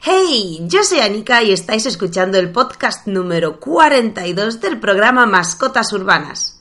Hey, 0.00 0.60
yo 0.68 0.84
soy 0.84 1.00
Anika 1.00 1.42
y 1.42 1.52
estáis 1.52 1.84
escuchando 1.84 2.38
el 2.38 2.52
podcast 2.52 3.08
número 3.08 3.58
42 3.58 4.60
del 4.60 4.78
programa 4.78 5.26
Mascotas 5.26 5.92
Urbanas. 5.92 6.57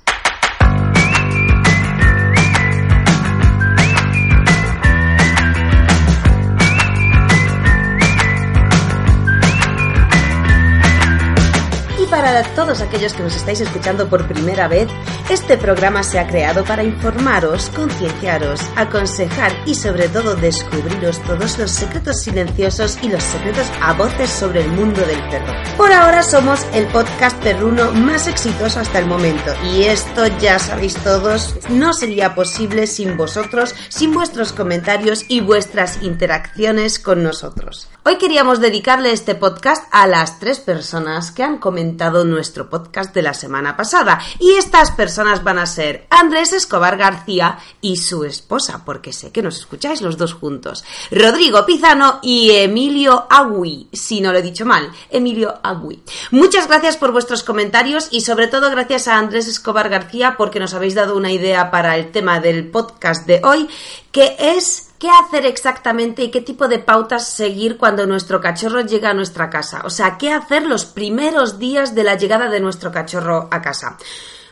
Para 12.38 12.54
todos 12.54 12.82
aquellos 12.82 13.14
que 13.14 13.24
nos 13.24 13.36
estáis 13.36 13.62
escuchando 13.62 14.08
por 14.10 14.28
primera 14.28 14.68
vez, 14.68 14.88
este 15.28 15.58
programa 15.58 16.04
se 16.04 16.20
ha 16.20 16.28
creado 16.28 16.64
para 16.64 16.84
informaros, 16.84 17.72
concienciaros, 17.76 18.62
aconsejar 18.76 19.52
y 19.66 19.74
sobre 19.74 20.08
todo 20.08 20.36
descubriros 20.36 21.20
todos 21.24 21.58
los 21.58 21.72
secretos 21.72 22.22
silenciosos 22.22 23.00
y 23.02 23.10
los 23.10 23.24
secretos 23.24 23.66
a 23.82 23.94
voces 23.94 24.30
sobre 24.30 24.62
el 24.62 24.72
mundo 24.74 25.02
del 25.02 25.20
perro. 25.30 25.52
Por 25.78 25.92
ahora 25.92 26.22
somos 26.22 26.64
el 26.74 26.86
podcast 26.88 27.42
perruno 27.42 27.92
más 27.94 28.28
exitoso 28.28 28.82
hasta 28.82 29.00
el 29.00 29.08
momento 29.08 29.56
y 29.74 29.86
esto 29.86 30.28
ya 30.40 30.60
sabéis 30.60 30.94
todos, 30.98 31.56
no 31.70 31.92
sería 31.92 32.36
posible 32.36 32.86
sin 32.86 33.18
vosotros, 33.18 33.74
sin 33.90 34.14
vuestros 34.14 34.54
comentarios 34.54 35.26
y 35.28 35.42
vuestras 35.42 36.04
interacciones 36.04 37.00
con 37.00 37.24
nosotros. 37.24 37.88
Hoy 38.04 38.18
queríamos 38.20 38.62
dedicarle 38.62 39.12
este 39.12 39.36
podcast 39.36 39.84
a 39.92 40.08
las 40.08 40.40
tres 40.40 40.60
personas 40.60 41.32
que 41.32 41.44
han 41.44 41.58
comentado 41.58 42.27
nuestro 42.30 42.70
podcast 42.70 43.14
de 43.14 43.22
la 43.22 43.34
semana 43.34 43.76
pasada. 43.76 44.20
Y 44.40 44.52
estas 44.52 44.92
personas 44.92 45.44
van 45.44 45.60
a 45.60 45.66
ser 45.66 46.08
Andrés 46.10 46.54
Escobar 46.54 46.98
García 46.98 47.58
y 47.82 47.98
su 47.98 48.24
esposa, 48.24 48.84
porque 48.86 49.14
sé 49.14 49.32
que 49.32 49.42
nos 49.42 49.58
escucháis 49.58 50.02
los 50.02 50.18
dos 50.18 50.34
juntos. 50.34 50.84
Rodrigo 51.12 51.66
Pizano 51.66 52.20
y 52.22 52.52
Emilio 52.52 53.28
Agui, 53.30 53.88
si 53.92 54.22
no 54.22 54.32
lo 54.32 54.40
he 54.40 54.44
dicho 54.44 54.66
mal, 54.66 54.92
Emilio 55.10 55.60
Agui. 55.64 56.04
Muchas 56.32 56.68
gracias 56.68 56.98
por 56.98 57.12
vuestros 57.12 57.44
comentarios 57.44 58.08
y 58.12 58.22
sobre 58.22 58.48
todo 58.48 58.70
gracias 58.70 59.08
a 59.08 59.18
Andrés 59.18 59.48
Escobar 59.48 59.90
García 59.90 60.36
porque 60.38 60.60
nos 60.60 60.74
habéis 60.74 60.96
dado 60.96 61.16
una 61.16 61.32
idea 61.32 61.72
para 61.72 61.98
el 61.98 62.12
tema 62.12 62.40
del 62.40 62.70
podcast 62.70 63.26
de 63.26 63.42
hoy, 63.44 63.68
que 64.12 64.36
es 64.40 64.87
qué 65.00 65.10
hacer 65.10 65.46
exactamente 65.46 66.24
y 66.24 66.32
qué 66.32 66.42
tipo 66.42 66.68
de 66.68 66.80
pautas 66.80 67.28
seguir 67.28 67.78
cuando 67.78 68.06
nuestro 68.06 68.42
cachorro 68.42 68.82
llega 68.82 69.12
a 69.12 69.14
nuestra 69.14 69.50
casa. 69.50 69.82
O 69.86 69.90
sea, 69.90 70.18
qué 70.18 70.32
hacer 70.32 70.64
los 70.64 70.86
primeros 70.86 71.60
días 71.60 71.96
de 71.96 72.04
la 72.04 72.16
llegada 72.16 72.50
de 72.50 72.60
nuestro 72.60 72.92
cachorro 72.92 73.48
a 73.52 73.62
casa. 73.62 73.98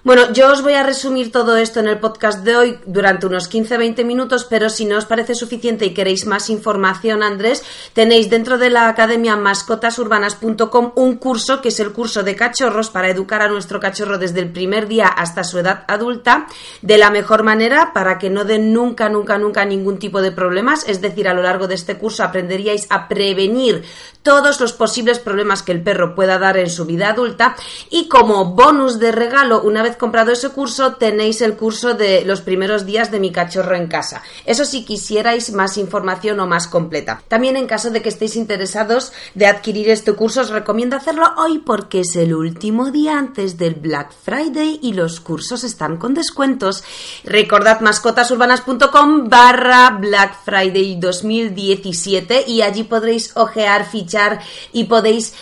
Bueno, 0.06 0.32
yo 0.34 0.52
os 0.52 0.62
voy 0.62 0.74
a 0.74 0.84
resumir 0.84 1.32
todo 1.32 1.58
esto 1.58 1.80
en 1.80 1.88
el 1.88 1.98
podcast 1.98 2.44
de 2.44 2.56
hoy 2.56 2.78
durante 2.86 3.26
unos 3.26 3.52
15-20 3.52 4.06
minutos, 4.06 4.46
pero 4.48 4.70
si 4.70 4.86
no 4.86 5.00
os 5.00 5.06
parece 5.06 5.34
suficiente 5.34 5.84
y 5.84 5.96
queréis 5.96 6.28
más 6.28 6.52
información, 6.52 7.24
Andrés, 7.24 7.64
tenéis 7.94 8.30
dentro 8.30 8.60
de 8.60 8.70
la 8.70 8.88
academia 8.88 9.36
mascotasurbanas.com 9.36 10.92
un 10.94 11.16
curso 11.16 11.60
que 11.60 11.70
es 11.70 11.80
el 11.80 11.92
curso 11.92 12.22
de 12.22 12.36
cachorros 12.36 12.92
para 12.92 13.10
educar 13.10 13.42
a 13.42 13.48
nuestro 13.48 13.80
cachorro 13.80 14.20
desde 14.20 14.42
el 14.42 14.52
primer 14.52 14.88
día 14.88 15.08
hasta 15.08 15.44
su 15.44 15.58
edad 15.58 15.86
adulta 15.88 16.46
de 16.84 17.00
la 17.00 17.10
mejor 17.10 17.42
manera 17.42 17.92
para 17.92 18.20
que 18.20 18.30
no 18.30 18.46
den 18.46 18.74
nunca, 18.74 19.10
nunca, 19.10 19.40
nunca 19.40 19.66
ningún 19.66 19.98
tipo 19.98 20.22
de 20.22 20.32
problemas. 20.32 20.88
Es 20.88 21.02
decir, 21.02 21.28
a 21.28 21.34
lo 21.34 21.42
largo 21.42 21.68
de 21.68 21.74
este 21.74 21.98
curso 21.98 22.24
aprenderíais 22.24 22.86
a 22.92 23.08
prevenir 23.08 23.84
todos 24.22 24.60
los 24.60 24.74
posibles 24.74 25.18
problemas 25.18 25.64
que 25.64 25.72
el 25.72 25.82
perro 25.82 26.14
pueda 26.14 26.38
dar 26.38 26.58
en 26.58 26.70
su 26.70 26.86
vida 26.86 27.10
adulta 27.10 27.56
y 27.90 28.08
como 28.08 28.54
bonus 28.54 29.00
de 29.00 29.12
regalo, 29.12 29.62
una 29.62 29.82
vez 29.82 29.95
comprado 29.96 30.32
ese 30.32 30.50
curso, 30.50 30.96
tenéis 30.96 31.42
el 31.42 31.56
curso 31.56 31.94
de 31.94 32.24
los 32.26 32.42
primeros 32.42 32.86
días 32.86 33.12
de 33.12 33.20
mi 33.20 33.32
cachorro 33.32 33.76
en 33.76 33.88
casa. 33.88 34.22
Eso 34.46 34.66
si 34.66 34.86
quisierais 34.86 35.52
más 35.52 35.78
información 35.78 36.40
o 36.40 36.48
más 36.48 36.68
completa. 36.68 37.22
También 37.28 37.58
en 37.58 37.68
caso 37.68 37.90
de 37.90 38.02
que 38.02 38.10
estéis 38.10 38.36
interesados 38.36 39.12
de 39.34 39.48
adquirir 39.48 39.90
este 39.90 40.14
curso, 40.14 40.42
os 40.42 40.50
recomiendo 40.50 40.96
hacerlo 40.96 41.34
hoy 41.38 41.60
porque 41.60 42.02
es 42.02 42.16
el 42.16 42.34
último 42.34 42.92
día 42.92 43.18
antes 43.18 43.58
del 43.58 43.76
Black 43.76 44.14
Friday 44.24 44.80
y 44.82 44.94
los 44.94 45.20
cursos 45.20 45.64
están 45.64 45.98
con 45.98 46.14
descuentos. 46.14 46.84
Recordad 47.24 47.82
mascotasurbanas.com 47.82 49.30
barra 49.30 49.92
Black 49.92 50.44
Friday 50.44 50.98
2017 51.00 52.46
y 52.48 52.62
allí 52.62 52.84
podréis 52.84 53.36
ojear, 53.36 53.90
fichar 53.90 54.40
y 54.72 54.86
podéis 54.86 55.34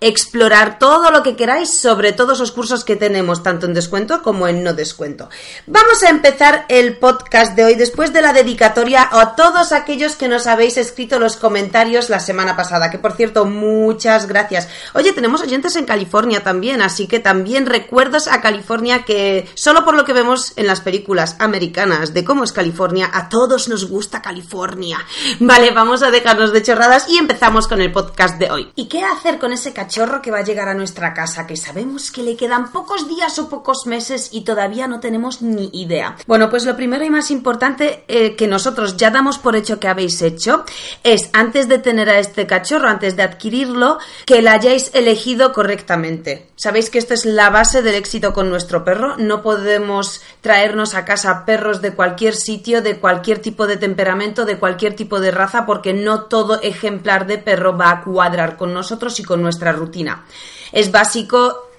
explorar 0.00 0.78
todo 0.78 1.10
lo 1.10 1.22
que 1.22 1.36
queráis 1.36 1.70
sobre 1.70 2.12
todos 2.12 2.38
los 2.38 2.52
cursos 2.52 2.84
que 2.84 2.96
tenemos, 2.96 3.42
tanto 3.42 3.66
en 3.66 3.74
descuento 3.74 4.22
como 4.22 4.48
en 4.48 4.64
no 4.64 4.72
descuento. 4.72 5.28
Vamos 5.66 6.02
a 6.02 6.08
empezar 6.08 6.64
el 6.68 6.96
podcast 6.96 7.54
de 7.54 7.64
hoy 7.64 7.74
después 7.74 8.12
de 8.12 8.22
la 8.22 8.32
dedicatoria 8.32 9.06
a 9.10 9.36
todos 9.36 9.72
aquellos 9.72 10.16
que 10.16 10.28
nos 10.28 10.46
habéis 10.46 10.78
escrito 10.78 11.18
los 11.18 11.36
comentarios 11.36 12.08
la 12.08 12.18
semana 12.18 12.56
pasada, 12.56 12.90
que 12.90 12.98
por 12.98 13.12
cierto, 13.12 13.44
muchas 13.44 14.26
gracias. 14.26 14.68
Oye, 14.94 15.12
tenemos 15.12 15.42
oyentes 15.42 15.76
en 15.76 15.84
California 15.84 16.42
también, 16.42 16.80
así 16.80 17.06
que 17.06 17.20
también 17.20 17.66
recuerdos 17.66 18.26
a 18.26 18.40
California 18.40 19.04
que 19.04 19.48
solo 19.54 19.84
por 19.84 19.94
lo 19.94 20.06
que 20.06 20.14
vemos 20.14 20.54
en 20.56 20.66
las 20.66 20.80
películas 20.80 21.36
americanas 21.38 22.14
de 22.14 22.24
cómo 22.24 22.44
es 22.44 22.52
California, 22.52 23.10
a 23.12 23.28
todos 23.28 23.68
nos 23.68 23.86
gusta 23.86 24.22
California. 24.22 24.98
Vale, 25.40 25.72
vamos 25.72 26.02
a 26.02 26.10
dejarnos 26.10 26.54
de 26.54 26.62
chorradas 26.62 27.06
y 27.08 27.18
empezamos 27.18 27.68
con 27.68 27.82
el 27.82 27.92
podcast 27.92 28.38
de 28.38 28.50
hoy. 28.50 28.72
¿Y 28.76 28.88
qué 28.88 29.02
hacer 29.02 29.38
con 29.38 29.52
ese 29.52 29.74
cachorro 29.74 29.89
que 30.22 30.30
va 30.30 30.38
a 30.38 30.44
llegar 30.44 30.68
a 30.68 30.74
nuestra 30.74 31.12
casa, 31.12 31.46
que 31.46 31.56
sabemos 31.56 32.10
que 32.10 32.22
le 32.22 32.36
quedan 32.36 32.70
pocos 32.70 33.08
días 33.08 33.38
o 33.38 33.48
pocos 33.48 33.86
meses 33.86 34.30
y 34.32 34.42
todavía 34.42 34.86
no 34.86 35.00
tenemos 35.00 35.42
ni 35.42 35.68
idea. 35.72 36.16
Bueno, 36.26 36.48
pues 36.48 36.64
lo 36.64 36.76
primero 36.76 37.04
y 37.04 37.10
más 37.10 37.30
importante 37.30 38.04
eh, 38.08 38.36
que 38.36 38.46
nosotros 38.46 38.96
ya 38.96 39.10
damos 39.10 39.38
por 39.38 39.56
hecho 39.56 39.80
que 39.80 39.88
habéis 39.88 40.22
hecho 40.22 40.64
es, 41.02 41.30
antes 41.32 41.68
de 41.68 41.78
tener 41.78 42.08
a 42.08 42.18
este 42.18 42.46
cachorro, 42.46 42.88
antes 42.88 43.16
de 43.16 43.22
adquirirlo, 43.22 43.98
que 44.26 44.42
la 44.42 44.52
hayáis 44.52 44.90
elegido 44.94 45.52
correctamente. 45.52 46.48
Sabéis 46.56 46.90
que 46.90 46.98
esto 46.98 47.14
es 47.14 47.24
la 47.24 47.50
base 47.50 47.82
del 47.82 47.94
éxito 47.94 48.32
con 48.32 48.50
nuestro 48.50 48.84
perro. 48.84 49.16
No 49.16 49.42
podemos 49.42 50.20
traernos 50.40 50.94
a 50.94 51.04
casa 51.04 51.44
perros 51.44 51.80
de 51.80 51.94
cualquier 51.94 52.34
sitio, 52.34 52.82
de 52.82 52.98
cualquier 52.98 53.38
tipo 53.40 53.66
de 53.66 53.76
temperamento, 53.76 54.44
de 54.44 54.58
cualquier 54.58 54.94
tipo 54.94 55.20
de 55.20 55.30
raza, 55.30 55.66
porque 55.66 55.94
no 55.94 56.24
todo 56.24 56.60
ejemplar 56.62 57.26
de 57.26 57.38
perro 57.38 57.76
va 57.76 57.90
a 57.90 58.02
cuadrar 58.02 58.56
con 58.56 58.72
nosotros 58.74 59.18
y 59.20 59.24
con 59.24 59.42
nuestra 59.42 59.72
rutina. 59.80 60.24
Es 60.72 60.92
básico 60.92 61.70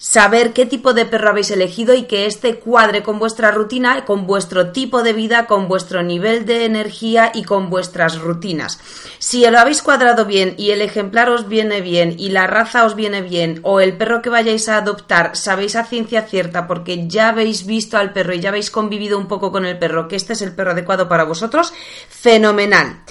saber 0.00 0.54
qué 0.54 0.64
tipo 0.64 0.94
de 0.94 1.04
perro 1.04 1.28
habéis 1.28 1.50
elegido 1.50 1.92
y 1.92 2.04
que 2.04 2.24
este 2.24 2.58
cuadre 2.58 3.02
con 3.02 3.18
vuestra 3.18 3.50
rutina, 3.50 4.06
con 4.06 4.26
vuestro 4.26 4.72
tipo 4.72 5.02
de 5.02 5.12
vida, 5.12 5.44
con 5.46 5.68
vuestro 5.68 6.02
nivel 6.02 6.46
de 6.46 6.64
energía 6.64 7.30
y 7.34 7.44
con 7.44 7.68
vuestras 7.68 8.18
rutinas. 8.18 8.80
Si 9.18 9.48
lo 9.48 9.58
habéis 9.58 9.82
cuadrado 9.82 10.24
bien 10.24 10.54
y 10.56 10.70
el 10.70 10.80
ejemplar 10.80 11.28
os 11.28 11.48
viene 11.48 11.82
bien 11.82 12.14
y 12.18 12.30
la 12.30 12.46
raza 12.46 12.86
os 12.86 12.94
viene 12.94 13.20
bien 13.20 13.60
o 13.62 13.80
el 13.80 13.94
perro 13.94 14.22
que 14.22 14.30
vayáis 14.30 14.70
a 14.70 14.78
adoptar 14.78 15.36
sabéis 15.36 15.76
a 15.76 15.84
ciencia 15.84 16.22
cierta 16.22 16.66
porque 16.66 17.06
ya 17.06 17.28
habéis 17.28 17.66
visto 17.66 17.98
al 17.98 18.14
perro 18.14 18.32
y 18.32 18.40
ya 18.40 18.48
habéis 18.48 18.70
convivido 18.70 19.18
un 19.18 19.28
poco 19.28 19.52
con 19.52 19.66
el 19.66 19.78
perro 19.78 20.08
que 20.08 20.16
este 20.16 20.32
es 20.32 20.40
el 20.40 20.54
perro 20.54 20.70
adecuado 20.70 21.10
para 21.10 21.24
vosotros, 21.24 21.74
fenomenal. 22.08 23.02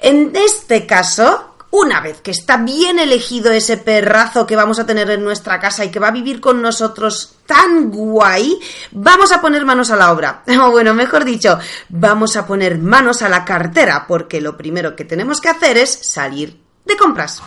En 0.00 0.32
este 0.34 0.86
caso, 0.86 1.57
una 1.70 2.00
vez 2.00 2.20
que 2.20 2.30
está 2.30 2.56
bien 2.56 2.98
elegido 2.98 3.52
ese 3.52 3.76
perrazo 3.76 4.46
que 4.46 4.56
vamos 4.56 4.78
a 4.78 4.86
tener 4.86 5.10
en 5.10 5.22
nuestra 5.22 5.60
casa 5.60 5.84
y 5.84 5.90
que 5.90 6.00
va 6.00 6.08
a 6.08 6.12
vivir 6.12 6.40
con 6.40 6.62
nosotros 6.62 7.36
tan 7.46 7.90
guay, 7.90 8.58
vamos 8.92 9.32
a 9.32 9.40
poner 9.40 9.64
manos 9.64 9.90
a 9.90 9.96
la 9.96 10.12
obra. 10.12 10.42
O 10.60 10.70
bueno, 10.70 10.92
mejor 10.92 11.24
dicho, 11.24 11.58
vamos 11.88 12.36
a 12.36 12.46
poner 12.46 12.78
manos 12.78 13.22
a 13.22 13.28
la 13.28 13.44
cartera, 13.44 14.06
porque 14.06 14.40
lo 14.40 14.56
primero 14.56 14.96
que 14.96 15.04
tenemos 15.04 15.40
que 15.40 15.48
hacer 15.48 15.78
es 15.78 15.90
salir 15.90 16.60
de 16.84 16.96
compras. 16.96 17.42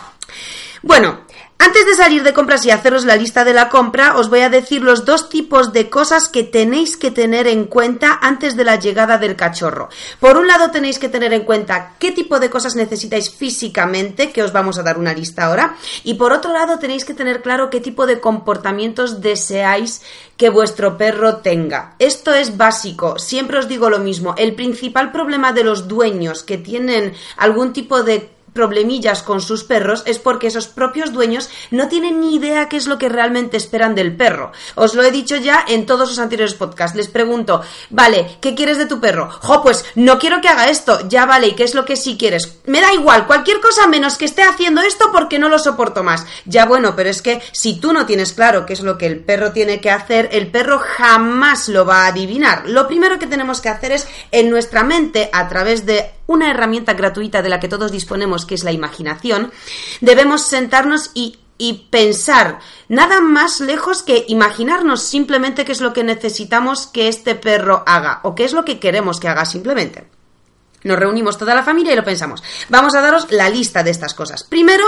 Bueno, 0.82 1.20
antes 1.64 1.86
de 1.86 1.94
salir 1.94 2.24
de 2.24 2.32
compras 2.32 2.66
y 2.66 2.72
haceros 2.72 3.04
la 3.04 3.14
lista 3.14 3.44
de 3.44 3.54
la 3.54 3.68
compra, 3.68 4.16
os 4.16 4.28
voy 4.28 4.40
a 4.40 4.50
decir 4.50 4.82
los 4.82 5.04
dos 5.04 5.28
tipos 5.28 5.72
de 5.72 5.88
cosas 5.88 6.28
que 6.28 6.42
tenéis 6.42 6.96
que 6.96 7.12
tener 7.12 7.46
en 7.46 7.66
cuenta 7.66 8.18
antes 8.20 8.56
de 8.56 8.64
la 8.64 8.80
llegada 8.80 9.16
del 9.16 9.36
cachorro. 9.36 9.88
Por 10.18 10.36
un 10.38 10.48
lado 10.48 10.72
tenéis 10.72 10.98
que 10.98 11.08
tener 11.08 11.32
en 11.32 11.44
cuenta 11.44 11.94
qué 12.00 12.10
tipo 12.10 12.40
de 12.40 12.50
cosas 12.50 12.74
necesitáis 12.74 13.30
físicamente, 13.30 14.32
que 14.32 14.42
os 14.42 14.52
vamos 14.52 14.76
a 14.76 14.82
dar 14.82 14.98
una 14.98 15.14
lista 15.14 15.44
ahora, 15.44 15.76
y 16.02 16.14
por 16.14 16.32
otro 16.32 16.52
lado 16.52 16.80
tenéis 16.80 17.04
que 17.04 17.14
tener 17.14 17.42
claro 17.42 17.70
qué 17.70 17.80
tipo 17.80 18.06
de 18.06 18.18
comportamientos 18.18 19.20
deseáis 19.20 20.02
que 20.36 20.50
vuestro 20.50 20.98
perro 20.98 21.36
tenga. 21.36 21.94
Esto 22.00 22.34
es 22.34 22.56
básico, 22.56 23.20
siempre 23.20 23.60
os 23.60 23.68
digo 23.68 23.88
lo 23.88 24.00
mismo, 24.00 24.34
el 24.36 24.56
principal 24.56 25.12
problema 25.12 25.52
de 25.52 25.62
los 25.62 25.86
dueños 25.86 26.42
que 26.42 26.58
tienen 26.58 27.14
algún 27.36 27.72
tipo 27.72 28.02
de 28.02 28.31
problemillas 28.52 29.22
con 29.22 29.40
sus 29.40 29.64
perros 29.64 30.02
es 30.06 30.18
porque 30.18 30.48
esos 30.48 30.68
propios 30.68 31.12
dueños 31.12 31.48
no 31.70 31.88
tienen 31.88 32.20
ni 32.20 32.36
idea 32.36 32.68
qué 32.68 32.76
es 32.76 32.86
lo 32.86 32.98
que 32.98 33.08
realmente 33.08 33.56
esperan 33.56 33.94
del 33.94 34.14
perro. 34.14 34.52
Os 34.74 34.94
lo 34.94 35.02
he 35.02 35.10
dicho 35.10 35.36
ya 35.36 35.64
en 35.66 35.86
todos 35.86 36.08
los 36.08 36.18
anteriores 36.18 36.54
podcasts. 36.54 36.96
Les 36.96 37.08
pregunto, 37.08 37.62
vale, 37.90 38.38
¿qué 38.40 38.54
quieres 38.54 38.78
de 38.78 38.86
tu 38.86 39.00
perro? 39.00 39.30
Jo, 39.40 39.62
pues 39.62 39.84
no 39.94 40.18
quiero 40.18 40.40
que 40.40 40.48
haga 40.48 40.68
esto. 40.68 41.08
Ya 41.08 41.26
vale, 41.26 41.48
¿y 41.48 41.54
qué 41.54 41.64
es 41.64 41.74
lo 41.74 41.84
que 41.84 41.96
sí 41.96 42.16
quieres? 42.18 42.58
Me 42.66 42.80
da 42.80 42.92
igual, 42.92 43.26
cualquier 43.26 43.60
cosa 43.60 43.86
menos 43.86 44.18
que 44.18 44.24
esté 44.24 44.42
haciendo 44.42 44.82
esto 44.82 45.10
porque 45.12 45.38
no 45.38 45.48
lo 45.48 45.58
soporto 45.58 46.02
más. 46.02 46.26
Ya 46.44 46.66
bueno, 46.66 46.94
pero 46.96 47.10
es 47.10 47.22
que 47.22 47.42
si 47.52 47.80
tú 47.80 47.92
no 47.92 48.06
tienes 48.06 48.32
claro 48.32 48.66
qué 48.66 48.72
es 48.72 48.80
lo 48.80 48.98
que 48.98 49.06
el 49.06 49.20
perro 49.20 49.52
tiene 49.52 49.80
que 49.80 49.90
hacer, 49.90 50.28
el 50.32 50.48
perro 50.48 50.78
jamás 50.78 51.68
lo 51.68 51.84
va 51.84 52.04
a 52.04 52.08
adivinar. 52.08 52.68
Lo 52.68 52.86
primero 52.86 53.18
que 53.18 53.26
tenemos 53.26 53.60
que 53.60 53.68
hacer 53.68 53.92
es 53.92 54.06
en 54.30 54.50
nuestra 54.50 54.82
mente, 54.84 55.30
a 55.32 55.48
través 55.48 55.86
de 55.86 56.10
una 56.32 56.50
herramienta 56.50 56.94
gratuita 56.94 57.42
de 57.42 57.48
la 57.48 57.60
que 57.60 57.68
todos 57.68 57.92
disponemos, 57.92 58.46
que 58.46 58.54
es 58.54 58.64
la 58.64 58.72
imaginación, 58.72 59.52
debemos 60.00 60.42
sentarnos 60.42 61.10
y, 61.14 61.38
pensar 61.92 62.58
nada 62.88 63.20
más 63.20 63.60
lejos 63.60 64.02
que 64.02 64.24
imaginarnos 64.26 65.00
simplemente 65.00 65.64
qué 65.64 65.70
es 65.70 65.80
lo 65.80 65.92
que 65.92 66.02
necesitamos 66.02 66.88
que 66.88 67.06
este 67.06 67.36
perro 67.36 67.84
haga 67.86 68.18
o 68.24 68.34
qué 68.34 68.44
es 68.44 68.52
lo 68.52 68.64
que 68.64 68.80
queremos 68.80 69.20
que 69.20 69.28
haga 69.28 69.44
simplemente. 69.44 70.08
Nos 70.82 70.98
reunimos 70.98 71.38
toda 71.38 71.54
la 71.54 71.62
familia 71.62 71.92
y 71.92 71.96
lo 71.96 72.02
pensamos. 72.02 72.42
Vamos 72.68 72.96
a 72.96 73.00
daros 73.00 73.30
la 73.30 73.48
lista 73.48 73.84
de 73.84 73.92
estas 73.92 74.12
cosas. 74.12 74.42
Primero, 74.42 74.84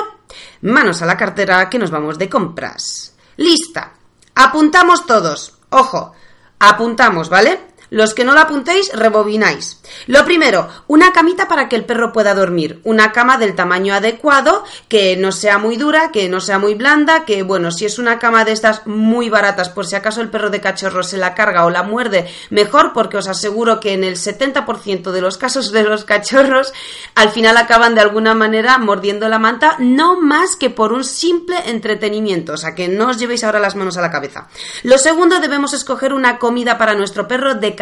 manos 0.63 1.01
a 1.01 1.07
la 1.07 1.17
cartera 1.17 1.71
que 1.71 1.79
nos 1.79 1.93
vamos 1.93 2.19
de 2.19 2.29
compras. 2.29 3.15
Lista. 3.37 3.93
Apuntamos 4.35 5.07
todos. 5.07 5.59
Ojo, 5.71 6.13
apuntamos, 6.59 7.29
¿vale? 7.29 7.74
Los 7.91 8.15
que 8.15 8.25
no 8.25 8.35
la 8.35 8.43
apuntéis, 8.43 8.93
rebobináis. 8.93 9.81
Lo 10.07 10.25
primero, 10.25 10.69
una 10.87 11.13
camita 11.13 11.49
para 11.49 11.69
que 11.69 11.77
el 11.77 11.85
perro 11.85 12.13
pueda 12.13 12.35
dormir. 12.35 12.81
Una 12.85 13.13
cama 13.13 13.39
del 13.39 13.55
tamaño 13.55 13.95
adecuado, 13.95 14.65
que 14.89 15.17
no 15.17 15.33
sea 15.33 15.59
muy 15.59 15.77
dura, 15.77 16.11
que 16.11 16.29
no 16.29 16.41
sea 16.41 16.59
muy 16.59 16.75
blanda, 16.75 17.25
que 17.25 17.43
bueno, 17.43 17.71
si 17.71 17.85
es 17.85 17.99
una 17.99 18.19
cama 18.19 18.45
de 18.45 18.53
estas 18.53 18.87
muy 18.87 19.29
baratas, 19.31 19.69
por 19.69 19.87
si 19.87 19.97
acaso 19.97 20.21
el 20.21 20.31
perro 20.31 20.51
de 20.51 20.61
cachorro 20.61 21.03
se 21.03 21.19
la 21.19 21.35
carga 21.35 21.65
o 21.65 21.71
la 21.71 21.83
muerde, 21.83 22.29
mejor 22.51 22.93
porque 22.93 23.17
os 23.17 23.29
aseguro 23.29 23.81
que 23.81 23.93
en 23.93 24.05
el 24.05 24.17
70% 24.17 25.11
de 25.11 25.21
los 25.21 25.39
casos 25.39 25.73
de 25.73 25.85
los 25.85 26.05
cachorros, 26.05 26.73
al 27.15 27.31
final 27.31 27.57
acaban 27.57 27.95
de 27.95 28.01
alguna 28.01 28.35
manera 28.35 28.79
mordiendo 28.79 29.29
la 29.29 29.39
manta, 29.39 29.77
no 29.79 30.21
más 30.21 30.57
que 30.57 30.71
por 30.71 30.93
un 30.93 31.05
simple 31.05 31.57
entretenimiento. 31.67 32.55
O 32.55 32.57
sea, 32.57 32.75
que 32.75 32.89
no 32.89 33.09
os 33.09 33.19
llevéis 33.19 33.45
ahora 33.45 33.61
las 33.61 33.77
manos 33.77 33.97
a 33.97 34.01
la 34.01 34.11
cabeza. 34.11 34.49
Lo 34.83 34.99
segundo, 34.99 35.41
debemos 35.41 35.73
escoger 35.73 36.13
una 36.13 36.39
comida 36.39 36.79
para 36.79 36.95
nuestro 36.95 37.29
perro 37.29 37.55
de 37.55 37.75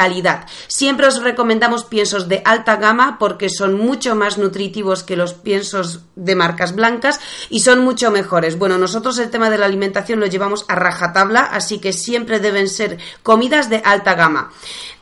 Siempre 0.69 1.07
os 1.07 1.23
recomendamos 1.23 1.85
piensos 1.85 2.29
de 2.29 2.43
alta 2.45 2.77
gama 2.77 3.17
porque 3.19 3.49
son 3.49 3.75
mucho 3.75 4.15
más 4.15 4.39
nutritivos 4.39 5.03
que 5.03 5.17
los 5.17 5.35
piensos 5.35 6.01
de 6.17 6.35
marcas 6.35 6.75
blancas 6.75 7.21
y 7.51 7.61
son 7.61 7.85
mucho 7.85 8.11
mejores. 8.11 8.59
Bueno, 8.59 8.79
nosotros 8.79 9.19
el 9.19 9.31
tema 9.31 9.51
de 9.51 9.59
la 9.59 9.67
alimentación 9.67 10.21
lo 10.21 10.27
llevamos 10.27 10.65
a 10.69 10.75
rajatabla, 10.75 11.41
así 11.41 11.79
que 11.79 11.93
siempre 11.93 12.41
deben 12.41 12.69
ser 12.69 12.99
comidas 13.23 13.71
de 13.71 13.83
alta 13.85 14.15
gama. 14.15 14.51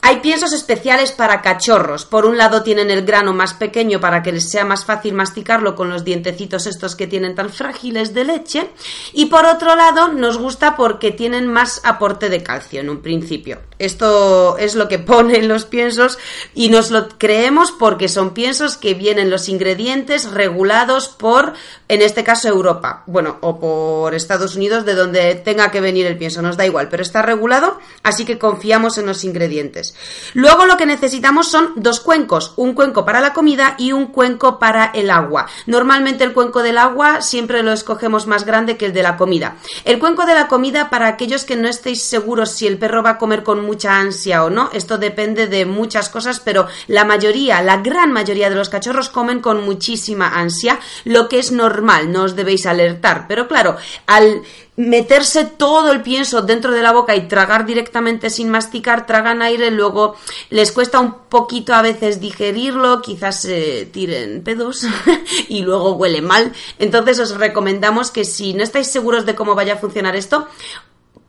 Hay 0.03 0.21
piensos 0.21 0.53
especiales 0.53 1.13
para 1.13 1.43
cachorros. 1.43 2.07
Por 2.07 2.25
un 2.25 2.39
lado 2.39 2.63
tienen 2.63 2.91
el 2.91 3.05
grano 3.05 3.35
más 3.35 3.53
pequeño 3.53 4.01
para 4.01 4.23
que 4.23 4.33
les 4.33 4.51
sea 4.51 4.65
más 4.65 4.85
fácil 4.85 5.13
masticarlo 5.13 5.75
con 5.75 5.91
los 5.91 6.05
dientecitos 6.05 6.67
estos 6.67 6.97
que 6.97 7.07
tienen 7.07 7.35
tan 7.35 7.51
frágiles 7.51 8.15
de 8.15 8.25
leche. 8.25 8.71
Y 9.13 9.27
por 9.27 9.45
otro 9.45 9.77
lado 9.77 10.09
nos 10.09 10.39
gusta 10.39 10.75
porque 10.75 11.11
tienen 11.11 11.47
más 11.47 11.83
aporte 11.85 12.31
de 12.31 12.43
calcio 12.43 12.81
en 12.81 12.89
un 12.89 13.03
principio. 13.03 13.61
Esto 13.79 14.57
es 14.59 14.75
lo 14.75 14.80
que 14.89 14.99
ponen 14.99 15.49
los 15.49 15.65
piensos 15.65 16.19
y 16.55 16.69
nos 16.69 16.91
lo 16.91 17.09
creemos 17.19 17.73
porque 17.73 18.09
son 18.09 18.35
piensos 18.35 18.77
que 18.77 18.95
vienen 18.95 19.31
los 19.31 19.49
ingredientes 19.49 20.31
regulados 20.31 21.09
por, 21.09 21.55
en 21.89 22.03
este 22.03 22.25
caso, 22.25 22.49
Europa. 22.49 23.05
Bueno, 23.07 23.39
o 23.41 23.59
por 23.59 24.15
Estados 24.15 24.57
Unidos, 24.57 24.85
de 24.85 24.95
donde 24.95 25.35
tenga 25.35 25.71
que 25.71 25.81
venir 25.81 26.07
el 26.07 26.19
pienso. 26.19 26.43
Nos 26.43 26.57
da 26.57 26.67
igual, 26.67 26.89
pero 26.89 27.03
está 27.03 27.23
regulado, 27.23 27.79
así 28.03 28.25
que 28.25 28.39
confiamos 28.39 28.99
en 28.99 29.07
los 29.07 29.25
ingredientes. 29.25 29.95
Luego 30.35 30.67
lo 30.67 30.77
que 30.77 30.87
necesitamos 30.87 31.49
son 31.49 31.73
dos 31.77 32.01
cuencos, 32.01 32.55
un 32.57 32.75
cuenco 32.75 33.05
para 33.05 33.21
la 33.21 33.33
comida 33.33 33.75
y 33.79 33.93
un 33.93 34.07
cuenco 34.07 34.59
para 34.59 34.87
el 34.87 35.11
agua. 35.11 35.47
Normalmente 35.67 36.25
el 36.25 36.33
cuenco 36.33 36.63
del 36.63 36.79
agua 36.79 37.23
siempre 37.23 37.63
lo 37.63 37.73
escogemos 37.73 38.27
más 38.27 38.45
grande 38.45 38.77
que 38.77 38.87
el 38.87 38.93
de 38.93 39.03
la 39.03 39.17
comida. 39.17 39.57
El 39.85 39.99
cuenco 39.99 40.27
de 40.27 40.35
la 40.35 40.49
comida 40.49 40.91
para 40.91 41.09
aquellos 41.09 41.45
que 41.45 41.57
no 41.57 41.69
estéis 41.69 42.03
seguros 42.03 42.51
si 42.51 42.67
el 42.67 42.79
perro 42.79 43.03
va 43.03 43.11
a 43.11 43.19
comer 43.19 43.43
con 43.43 43.65
mucha 43.65 43.97
ansia 43.97 44.45
o 44.45 44.51
no, 44.51 44.70
esto 44.73 44.99
depende 44.99 45.47
de 45.47 45.67
muchas 45.67 46.09
cosas, 46.09 46.41
pero 46.41 46.67
la 46.87 47.05
mayoría, 47.05 47.63
la 47.63 47.79
gran 47.79 48.13
mayoría 48.13 48.51
de 48.51 48.57
los 48.57 48.69
cachorros 48.69 49.09
comen 49.09 49.41
con 49.41 49.65
muchísima 49.65 50.29
ansia, 50.29 50.79
lo 51.05 51.29
que 51.29 51.39
es 51.39 51.53
normal, 51.53 52.13
no 52.13 52.23
os 52.25 52.37
debéis 52.37 52.67
alertar. 52.67 53.27
Pero 53.29 53.49
claro, 53.49 53.77
al 54.07 54.43
meterse 54.81 55.45
todo 55.45 55.93
el 55.93 56.03
pienso 56.03 56.43
dentro 56.43 56.73
de 56.73 56.83
la 56.83 56.93
boca 56.93 57.15
y 57.15 57.29
tragar 57.29 57.67
directamente 57.67 58.31
sin 58.31 58.49
masticar, 58.49 59.07
tragan 59.07 59.43
aire, 59.43 59.71
luego 59.71 60.17
les 60.49 60.73
cuesta 60.73 61.01
un 61.01 61.15
poquito 61.29 61.75
a 61.75 61.83
veces 61.83 62.21
digerirlo, 62.21 63.03
quizás 63.03 63.43
se 63.43 63.87
tiren 63.87 64.43
pedos 64.43 64.87
y 65.49 65.63
luego 65.63 65.93
huele 65.93 66.23
mal. 66.23 66.53
Entonces 66.79 67.19
os 67.21 67.37
recomendamos 67.37 68.11
que 68.11 68.25
si 68.25 68.55
no 68.55 68.63
estáis 68.63 68.87
seguros 68.87 69.27
de 69.27 69.35
cómo 69.35 69.55
vaya 69.55 69.75
a 69.75 69.79
funcionar 69.79 70.17
esto, 70.17 70.49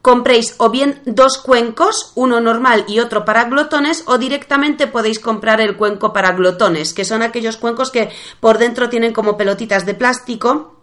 compréis 0.01 0.55
o 0.57 0.69
bien 0.69 1.01
dos 1.05 1.37
cuencos, 1.37 2.11
uno 2.15 2.41
normal 2.41 2.85
y 2.87 2.99
otro 2.99 3.25
para 3.25 3.45
glotones, 3.45 4.03
o 4.07 4.17
directamente 4.17 4.87
podéis 4.87 5.19
comprar 5.19 5.61
el 5.61 5.77
cuenco 5.77 6.13
para 6.13 6.31
glotones, 6.31 6.93
que 6.93 7.05
son 7.05 7.21
aquellos 7.21 7.57
cuencos 7.57 7.91
que 7.91 8.09
por 8.39 8.57
dentro 8.57 8.89
tienen 8.89 9.13
como 9.13 9.37
pelotitas 9.37 9.85
de 9.85 9.93
plástico 9.93 10.75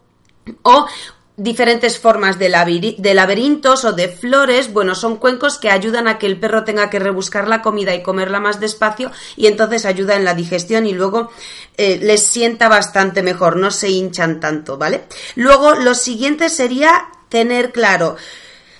o 0.62 0.86
diferentes 1.38 1.98
formas 2.00 2.36
de, 2.38 2.48
laberintos 2.48 3.84
o 3.84 3.92
de 3.92 4.08
flores, 4.08 4.72
bueno, 4.72 4.96
son 4.96 5.16
cuencos 5.16 5.58
que 5.58 5.70
ayudan 5.70 6.08
a 6.08 6.18
que 6.18 6.26
el 6.26 6.38
perro 6.40 6.64
tenga 6.64 6.90
que 6.90 6.98
rebuscar 6.98 7.46
la 7.46 7.62
comida 7.62 7.94
y 7.94 8.02
comerla 8.02 8.40
más 8.40 8.58
despacio 8.58 9.12
y 9.36 9.46
entonces 9.46 9.86
ayuda 9.86 10.16
en 10.16 10.24
la 10.24 10.34
digestión 10.34 10.84
y 10.86 10.94
luego 10.94 11.30
eh, 11.76 12.00
les 12.02 12.26
sienta 12.26 12.68
bastante 12.68 13.22
mejor, 13.22 13.56
no 13.56 13.70
se 13.70 13.88
hinchan 13.88 14.40
tanto, 14.40 14.78
¿vale? 14.78 15.04
Luego, 15.36 15.76
lo 15.76 15.94
siguiente 15.94 16.48
sería 16.48 17.08
tener 17.28 17.70
claro 17.70 18.16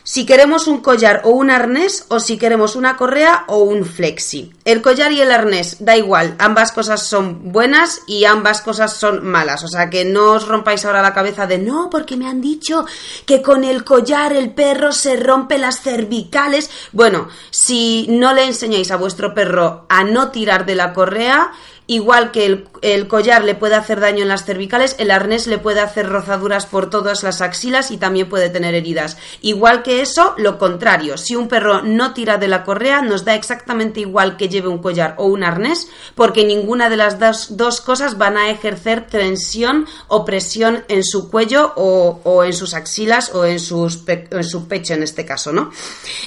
si 0.09 0.25
queremos 0.25 0.69
un 0.69 0.81
collar 0.81 1.21
o 1.25 1.29
un 1.33 1.51
arnés 1.51 2.07
o 2.09 2.19
si 2.19 2.39
queremos 2.39 2.77
una 2.77 2.97
correa 2.97 3.45
o 3.47 3.59
un 3.59 3.85
flexi. 3.85 4.55
El 4.65 4.81
collar 4.81 5.13
y 5.13 5.21
el 5.21 5.31
arnés, 5.31 5.85
da 5.85 5.99
igual, 5.99 6.35
ambas 6.39 6.73
cosas 6.73 7.03
son 7.03 7.53
buenas 7.53 8.01
y 8.07 8.25
ambas 8.25 8.63
cosas 8.63 8.95
son 8.95 9.27
malas. 9.27 9.65
O 9.65 9.69
sea 9.69 9.91
que 9.91 10.07
no 10.07 10.33
os 10.33 10.49
rompáis 10.49 10.87
ahora 10.87 11.03
la 11.03 11.13
cabeza 11.13 11.47
de 11.47 11.59
no, 11.59 11.91
porque 11.91 12.17
me 12.17 12.27
han 12.27 12.41
dicho 12.41 12.87
que 13.27 13.43
con 13.43 13.65
el 13.65 13.85
collar 13.85 14.33
el 14.33 14.55
perro 14.55 14.93
se 14.93 15.15
rompe 15.17 15.59
las 15.59 15.83
cervicales. 15.83 16.71
Bueno, 16.93 17.29
si 17.51 18.07
no 18.09 18.33
le 18.33 18.47
enseñáis 18.47 18.91
a 18.91 18.97
vuestro 18.97 19.35
perro 19.35 19.85
a 19.91 20.05
no 20.05 20.31
tirar 20.31 20.65
de 20.65 20.75
la 20.75 20.95
correa, 20.95 21.53
Igual 21.91 22.33
que 22.33 22.67
el, 22.83 23.09
collar 23.09 23.45
le 23.45 23.55
puede 23.55 23.75
hacer 23.75 23.99
daño 23.99 24.21
en 24.21 24.29
las 24.29 24.45
cervicales, 24.45 24.95
el 24.99 25.11
arnés 25.11 25.47
le 25.47 25.57
puede 25.57 25.81
hacer 25.81 26.07
rozaduras 26.07 26.67
por 26.67 26.91
todas 26.91 27.23
las 27.23 27.41
axilas 27.41 27.91
y 27.91 27.97
también 27.97 28.29
puede 28.29 28.51
tener 28.51 28.75
heridas. 28.75 29.17
Igual 29.41 29.83
que 29.83 30.03
eso, 30.03 30.35
lo 30.37 30.59
contrario, 30.59 31.17
si 31.17 31.35
un 31.35 31.49
perro 31.49 31.81
no 31.81 32.13
tira 32.13 32.37
de 32.37 32.47
la 32.47 32.63
correa, 32.63 33.01
nos 33.01 33.25
da 33.25 33.35
exactamente 33.35 34.01
igual 34.01 34.37
que 34.37 34.51
lleve 34.51 34.69
un 34.69 34.83
collar 34.83 35.15
o 35.17 35.25
un 35.29 35.43
arnés, 35.43 35.89
porque 36.15 36.45
ninguna 36.45 36.91
de 36.91 36.99
las 36.99 37.19
dos, 37.19 37.81
cosas 37.81 38.19
van 38.19 38.37
a 38.37 38.51
ejercer 38.51 39.07
tensión 39.07 39.87
o 40.09 40.27
presión 40.27 40.85
en 40.89 41.03
su 41.03 41.31
cuello 41.31 41.73
o, 41.75 42.45
en 42.45 42.53
sus 42.53 42.75
axilas 42.75 43.35
o 43.35 43.47
en, 43.47 43.59
su 43.59 44.69
pecho 44.69 44.93
en 44.93 45.03
este 45.03 45.25
caso, 45.25 45.53
¿no? 45.53 45.71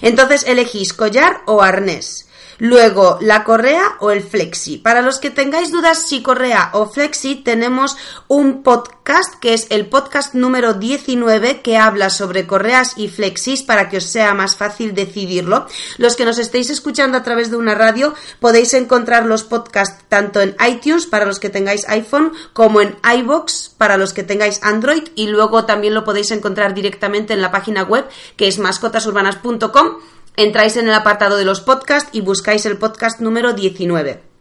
Entonces 0.02 0.44
elegís 0.48 0.92
collar 0.92 1.42
o 1.46 1.62
arnés. 1.62 2.31
Luego, 2.64 3.18
la 3.22 3.44
correa 3.44 3.96
o 4.02 4.12
el 4.12 4.22
flexi. 4.22 4.78
Para 4.78 5.02
los 5.02 5.18
que 5.18 5.32
tengáis 5.32 5.72
dudas 5.72 6.08
si 6.08 6.22
correa 6.22 6.70
o 6.74 6.86
flexi, 6.86 7.34
tenemos 7.34 7.98
un 8.28 8.62
podcast 8.62 9.34
que 9.42 9.56
es 9.56 9.66
el 9.72 9.88
podcast 9.88 10.36
número 10.36 10.76
19 10.76 11.62
que 11.64 11.80
habla 11.80 12.12
sobre 12.12 12.46
correas 12.46 12.94
y 12.98 13.08
flexis 13.08 13.64
para 13.64 13.90
que 13.90 13.98
os 13.98 14.04
sea 14.04 14.36
más 14.36 14.58
fácil 14.58 14.94
decidirlo. 14.94 15.66
Los 15.98 16.16
que 16.16 16.24
nos 16.24 16.38
estéis 16.38 16.70
escuchando 16.70 17.18
a 17.18 17.24
través 17.24 17.50
de 17.50 17.58
una 17.58 17.74
radio 17.74 18.14
podéis 18.40 18.76
encontrar 18.76 19.26
los 19.26 19.44
podcasts 19.44 20.06
tanto 20.08 20.40
en 20.40 20.56
iTunes 20.70 21.08
para 21.08 21.26
los 21.26 21.40
que 21.40 21.50
tengáis 21.50 21.90
iPhone 21.90 22.32
como 22.54 22.80
en 22.80 22.96
iBox 23.22 23.74
para 23.76 23.98
los 23.98 24.14
que 24.14 24.22
tengáis 24.22 24.62
Android 24.62 25.08
y 25.16 25.30
luego 25.30 25.66
también 25.66 25.96
lo 25.96 26.04
podéis 26.04 26.30
encontrar 26.30 26.76
directamente 26.76 27.34
en 27.34 27.42
la 27.42 27.50
página 27.50 27.82
web 27.82 28.06
que 28.38 28.48
es 28.48 28.60
mascotasurbanas.com 28.60 29.96
entráis 30.36 30.78
en 30.78 30.88
el 30.88 30.94
apartado 30.94 31.38
de 31.38 31.46
los 31.46 31.62
podcasts 31.62 32.10
y 32.14 32.22
buscáis 32.22 32.66
el 32.66 32.78
podcast 32.78 33.20
número 33.20 33.54
19. 33.54 34.32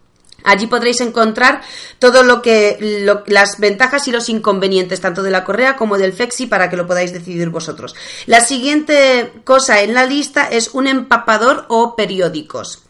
Allí 0.45 0.67
podréis 0.67 1.01
encontrar 1.01 1.61
todo 1.99 2.23
lo 2.23 2.41
que 2.43 2.79
las 3.27 3.59
ventajas 3.59 4.09
y 4.09 4.13
los 4.13 4.29
inconvenientes 4.29 5.01
tanto 5.01 5.23
de 5.23 5.31
la 5.31 5.45
correa 5.45 5.77
como 5.77 5.99
del 5.99 6.13
flexi 6.13 6.47
para 6.47 6.71
que 6.71 6.77
lo 6.77 6.87
podáis 6.87 7.13
decidir 7.13 7.51
vosotros. 7.51 7.95
La 8.27 8.41
siguiente 8.41 9.33
cosa 9.45 9.83
en 9.83 9.95
la 9.95 10.07
lista 10.07 10.49
es 10.49 10.71
un 10.73 10.87
empapador 10.87 11.67
o 11.69 11.95
periódicos. 11.95 12.81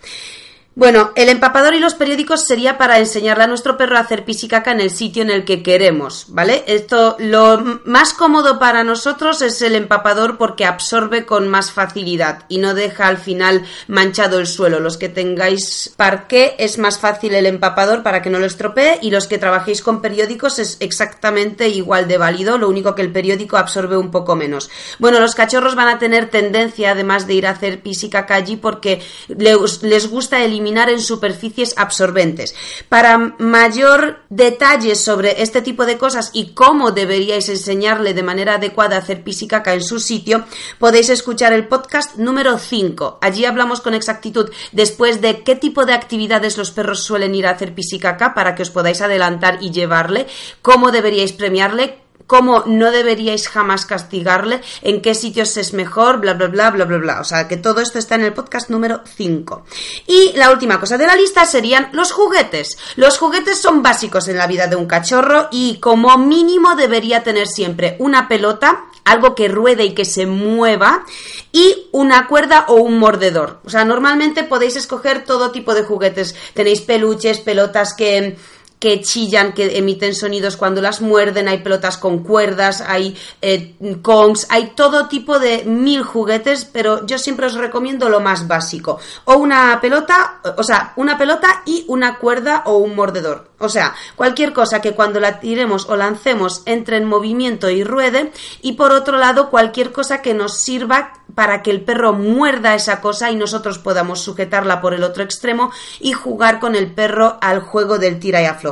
Bueno, 0.76 1.10
el 1.16 1.28
empapador 1.28 1.74
y 1.74 1.80
los 1.80 1.94
periódicos 1.94 2.46
sería 2.46 2.78
para 2.78 3.00
enseñarle 3.00 3.42
a 3.42 3.48
nuestro 3.48 3.76
perro 3.76 3.96
a 3.96 4.00
hacer 4.00 4.24
pis 4.24 4.44
y 4.44 4.48
caca 4.48 4.70
en 4.70 4.80
el 4.80 4.90
sitio 4.90 5.22
en 5.22 5.30
el 5.30 5.44
que 5.44 5.64
queremos, 5.64 6.26
¿vale? 6.28 6.62
Esto, 6.68 7.16
lo 7.18 7.80
más 7.84 8.14
cómodo 8.14 8.60
para 8.60 8.84
nosotros 8.84 9.42
es 9.42 9.60
el 9.62 9.74
empapador 9.74 10.38
porque 10.38 10.64
absorbe 10.64 11.26
con 11.26 11.48
más 11.48 11.72
facilidad 11.72 12.44
y 12.48 12.58
no 12.58 12.72
deja 12.74 13.08
al 13.08 13.18
final 13.18 13.64
manchado 13.88 14.38
el 14.38 14.46
suelo. 14.46 14.78
Los 14.78 14.96
que 14.96 15.08
tengáis 15.08 15.92
parqué 15.96 16.54
es 16.60 16.78
más 16.78 17.00
fácil 17.00 17.34
el 17.34 17.46
empapador 17.46 18.04
para 18.04 18.22
que 18.22 18.30
no 18.30 18.38
lo 18.38 18.46
estropee 18.46 19.00
y 19.02 19.10
los 19.10 19.26
que 19.26 19.38
trabajéis 19.38 19.82
con 19.82 20.00
periódicos 20.00 20.60
es 20.60 20.76
exactamente 20.78 21.68
igual 21.68 22.06
de 22.06 22.16
válido, 22.16 22.58
lo 22.58 22.68
único 22.68 22.94
que 22.94 23.02
el 23.02 23.10
periódico 23.10 23.56
absorbe 23.56 23.96
un 23.96 24.12
poco 24.12 24.36
menos. 24.36 24.70
Bueno, 25.00 25.18
los 25.18 25.34
cachorros 25.34 25.74
van 25.74 25.88
a 25.88 25.98
tener 25.98 26.30
tendencia, 26.30 26.92
además 26.92 27.26
de 27.26 27.34
ir 27.34 27.48
a 27.48 27.50
hacer 27.50 27.82
pis 27.82 28.04
y 28.04 28.08
caca 28.08 28.36
allí, 28.36 28.56
porque 28.56 29.02
les 29.28 30.08
gusta 30.08 30.44
el 30.44 30.59
eliminar 30.60 30.90
en 30.90 31.00
superficies 31.00 31.74
absorbentes. 31.76 32.54
Para 32.88 33.16
mayor 33.38 34.20
detalle 34.28 34.94
sobre 34.94 35.42
este 35.42 35.62
tipo 35.62 35.86
de 35.86 35.96
cosas 35.96 36.30
y 36.34 36.52
cómo 36.52 36.90
deberíais 36.92 37.48
enseñarle 37.48 38.12
de 38.12 38.22
manera 38.22 38.54
adecuada 38.54 38.96
a 38.96 38.98
hacer 38.98 39.24
pis 39.24 39.42
y 39.42 39.48
caca 39.48 39.72
en 39.72 39.82
su 39.82 39.98
sitio, 39.98 40.44
podéis 40.78 41.08
escuchar 41.08 41.54
el 41.54 41.66
podcast 41.66 42.16
número 42.16 42.58
5. 42.58 43.18
Allí 43.22 43.46
hablamos 43.46 43.80
con 43.80 43.94
exactitud 43.94 44.50
después 44.72 45.20
de 45.22 45.42
qué 45.42 45.56
tipo 45.56 45.86
de 45.86 45.94
actividades 45.94 46.58
los 46.58 46.70
perros 46.70 47.02
suelen 47.02 47.34
ir 47.34 47.46
a 47.46 47.52
hacer 47.52 47.74
pis 47.74 47.92
y 47.94 47.98
caca 47.98 48.34
para 48.34 48.54
que 48.54 48.62
os 48.62 48.70
podáis 48.70 49.00
adelantar 49.00 49.58
y 49.62 49.70
llevarle, 49.70 50.26
cómo 50.60 50.90
deberíais 50.92 51.32
premiarle, 51.32 51.98
cómo 52.30 52.62
no 52.64 52.92
deberíais 52.92 53.48
jamás 53.48 53.86
castigarle, 53.86 54.60
en 54.82 55.02
qué 55.02 55.16
sitios 55.16 55.56
es 55.56 55.72
mejor, 55.72 56.20
bla, 56.20 56.34
bla, 56.34 56.46
bla, 56.46 56.70
bla, 56.70 56.84
bla, 56.84 56.98
bla. 56.98 57.20
O 57.20 57.24
sea, 57.24 57.48
que 57.48 57.56
todo 57.56 57.80
esto 57.80 57.98
está 57.98 58.14
en 58.14 58.22
el 58.22 58.32
podcast 58.32 58.70
número 58.70 59.00
5. 59.16 59.64
Y 60.06 60.34
la 60.36 60.52
última 60.52 60.78
cosa 60.78 60.96
de 60.96 61.08
la 61.08 61.16
lista 61.16 61.44
serían 61.44 61.88
los 61.90 62.12
juguetes. 62.12 62.78
Los 62.94 63.18
juguetes 63.18 63.60
son 63.60 63.82
básicos 63.82 64.28
en 64.28 64.38
la 64.38 64.46
vida 64.46 64.68
de 64.68 64.76
un 64.76 64.86
cachorro 64.86 65.48
y 65.50 65.80
como 65.80 66.16
mínimo 66.18 66.76
debería 66.76 67.24
tener 67.24 67.48
siempre 67.48 67.96
una 67.98 68.28
pelota, 68.28 68.84
algo 69.04 69.34
que 69.34 69.48
ruede 69.48 69.86
y 69.86 69.94
que 69.94 70.04
se 70.04 70.26
mueva 70.26 71.04
y 71.50 71.88
una 71.90 72.28
cuerda 72.28 72.66
o 72.68 72.74
un 72.74 73.00
mordedor. 73.00 73.58
O 73.64 73.70
sea, 73.70 73.84
normalmente 73.84 74.44
podéis 74.44 74.76
escoger 74.76 75.24
todo 75.24 75.50
tipo 75.50 75.74
de 75.74 75.82
juguetes. 75.82 76.36
Tenéis 76.54 76.82
peluches, 76.82 77.40
pelotas 77.40 77.92
que 77.92 78.36
que 78.80 79.02
chillan, 79.02 79.52
que 79.52 79.76
emiten 79.76 80.14
sonidos 80.14 80.56
cuando 80.56 80.80
las 80.80 81.02
muerden, 81.02 81.48
hay 81.48 81.58
pelotas 81.58 81.98
con 81.98 82.24
cuerdas, 82.24 82.80
hay 82.80 83.16
eh, 83.42 83.74
congs, 84.00 84.46
hay 84.48 84.72
todo 84.74 85.06
tipo 85.06 85.38
de 85.38 85.64
mil 85.64 86.02
juguetes, 86.02 86.64
pero 86.64 87.06
yo 87.06 87.18
siempre 87.18 87.46
os 87.46 87.54
recomiendo 87.54 88.08
lo 88.08 88.20
más 88.20 88.48
básico. 88.48 88.98
O 89.26 89.36
una 89.36 89.78
pelota, 89.82 90.40
o 90.56 90.62
sea, 90.62 90.94
una 90.96 91.18
pelota 91.18 91.62
y 91.66 91.84
una 91.88 92.16
cuerda 92.16 92.62
o 92.64 92.78
un 92.78 92.96
mordedor. 92.96 93.50
O 93.58 93.68
sea, 93.68 93.94
cualquier 94.16 94.54
cosa 94.54 94.80
que 94.80 94.94
cuando 94.94 95.20
la 95.20 95.38
tiremos 95.38 95.86
o 95.90 95.96
lancemos 95.96 96.62
entre 96.64 96.96
en 96.96 97.04
movimiento 97.04 97.68
y 97.68 97.84
ruede. 97.84 98.32
Y 98.62 98.72
por 98.72 98.90
otro 98.92 99.18
lado, 99.18 99.50
cualquier 99.50 99.92
cosa 99.92 100.22
que 100.22 100.32
nos 100.32 100.56
sirva 100.56 101.12
para 101.34 101.62
que 101.62 101.70
el 101.70 101.82
perro 101.82 102.14
muerda 102.14 102.74
esa 102.74 103.02
cosa 103.02 103.30
y 103.30 103.36
nosotros 103.36 103.78
podamos 103.78 104.20
sujetarla 104.20 104.80
por 104.80 104.94
el 104.94 105.04
otro 105.04 105.22
extremo 105.22 105.70
y 106.00 106.12
jugar 106.12 106.58
con 106.58 106.74
el 106.74 106.90
perro 106.92 107.36
al 107.42 107.60
juego 107.60 107.98
del 107.98 108.18
tira 108.18 108.40
y 108.40 108.46
afloja. 108.46 108.69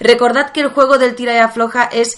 Recordad 0.00 0.52
que 0.52 0.60
el 0.60 0.68
juego 0.68 0.98
del 0.98 1.14
tira 1.14 1.34
y 1.34 1.38
afloja 1.38 1.84
es 1.84 2.16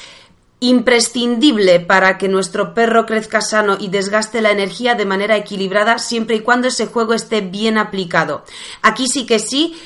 imprescindible 0.61 1.81
para 1.81 2.17
que 2.17 2.29
nuestro 2.29 2.73
perro 2.73 3.05
crezca 3.05 3.43
sano 3.43 3.77
y 3.79 3.89
desgaste 3.89 4.41
la 4.41 4.51
energía 4.51 4.95
de 4.95 5.05
manera 5.05 5.37
equilibrada 5.37 5.99
siempre 5.99 6.37
y 6.37 6.41
cuando 6.41 6.69
ese 6.69 6.87
juego 6.87 7.13
esté 7.13 7.43
bien 7.43 7.77
aplicado. 7.77 8.43
Aquí 8.81 9.07
sí 9.07 9.27
que 9.27 9.39
sí, 9.39 9.79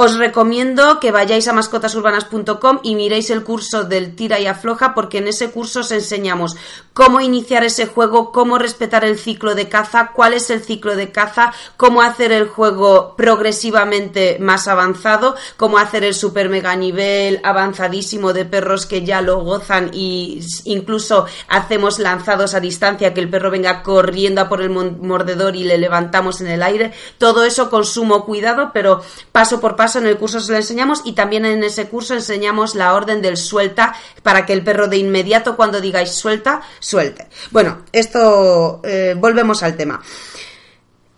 os 0.00 0.16
recomiendo 0.16 0.98
que 0.98 1.12
vayáis 1.12 1.46
a 1.46 1.52
mascotasurbanas.com 1.52 2.80
y 2.82 2.94
miréis 2.94 3.28
el 3.28 3.44
curso 3.44 3.84
del 3.84 4.16
tira 4.16 4.40
y 4.40 4.46
afloja 4.46 4.94
porque 4.94 5.18
en 5.18 5.28
ese 5.28 5.50
curso 5.50 5.80
os 5.80 5.92
enseñamos 5.92 6.56
cómo 6.94 7.20
iniciar 7.20 7.64
ese 7.64 7.84
juego, 7.84 8.32
cómo 8.32 8.56
respetar 8.56 9.04
el 9.04 9.18
ciclo 9.18 9.54
de 9.54 9.68
caza, 9.68 10.12
cuál 10.14 10.32
es 10.32 10.48
el 10.48 10.64
ciclo 10.64 10.96
de 10.96 11.12
caza, 11.12 11.52
cómo 11.76 12.00
hacer 12.00 12.32
el 12.32 12.48
juego 12.48 13.14
progresivamente 13.14 14.38
más 14.40 14.68
avanzado, 14.68 15.36
cómo 15.58 15.76
hacer 15.76 16.02
el 16.02 16.14
super 16.14 16.48
mega 16.48 16.74
nivel 16.76 17.38
avanzadísimo 17.44 18.32
de 18.32 18.46
perros 18.46 18.86
que 18.86 19.04
ya 19.04 19.20
lo 19.20 19.40
gozan 19.40 19.90
y 19.92 20.40
incluso 20.64 21.26
hacemos 21.46 21.98
lanzados 21.98 22.54
a 22.54 22.60
distancia 22.60 23.12
que 23.12 23.20
el 23.20 23.28
perro 23.28 23.50
venga 23.50 23.82
corriendo 23.82 24.40
a 24.40 24.48
por 24.48 24.62
el 24.62 24.70
mordedor 24.70 25.56
y 25.56 25.64
le 25.64 25.76
levantamos 25.76 26.40
en 26.40 26.46
el 26.46 26.62
aire. 26.62 26.94
Todo 27.18 27.44
eso 27.44 27.68
con 27.68 27.84
sumo 27.84 28.24
cuidado, 28.24 28.70
pero 28.72 29.02
paso 29.30 29.60
por 29.60 29.76
paso 29.76 29.89
en 29.96 30.06
el 30.06 30.16
curso 30.16 30.40
se 30.40 30.52
lo 30.52 30.58
enseñamos 30.58 31.02
y 31.04 31.12
también 31.12 31.44
en 31.44 31.62
ese 31.64 31.88
curso 31.88 32.14
enseñamos 32.14 32.74
la 32.74 32.94
orden 32.94 33.22
del 33.22 33.36
suelta 33.36 33.94
para 34.22 34.46
que 34.46 34.52
el 34.52 34.64
perro 34.64 34.88
de 34.88 34.96
inmediato 34.96 35.56
cuando 35.56 35.80
digáis 35.80 36.10
suelta, 36.10 36.62
suelte. 36.78 37.28
Bueno, 37.50 37.82
esto 37.92 38.80
eh, 38.84 39.14
volvemos 39.16 39.62
al 39.62 39.76
tema. 39.76 40.02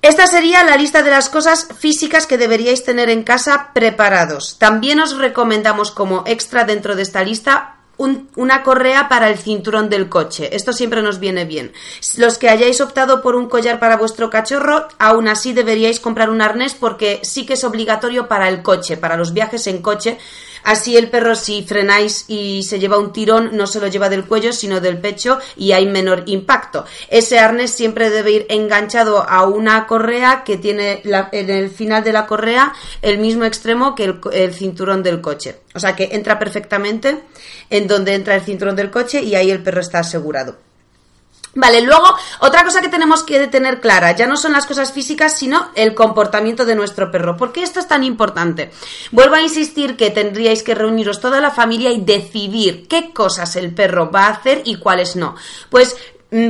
Esta 0.02 0.26
sería 0.26 0.64
la 0.64 0.76
lista 0.76 1.04
de 1.04 1.10
las 1.10 1.28
cosas 1.28 1.68
físicas 1.78 2.26
que 2.26 2.36
deberíais 2.36 2.84
tener 2.84 3.08
en 3.08 3.22
casa 3.22 3.70
preparados. 3.72 4.58
También 4.58 4.98
os 4.98 5.16
recomendamos 5.16 5.92
como 5.92 6.24
extra 6.26 6.64
dentro 6.64 6.96
de 6.96 7.02
esta 7.02 7.22
lista 7.22 7.76
una 8.36 8.62
correa 8.62 9.08
para 9.08 9.28
el 9.28 9.38
cinturón 9.38 9.88
del 9.88 10.08
coche. 10.08 10.54
Esto 10.54 10.72
siempre 10.72 11.02
nos 11.02 11.18
viene 11.18 11.44
bien. 11.44 11.72
Los 12.16 12.38
que 12.38 12.48
hayáis 12.48 12.80
optado 12.80 13.22
por 13.22 13.34
un 13.34 13.48
collar 13.48 13.78
para 13.78 13.96
vuestro 13.96 14.30
cachorro, 14.30 14.88
aún 14.98 15.28
así 15.28 15.52
deberíais 15.52 16.00
comprar 16.00 16.30
un 16.30 16.42
arnés 16.42 16.74
porque 16.74 17.20
sí 17.22 17.46
que 17.46 17.54
es 17.54 17.64
obligatorio 17.64 18.28
para 18.28 18.48
el 18.48 18.62
coche, 18.62 18.96
para 18.96 19.16
los 19.16 19.32
viajes 19.32 19.66
en 19.66 19.82
coche 19.82 20.18
Así 20.64 20.96
el 20.96 21.10
perro 21.10 21.34
si 21.34 21.62
frenáis 21.62 22.24
y 22.28 22.62
se 22.62 22.78
lleva 22.78 22.98
un 22.98 23.12
tirón 23.12 23.50
no 23.56 23.66
se 23.66 23.80
lo 23.80 23.88
lleva 23.88 24.08
del 24.08 24.24
cuello 24.24 24.52
sino 24.52 24.80
del 24.80 24.98
pecho 24.98 25.38
y 25.56 25.72
hay 25.72 25.86
menor 25.86 26.24
impacto. 26.26 26.84
Ese 27.08 27.38
arnés 27.38 27.72
siempre 27.72 28.10
debe 28.10 28.32
ir 28.32 28.46
enganchado 28.48 29.28
a 29.28 29.46
una 29.46 29.86
correa 29.86 30.44
que 30.44 30.56
tiene 30.56 31.02
en 31.04 31.50
el 31.50 31.70
final 31.70 32.04
de 32.04 32.12
la 32.12 32.26
correa 32.26 32.72
el 33.02 33.18
mismo 33.18 33.44
extremo 33.44 33.94
que 33.94 34.14
el 34.32 34.54
cinturón 34.54 35.02
del 35.02 35.20
coche. 35.20 35.60
O 35.74 35.80
sea 35.80 35.96
que 35.96 36.10
entra 36.12 36.38
perfectamente 36.38 37.22
en 37.70 37.86
donde 37.86 38.14
entra 38.14 38.34
el 38.34 38.42
cinturón 38.42 38.76
del 38.76 38.90
coche 38.90 39.22
y 39.22 39.34
ahí 39.34 39.50
el 39.50 39.62
perro 39.62 39.80
está 39.80 40.00
asegurado. 40.00 40.71
Vale, 41.54 41.82
luego 41.82 42.06
otra 42.40 42.64
cosa 42.64 42.80
que 42.80 42.88
tenemos 42.88 43.22
que 43.24 43.46
tener 43.48 43.80
clara, 43.80 44.12
ya 44.12 44.26
no 44.26 44.38
son 44.38 44.52
las 44.52 44.64
cosas 44.64 44.90
físicas, 44.90 45.36
sino 45.36 45.68
el 45.74 45.94
comportamiento 45.94 46.64
de 46.64 46.74
nuestro 46.74 47.10
perro. 47.10 47.36
¿Por 47.36 47.52
qué 47.52 47.62
esto 47.62 47.78
es 47.78 47.86
tan 47.86 48.04
importante? 48.04 48.70
Vuelvo 49.10 49.34
a 49.34 49.42
insistir 49.42 49.96
que 49.96 50.10
tendríais 50.10 50.62
que 50.62 50.74
reuniros 50.74 51.20
toda 51.20 51.42
la 51.42 51.50
familia 51.50 51.90
y 51.90 52.00
decidir 52.00 52.88
qué 52.88 53.12
cosas 53.12 53.54
el 53.56 53.74
perro 53.74 54.10
va 54.10 54.26
a 54.26 54.30
hacer 54.30 54.62
y 54.64 54.76
cuáles 54.76 55.14
no. 55.14 55.36
Pues 55.68 55.94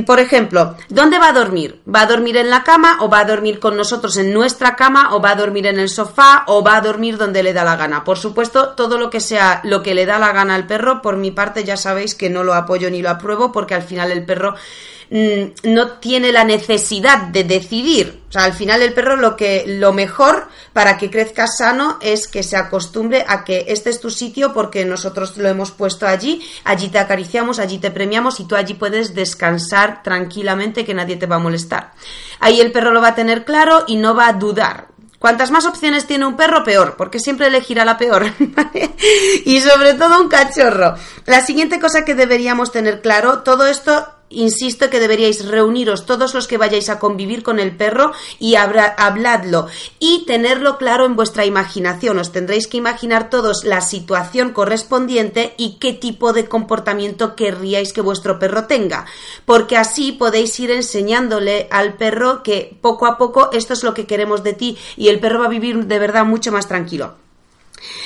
por 0.05 0.19
ejemplo, 0.19 0.75
¿dónde 0.89 1.19
va 1.19 1.29
a 1.29 1.33
dormir? 1.33 1.81
¿Va 1.93 2.01
a 2.01 2.05
dormir 2.05 2.37
en 2.37 2.49
la 2.49 2.63
cama 2.63 2.97
o 3.01 3.09
va 3.09 3.19
a 3.19 3.25
dormir 3.25 3.59
con 3.59 3.75
nosotros 3.75 4.15
en 4.17 4.33
nuestra 4.33 4.75
cama 4.75 5.13
o 5.13 5.21
va 5.21 5.31
a 5.31 5.35
dormir 5.35 5.67
en 5.67 5.79
el 5.79 5.89
sofá 5.89 6.43
o 6.47 6.63
va 6.63 6.77
a 6.77 6.81
dormir 6.81 7.17
donde 7.17 7.43
le 7.43 7.53
da 7.53 7.63
la 7.63 7.75
gana? 7.75 8.03
Por 8.03 8.17
supuesto, 8.17 8.69
todo 8.69 8.97
lo 8.97 9.09
que 9.09 9.19
sea 9.19 9.61
lo 9.63 9.83
que 9.83 9.93
le 9.93 10.05
da 10.05 10.19
la 10.19 10.31
gana 10.31 10.55
al 10.55 10.67
perro, 10.67 11.01
por 11.01 11.17
mi 11.17 11.31
parte 11.31 11.63
ya 11.63 11.75
sabéis 11.75 12.15
que 12.15 12.29
no 12.29 12.43
lo 12.43 12.53
apoyo 12.53 12.89
ni 12.89 13.01
lo 13.01 13.09
apruebo 13.09 13.51
porque 13.51 13.75
al 13.75 13.83
final 13.83 14.11
el 14.11 14.25
perro 14.25 14.55
Mm, 15.02 15.02
no 15.13 15.91
tiene 15.99 16.31
la 16.31 16.43
necesidad 16.43 17.27
de 17.27 17.43
decidir. 17.43 18.23
O 18.29 18.31
sea, 18.31 18.45
al 18.45 18.53
final 18.53 18.81
el 18.81 18.93
perro 18.93 19.15
lo 19.15 19.35
que 19.35 19.63
lo 19.67 19.93
mejor 19.93 20.47
para 20.73 20.97
que 20.97 21.11
crezca 21.11 21.45
sano 21.45 21.99
es 22.01 22.27
que 22.27 22.41
se 22.41 22.57
acostumbre 22.57 23.23
a 23.27 23.43
que 23.43 23.65
este 23.67 23.91
es 23.91 23.99
tu 23.99 24.09
sitio 24.09 24.53
porque 24.53 24.85
nosotros 24.85 25.37
lo 25.37 25.47
hemos 25.47 25.69
puesto 25.69 26.07
allí, 26.07 26.41
allí 26.63 26.89
te 26.89 26.97
acariciamos, 26.97 27.59
allí 27.59 27.77
te 27.77 27.91
premiamos 27.91 28.39
y 28.39 28.45
tú 28.45 28.55
allí 28.55 28.73
puedes 28.73 29.13
descansar 29.13 30.01
tranquilamente 30.01 30.83
que 30.83 30.95
nadie 30.95 31.15
te 31.15 31.27
va 31.27 31.35
a 31.35 31.39
molestar. 31.39 31.91
Ahí 32.39 32.59
el 32.59 32.71
perro 32.71 32.91
lo 32.91 33.01
va 33.01 33.09
a 33.09 33.15
tener 33.15 33.45
claro 33.45 33.83
y 33.85 33.97
no 33.97 34.15
va 34.15 34.29
a 34.29 34.33
dudar. 34.33 34.87
Cuantas 35.19 35.51
más 35.51 35.65
opciones 35.65 36.07
tiene 36.07 36.25
un 36.25 36.35
perro, 36.35 36.63
peor, 36.63 36.95
porque 36.97 37.19
siempre 37.19 37.47
elegirá 37.47 37.85
la 37.85 37.97
peor. 37.97 38.25
y 39.45 39.61
sobre 39.61 39.93
todo 39.93 40.19
un 40.19 40.27
cachorro. 40.27 40.95
La 41.27 41.45
siguiente 41.45 41.79
cosa 41.79 42.03
que 42.03 42.15
deberíamos 42.15 42.71
tener 42.71 43.01
claro, 43.01 43.39
todo 43.39 43.67
esto 43.67 44.05
insisto 44.33 44.89
que 44.89 44.99
deberíais 44.99 45.45
reuniros 45.45 46.05
todos 46.05 46.33
los 46.33 46.47
que 46.47 46.57
vayáis 46.57 46.89
a 46.89 46.99
convivir 46.99 47.43
con 47.43 47.59
el 47.59 47.75
perro 47.75 48.11
y 48.39 48.55
habladlo 48.55 49.67
y 49.99 50.25
tenerlo 50.25 50.77
claro 50.77 51.05
en 51.05 51.15
vuestra 51.15 51.45
imaginación. 51.45 52.19
Os 52.19 52.31
tendréis 52.31 52.67
que 52.67 52.77
imaginar 52.77 53.29
todos 53.29 53.63
la 53.63 53.81
situación 53.81 54.51
correspondiente 54.51 55.53
y 55.57 55.77
qué 55.79 55.93
tipo 55.93 56.33
de 56.33 56.47
comportamiento 56.47 57.35
querríais 57.35 57.93
que 57.93 58.01
vuestro 58.01 58.39
perro 58.39 58.65
tenga, 58.65 59.05
porque 59.45 59.77
así 59.77 60.11
podéis 60.11 60.59
ir 60.59 60.71
enseñándole 60.71 61.67
al 61.71 61.95
perro 61.95 62.43
que 62.43 62.77
poco 62.81 63.05
a 63.05 63.17
poco 63.17 63.49
esto 63.53 63.73
es 63.73 63.83
lo 63.83 63.93
que 63.93 64.05
queremos 64.05 64.43
de 64.43 64.53
ti 64.53 64.77
y 64.97 65.09
el 65.09 65.19
perro 65.19 65.39
va 65.39 65.45
a 65.45 65.49
vivir 65.49 65.85
de 65.85 65.99
verdad 65.99 66.25
mucho 66.25 66.51
más 66.51 66.67
tranquilo. 66.67 67.22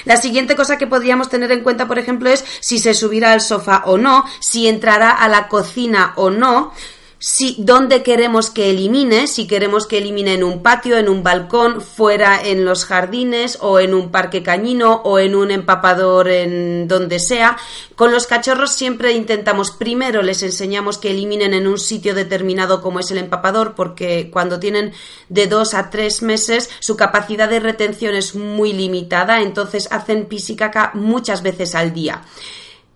La 0.06 0.18
siguiente 0.18 0.56
cosa 0.56 0.78
que 0.78 0.88
podríamos 0.88 1.30
tener 1.30 1.52
en 1.52 1.64
cuenta, 1.64 1.88
por 1.88 2.00
ejemplo, 2.00 2.30
es 2.30 2.46
si 2.60 2.80
se 2.80 2.94
subirá 2.94 3.34
al 3.34 3.42
sofá 3.42 3.84
o 3.86 3.98
no, 3.98 4.26
si 4.40 4.68
entrará 4.68 5.12
a 5.12 5.28
la 5.28 5.48
cocina 5.48 6.14
o 6.16 6.30
no. 6.30 6.74
Si, 7.20 7.56
dónde 7.58 8.04
queremos 8.04 8.52
que 8.52 8.70
elimine, 8.70 9.26
si 9.26 9.48
queremos 9.48 9.88
que 9.88 9.98
elimine 9.98 10.36
en 10.36 10.44
un 10.44 10.62
patio, 10.62 10.98
en 10.98 11.10
un 11.10 11.24
balcón, 11.24 11.82
fuera 11.82 12.40
en 12.44 12.64
los 12.64 12.86
jardines 12.86 13.58
o 13.60 13.80
en 13.80 13.96
un 13.96 14.12
parque 14.12 14.44
cañino 14.44 15.02
o 15.04 15.18
en 15.18 15.36
un 15.36 15.50
empapador 15.50 16.28
en 16.30 16.88
donde 16.88 17.20
sea. 17.20 17.58
Con 17.96 18.12
los 18.12 18.28
cachorros 18.28 18.72
siempre 18.72 19.14
intentamos, 19.14 19.72
primero 19.72 20.22
les 20.22 20.44
enseñamos 20.44 21.00
que 21.00 21.10
eliminen 21.10 21.56
en 21.56 21.68
un 21.68 21.80
sitio 21.80 22.14
determinado 22.14 22.84
como 22.84 23.00
es 23.00 23.10
el 23.10 23.18
empapador, 23.18 23.74
porque 23.74 24.30
cuando 24.32 24.60
tienen 24.60 24.94
de 25.30 25.48
dos 25.48 25.74
a 25.74 25.90
tres 25.90 26.22
meses 26.22 26.70
su 26.80 26.96
capacidad 26.96 27.50
de 27.50 27.60
retención 27.60 28.14
es 28.14 28.36
muy 28.36 28.74
limitada, 28.74 29.42
entonces 29.42 29.88
hacen 29.90 30.28
pis 30.28 30.52
y 30.52 30.56
caca 30.56 30.92
muchas 30.94 31.42
veces 31.42 31.74
al 31.74 31.94
día 31.94 32.22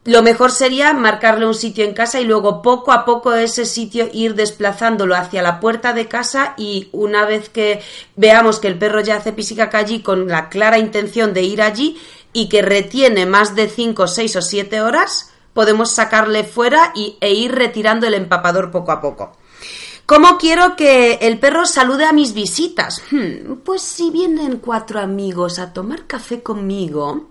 lo 0.04 0.24
mejor 0.24 0.52
sería 0.52 0.94
marcarle 0.94 1.46
un 1.46 1.54
sitio 1.54 1.86
en 1.86 1.94
casa 1.94 2.20
y 2.20 2.26
luego 2.26 2.64
poco 2.64 2.92
a 2.92 3.06
poco 3.06 3.34
ese 3.34 3.66
sitio 3.66 4.10
ir 4.12 4.34
desplazándolo 4.34 5.16
hacia 5.16 5.44
la 5.44 5.60
puerta 5.60 5.94
de 5.94 6.08
casa 6.08 6.56
y 6.58 6.90
una 6.92 7.26
vez 7.26 7.50
que 7.50 7.82
veamos 8.16 8.60
que 8.60 8.68
el 8.68 8.80
perro 8.80 9.02
ya 9.02 9.18
hace 9.18 9.32
pisicaca 9.32 9.78
allí 9.78 10.02
con 10.02 10.28
la 10.28 10.50
clara 10.50 10.80
intención 10.80 11.34
de 11.34 11.44
ir 11.44 11.62
allí 11.62 12.02
y 12.34 12.50
que 12.50 12.64
retiene 12.64 13.28
más 13.28 13.56
de 13.56 13.70
5, 13.70 14.08
6 14.08 14.36
o 14.38 14.42
7 14.42 14.82
horas, 14.82 15.32
podemos 15.54 15.92
sacarle 15.92 16.46
fuera 16.46 16.94
y, 16.96 17.18
e 17.22 17.34
ir 17.34 17.54
retirando 17.54 18.08
el 18.08 18.16
empapador 18.16 18.72
poco 18.72 18.92
a 18.92 19.02
poco. 19.02 19.38
¿Cómo 20.08 20.38
quiero 20.40 20.76
que 20.76 21.20
el 21.22 21.40
perro 21.40 21.66
salude 21.66 22.06
a 22.06 22.12
mis 22.12 22.34
visitas? 22.34 23.04
Hmm, 23.12 23.58
pues 23.64 23.82
si 23.82 24.10
vienen 24.10 24.58
cuatro 24.58 25.00
amigos 25.00 25.60
a 25.60 25.74
tomar 25.74 26.08
café 26.08 26.42
conmigo, 26.42 27.30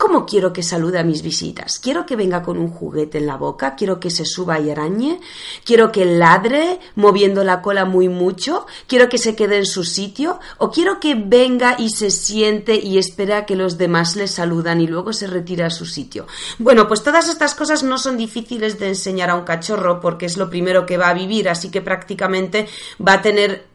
¿Cómo 0.00 0.24
quiero 0.24 0.54
que 0.54 0.62
salude 0.62 0.98
a 0.98 1.04
mis 1.04 1.20
visitas? 1.20 1.78
¿Quiero 1.78 2.06
que 2.06 2.16
venga 2.16 2.42
con 2.42 2.56
un 2.56 2.70
juguete 2.70 3.18
en 3.18 3.26
la 3.26 3.36
boca? 3.36 3.76
¿Quiero 3.76 4.00
que 4.00 4.08
se 4.08 4.24
suba 4.24 4.58
y 4.58 4.70
arañe? 4.70 5.20
¿Quiero 5.62 5.92
que 5.92 6.06
ladre 6.06 6.80
moviendo 6.94 7.44
la 7.44 7.60
cola 7.60 7.84
muy 7.84 8.08
mucho? 8.08 8.66
¿Quiero 8.86 9.10
que 9.10 9.18
se 9.18 9.36
quede 9.36 9.58
en 9.58 9.66
su 9.66 9.84
sitio? 9.84 10.40
¿O 10.56 10.70
quiero 10.70 11.00
que 11.00 11.14
venga 11.14 11.76
y 11.78 11.90
se 11.90 12.10
siente 12.10 12.76
y 12.76 12.96
espere 12.96 13.34
a 13.34 13.44
que 13.44 13.56
los 13.56 13.76
demás 13.76 14.16
le 14.16 14.26
saludan 14.26 14.80
y 14.80 14.86
luego 14.86 15.12
se 15.12 15.26
retire 15.26 15.64
a 15.64 15.70
su 15.70 15.84
sitio? 15.84 16.26
Bueno, 16.58 16.88
pues 16.88 17.02
todas 17.02 17.28
estas 17.28 17.54
cosas 17.54 17.82
no 17.82 17.98
son 17.98 18.16
difíciles 18.16 18.78
de 18.78 18.88
enseñar 18.88 19.28
a 19.28 19.34
un 19.34 19.44
cachorro 19.44 20.00
porque 20.00 20.24
es 20.24 20.38
lo 20.38 20.48
primero 20.48 20.86
que 20.86 20.96
va 20.96 21.10
a 21.10 21.14
vivir, 21.14 21.46
así 21.46 21.70
que 21.70 21.82
prácticamente 21.82 22.66
va 23.06 23.12
a 23.12 23.22
tener 23.22 23.69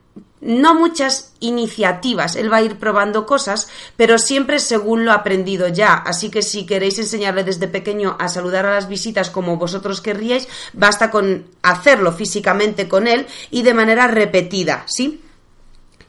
no 0.45 0.75
muchas 0.75 1.33
iniciativas, 1.39 2.35
él 2.35 2.53
va 2.53 2.57
a 2.57 2.61
ir 2.61 2.77
probando 2.77 3.25
cosas, 3.25 3.67
pero 3.97 4.19
siempre 4.19 4.59
según 4.59 5.03
lo 5.03 5.11
aprendido 5.11 5.67
ya. 5.67 5.95
Así 5.95 6.29
que 6.29 6.43
si 6.43 6.67
queréis 6.67 6.99
enseñarle 6.99 7.43
desde 7.43 7.67
pequeño 7.67 8.15
a 8.19 8.29
saludar 8.29 8.65
a 8.67 8.75
las 8.75 8.87
visitas 8.87 9.31
como 9.31 9.57
vosotros 9.57 10.01
querríais, 10.01 10.47
basta 10.73 11.09
con 11.09 11.45
hacerlo 11.63 12.11
físicamente 12.11 12.87
con 12.87 13.07
él 13.07 13.25
y 13.49 13.63
de 13.63 13.73
manera 13.73 14.07
repetida, 14.07 14.83
¿sí? 14.87 15.21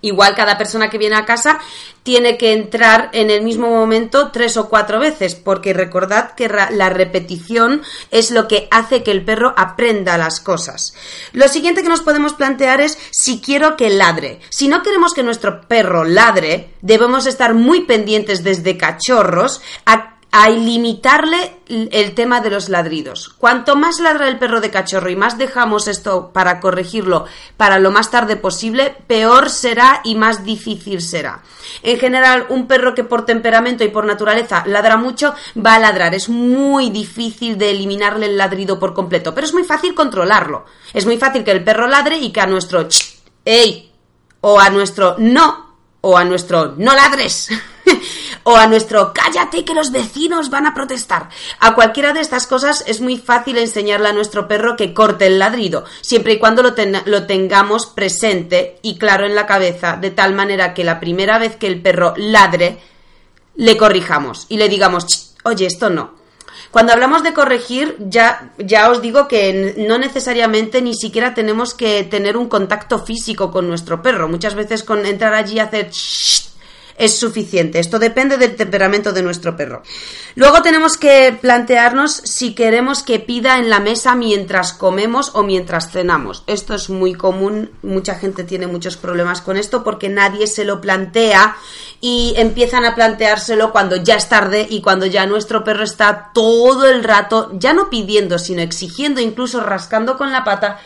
Igual 0.01 0.35
cada 0.35 0.59
persona 0.59 0.91
que 0.91 0.99
viene 0.99 1.17
a 1.17 1.25
casa 1.25 1.59
tiene 2.03 2.39
que 2.39 2.53
entrar 2.53 3.11
en 3.13 3.31
el 3.31 3.43
mismo 3.43 3.69
momento 3.69 4.31
tres 4.31 4.57
o 4.57 4.69
cuatro 4.69 5.01
veces, 5.01 5.35
porque 5.35 5.73
recordad 5.73 6.35
que 6.35 6.49
la 6.49 6.89
repetición 6.89 7.83
es 8.11 8.31
lo 8.31 8.47
que 8.47 8.69
hace 8.71 9.03
que 9.03 9.11
el 9.11 9.25
perro 9.25 9.55
aprenda 9.57 10.17
las 10.17 10.41
cosas. 10.41 10.95
Lo 11.33 11.49
siguiente 11.49 11.83
que 11.83 11.89
nos 11.89 12.03
podemos 12.03 12.35
plantear 12.35 12.81
es 12.81 12.97
si 13.11 13.41
quiero 13.41 13.77
que 13.77 13.91
ladre. 13.91 14.41
Si 14.51 14.69
no 14.69 14.83
queremos 14.83 15.15
que 15.15 15.25
nuestro 15.25 15.63
perro 15.63 16.05
ladre, 16.05 16.75
debemos 16.81 17.27
estar 17.27 17.55
muy 17.55 17.81
pendientes 17.87 18.45
desde 18.45 18.77
cachorros 18.77 19.61
a 20.39 20.51
limitarle 20.51 21.61
el 21.67 22.15
tema 22.15 22.43
de 22.43 22.51
los 22.51 22.69
ladridos. 22.69 23.31
Cuanto 23.39 23.75
más 23.75 24.01
ladra 24.01 24.29
el 24.29 24.39
perro 24.39 24.61
de 24.61 24.71
cachorro 24.71 25.09
y 25.09 25.17
más 25.17 25.39
dejamos 25.39 25.89
esto 25.89 26.31
para 26.31 26.61
corregirlo 26.61 27.25
para 27.57 27.79
lo 27.79 27.91
más 27.91 28.11
tarde 28.11 28.37
posible, 28.37 28.95
peor 29.07 29.49
será 29.49 30.03
y 30.05 30.15
más 30.15 30.45
difícil 30.45 31.01
será. 31.01 31.43
En 31.83 31.99
general, 31.99 32.45
un 32.51 32.67
perro 32.67 32.95
que 32.95 33.03
por 33.03 33.25
temperamento 33.25 33.83
y 33.83 33.89
por 33.89 34.05
naturaleza 34.05 34.63
ladra 34.67 34.99
mucho 34.99 35.35
va 35.57 35.77
a 35.77 35.79
ladrar. 35.79 36.15
Es 36.15 36.29
muy 36.29 36.91
difícil 36.91 37.57
de 37.57 37.71
eliminarle 37.71 38.27
el 38.27 38.37
ladrido 38.37 38.79
por 38.79 38.93
completo, 38.93 39.35
pero 39.35 39.47
es 39.47 39.55
muy 39.55 39.65
fácil 39.65 39.95
controlarlo. 39.95 40.67
Es 40.93 41.07
muy 41.07 41.17
fácil 41.17 41.45
que 41.45 41.53
el 41.53 41.65
perro 41.65 41.87
ladre 41.87 42.19
y 42.19 42.31
que 42.31 42.43
a 42.43 42.47
nuestro 42.47 42.87
¡ey! 43.43 43.91
o 44.43 44.61
a 44.61 44.69
nuestro 44.69 45.15
no 45.17 45.77
o 46.03 46.19
a 46.19 46.25
nuestro 46.25 46.75
no 46.77 46.95
ladres 46.95 47.49
o 48.49 48.57
a 48.57 48.69
nuestro 48.69 49.13
cállate 49.13 49.65
que 49.65 49.75
los 49.75 49.91
vecinos 49.91 50.51
van 50.51 50.67
a 50.67 50.75
protestar. 50.75 51.31
A 51.59 51.75
cualquiera 51.75 52.13
de 52.13 52.21
estas 52.21 52.47
cosas 52.47 52.85
es 52.87 53.01
muy 53.01 53.17
fácil 53.17 53.59
enseñarle 53.59 54.09
a 54.09 54.13
nuestro 54.13 54.47
perro 54.47 54.77
que 54.77 54.95
corte 54.95 55.27
el 55.27 55.41
ladrido, 55.41 55.85
siempre 56.01 56.35
y 56.35 56.39
cuando 56.39 56.63
lo, 56.63 57.27
tengamos 57.27 57.87
presente 57.87 58.79
y 58.83 58.99
claro 58.99 59.27
en 59.27 59.35
la 59.35 59.47
cabeza, 59.47 59.97
de 59.97 60.13
tal 60.13 60.33
manera 60.33 60.75
que 60.75 60.85
la 60.85 61.01
primera 61.01 61.39
vez 61.39 61.57
que 61.57 61.67
el 61.67 61.83
perro 61.83 62.15
ladre, 62.17 62.79
le 63.57 63.77
corrijamos 63.77 64.47
y 64.49 64.59
le 64.59 64.69
digamos, 64.69 65.35
oye, 65.43 65.67
esto 65.67 65.91
no. 65.91 66.15
Cuando 66.71 66.93
hablamos 66.93 67.25
de 67.25 67.35
corregir, 67.35 67.97
ya, 67.99 68.53
ya 68.59 68.91
os 68.91 69.03
digo 69.03 69.27
que 69.27 69.75
no 69.77 69.99
necesariamente 69.99 70.83
ni 70.83 70.95
siquiera 70.95 71.35
tenemos 71.35 71.75
que 71.75 72.05
tener 72.05 72.37
un 72.37 72.49
contacto 72.49 73.01
físico 73.01 73.51
con 73.51 73.67
nuestro 73.67 74.03
perro. 74.03 74.29
Muchas 74.29 74.55
veces 74.55 74.85
con 74.85 75.05
entrar 75.05 75.35
allí 75.35 75.57
y 75.57 75.61
hacer 75.61 75.91
es 76.99 77.19
suficiente. 77.19 77.79
Esto 77.79 77.99
depende 77.99 78.37
del 78.37 78.57
temperamento 78.57 79.13
de 79.13 79.23
nuestro 79.23 79.57
perro. 79.57 79.83
Luego 80.35 80.63
tenemos 80.63 80.97
que 80.97 81.37
plantearnos 81.41 82.13
si 82.13 82.55
queremos 82.55 83.03
que 83.03 83.21
pida 83.21 83.59
en 83.59 83.71
la 83.71 83.81
mesa 83.81 84.15
mientras 84.15 84.73
comemos 84.73 85.31
o 85.35 85.43
mientras 85.43 85.91
cenamos. 85.91 86.45
Esto 86.47 86.75
es 86.75 86.91
muy 86.91 87.15
común, 87.15 87.71
mucha 87.83 88.15
gente 88.15 88.45
tiene 88.45 88.67
muchos 88.67 88.97
problemas 88.97 89.41
con 89.41 89.57
esto 89.57 89.85
porque 89.85 90.09
nadie 90.09 90.47
se 90.47 90.65
lo 90.65 90.81
plantea 90.81 91.57
y 92.01 92.35
empiezan 92.37 92.85
a 92.85 92.95
planteárselo 92.95 93.73
cuando 93.73 93.97
ya 93.97 94.17
es 94.17 94.29
tarde 94.29 94.67
y 94.69 94.83
cuando 94.83 95.07
ya 95.07 95.27
nuestro 95.27 95.65
perro 95.65 95.85
está 95.85 96.31
todo 96.35 96.89
el 96.89 97.03
rato, 97.05 97.51
ya 97.55 97.73
no 97.73 97.91
pidiendo, 97.91 98.39
sino 98.39 98.63
exigiendo, 98.63 99.21
incluso 99.21 99.61
rascando 99.61 100.17
con 100.17 100.33
la 100.33 100.45
pata 100.45 100.79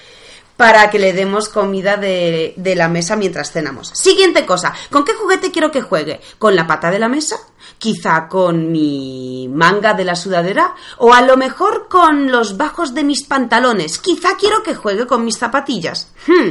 para 0.60 0.90
que 0.90 0.98
le 0.98 1.14
demos 1.14 1.48
comida 1.48 1.96
de, 1.96 2.52
la 2.76 2.86
mesa 2.86 3.16
mientras 3.16 3.50
cenamos. 3.50 3.88
Siguiente 3.94 4.44
cosa, 4.44 4.74
¿con 4.90 5.06
qué 5.06 5.14
juguete 5.14 5.50
quiero 5.50 5.70
que 5.70 5.80
juegue? 5.80 6.20
¿Con 6.36 6.54
la 6.54 6.66
pata 6.66 6.90
de 6.90 6.98
la 6.98 7.08
mesa? 7.08 7.36
¿Quizá 7.78 8.28
con 8.28 8.70
mi 8.70 9.48
manga 9.50 9.94
de 9.94 10.04
la 10.04 10.14
sudadera? 10.14 10.74
¿O 10.98 11.14
a 11.14 11.22
lo 11.22 11.38
mejor 11.38 11.88
con 11.88 12.30
los 12.30 12.58
bajos 12.58 12.92
de 12.92 13.04
mis 13.04 13.22
pantalones? 13.22 13.98
Quizá 14.00 14.36
quiero 14.38 14.62
que 14.62 14.74
juegue 14.74 15.06
con 15.06 15.24
mis 15.24 15.38
zapatillas. 15.38 16.12
Hmm. 16.26 16.50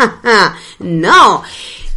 no. 0.80 1.44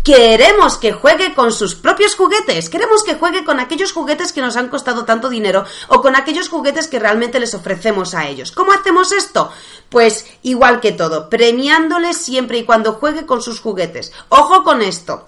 Queremos 0.03 0.77
que 0.77 0.93
juegue 0.93 1.35
con 1.35 1.51
sus 1.51 1.75
propios 1.75 2.15
juguetes, 2.15 2.69
queremos 2.69 3.03
que 3.03 3.15
juegue 3.15 3.43
con 3.43 3.59
aquellos 3.59 3.91
juguetes 3.91 4.31
que 4.31 4.41
nos 4.41 4.55
han 4.55 4.69
costado 4.69 5.03
tanto 5.03 5.29
dinero 5.29 5.65
o 5.89 6.01
con 6.01 6.15
aquellos 6.15 6.47
juguetes 6.47 6.88
que 6.88 6.99
realmente 6.99 7.39
les 7.39 7.53
ofrecemos 7.53 8.15
a 8.15 8.27
ellos. 8.27 8.51
¿Cómo 8.51 8.71
hacemos 8.71 9.12
esto? 9.12 9.51
Pues 9.89 10.25
igual 10.41 10.79
que 10.79 10.93
todo, 10.93 11.29
premiándole 11.29 12.13
siempre 12.13 12.59
y 12.59 12.63
cuando 12.63 12.93
juegue 12.93 13.25
con 13.25 13.41
sus 13.41 13.59
juguetes. 13.59 14.13
Ojo 14.29 14.63
con 14.63 14.81
esto. 14.81 15.27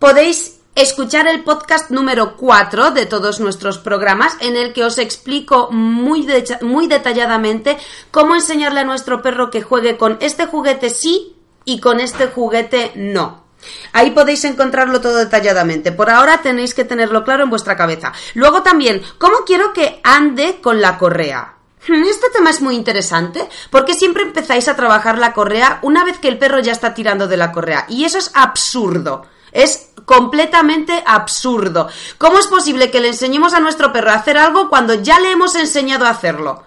Podéis 0.00 0.58
escuchar 0.74 1.28
el 1.28 1.44
podcast 1.44 1.90
número 1.92 2.36
4 2.36 2.90
de 2.90 3.06
todos 3.06 3.38
nuestros 3.38 3.78
programas 3.78 4.36
en 4.40 4.56
el 4.56 4.72
que 4.72 4.84
os 4.84 4.98
explico 4.98 5.70
muy, 5.70 6.26
muy 6.62 6.88
detalladamente 6.88 7.78
cómo 8.10 8.34
enseñarle 8.34 8.80
a 8.80 8.84
nuestro 8.84 9.22
perro 9.22 9.50
que 9.50 9.62
juegue 9.62 9.96
con 9.96 10.18
este 10.20 10.46
juguete 10.46 10.90
sí 10.90 11.36
y 11.64 11.78
con 11.80 12.00
este 12.00 12.26
juguete 12.26 12.90
no. 12.96 13.43
Ahí 13.92 14.10
podéis 14.10 14.44
encontrarlo 14.44 15.00
todo 15.00 15.16
detalladamente. 15.16 15.92
Por 15.92 16.10
ahora 16.10 16.42
tenéis 16.42 16.74
que 16.74 16.84
tenerlo 16.84 17.24
claro 17.24 17.44
en 17.44 17.50
vuestra 17.50 17.76
cabeza. 17.76 18.12
Luego 18.34 18.62
también, 18.62 19.02
¿cómo 19.18 19.38
quiero 19.46 19.72
que 19.72 20.00
ande 20.02 20.60
con 20.60 20.80
la 20.80 20.98
correa? 20.98 21.54
Hmm, 21.86 22.02
este 22.04 22.30
tema 22.30 22.50
es 22.50 22.62
muy 22.62 22.76
interesante 22.76 23.46
porque 23.70 23.94
siempre 23.94 24.22
empezáis 24.22 24.68
a 24.68 24.76
trabajar 24.76 25.18
la 25.18 25.32
correa 25.32 25.80
una 25.82 26.04
vez 26.04 26.18
que 26.18 26.28
el 26.28 26.38
perro 26.38 26.60
ya 26.60 26.72
está 26.72 26.94
tirando 26.94 27.28
de 27.28 27.36
la 27.36 27.52
correa. 27.52 27.86
Y 27.88 28.04
eso 28.04 28.18
es 28.18 28.30
absurdo. 28.34 29.26
Es 29.52 29.90
completamente 30.04 31.02
absurdo. 31.06 31.88
¿Cómo 32.18 32.38
es 32.38 32.46
posible 32.46 32.90
que 32.90 33.00
le 33.00 33.08
enseñemos 33.08 33.54
a 33.54 33.60
nuestro 33.60 33.92
perro 33.92 34.10
a 34.10 34.14
hacer 34.14 34.36
algo 34.36 34.68
cuando 34.68 34.94
ya 34.94 35.20
le 35.20 35.30
hemos 35.30 35.54
enseñado 35.54 36.06
a 36.06 36.10
hacerlo? 36.10 36.64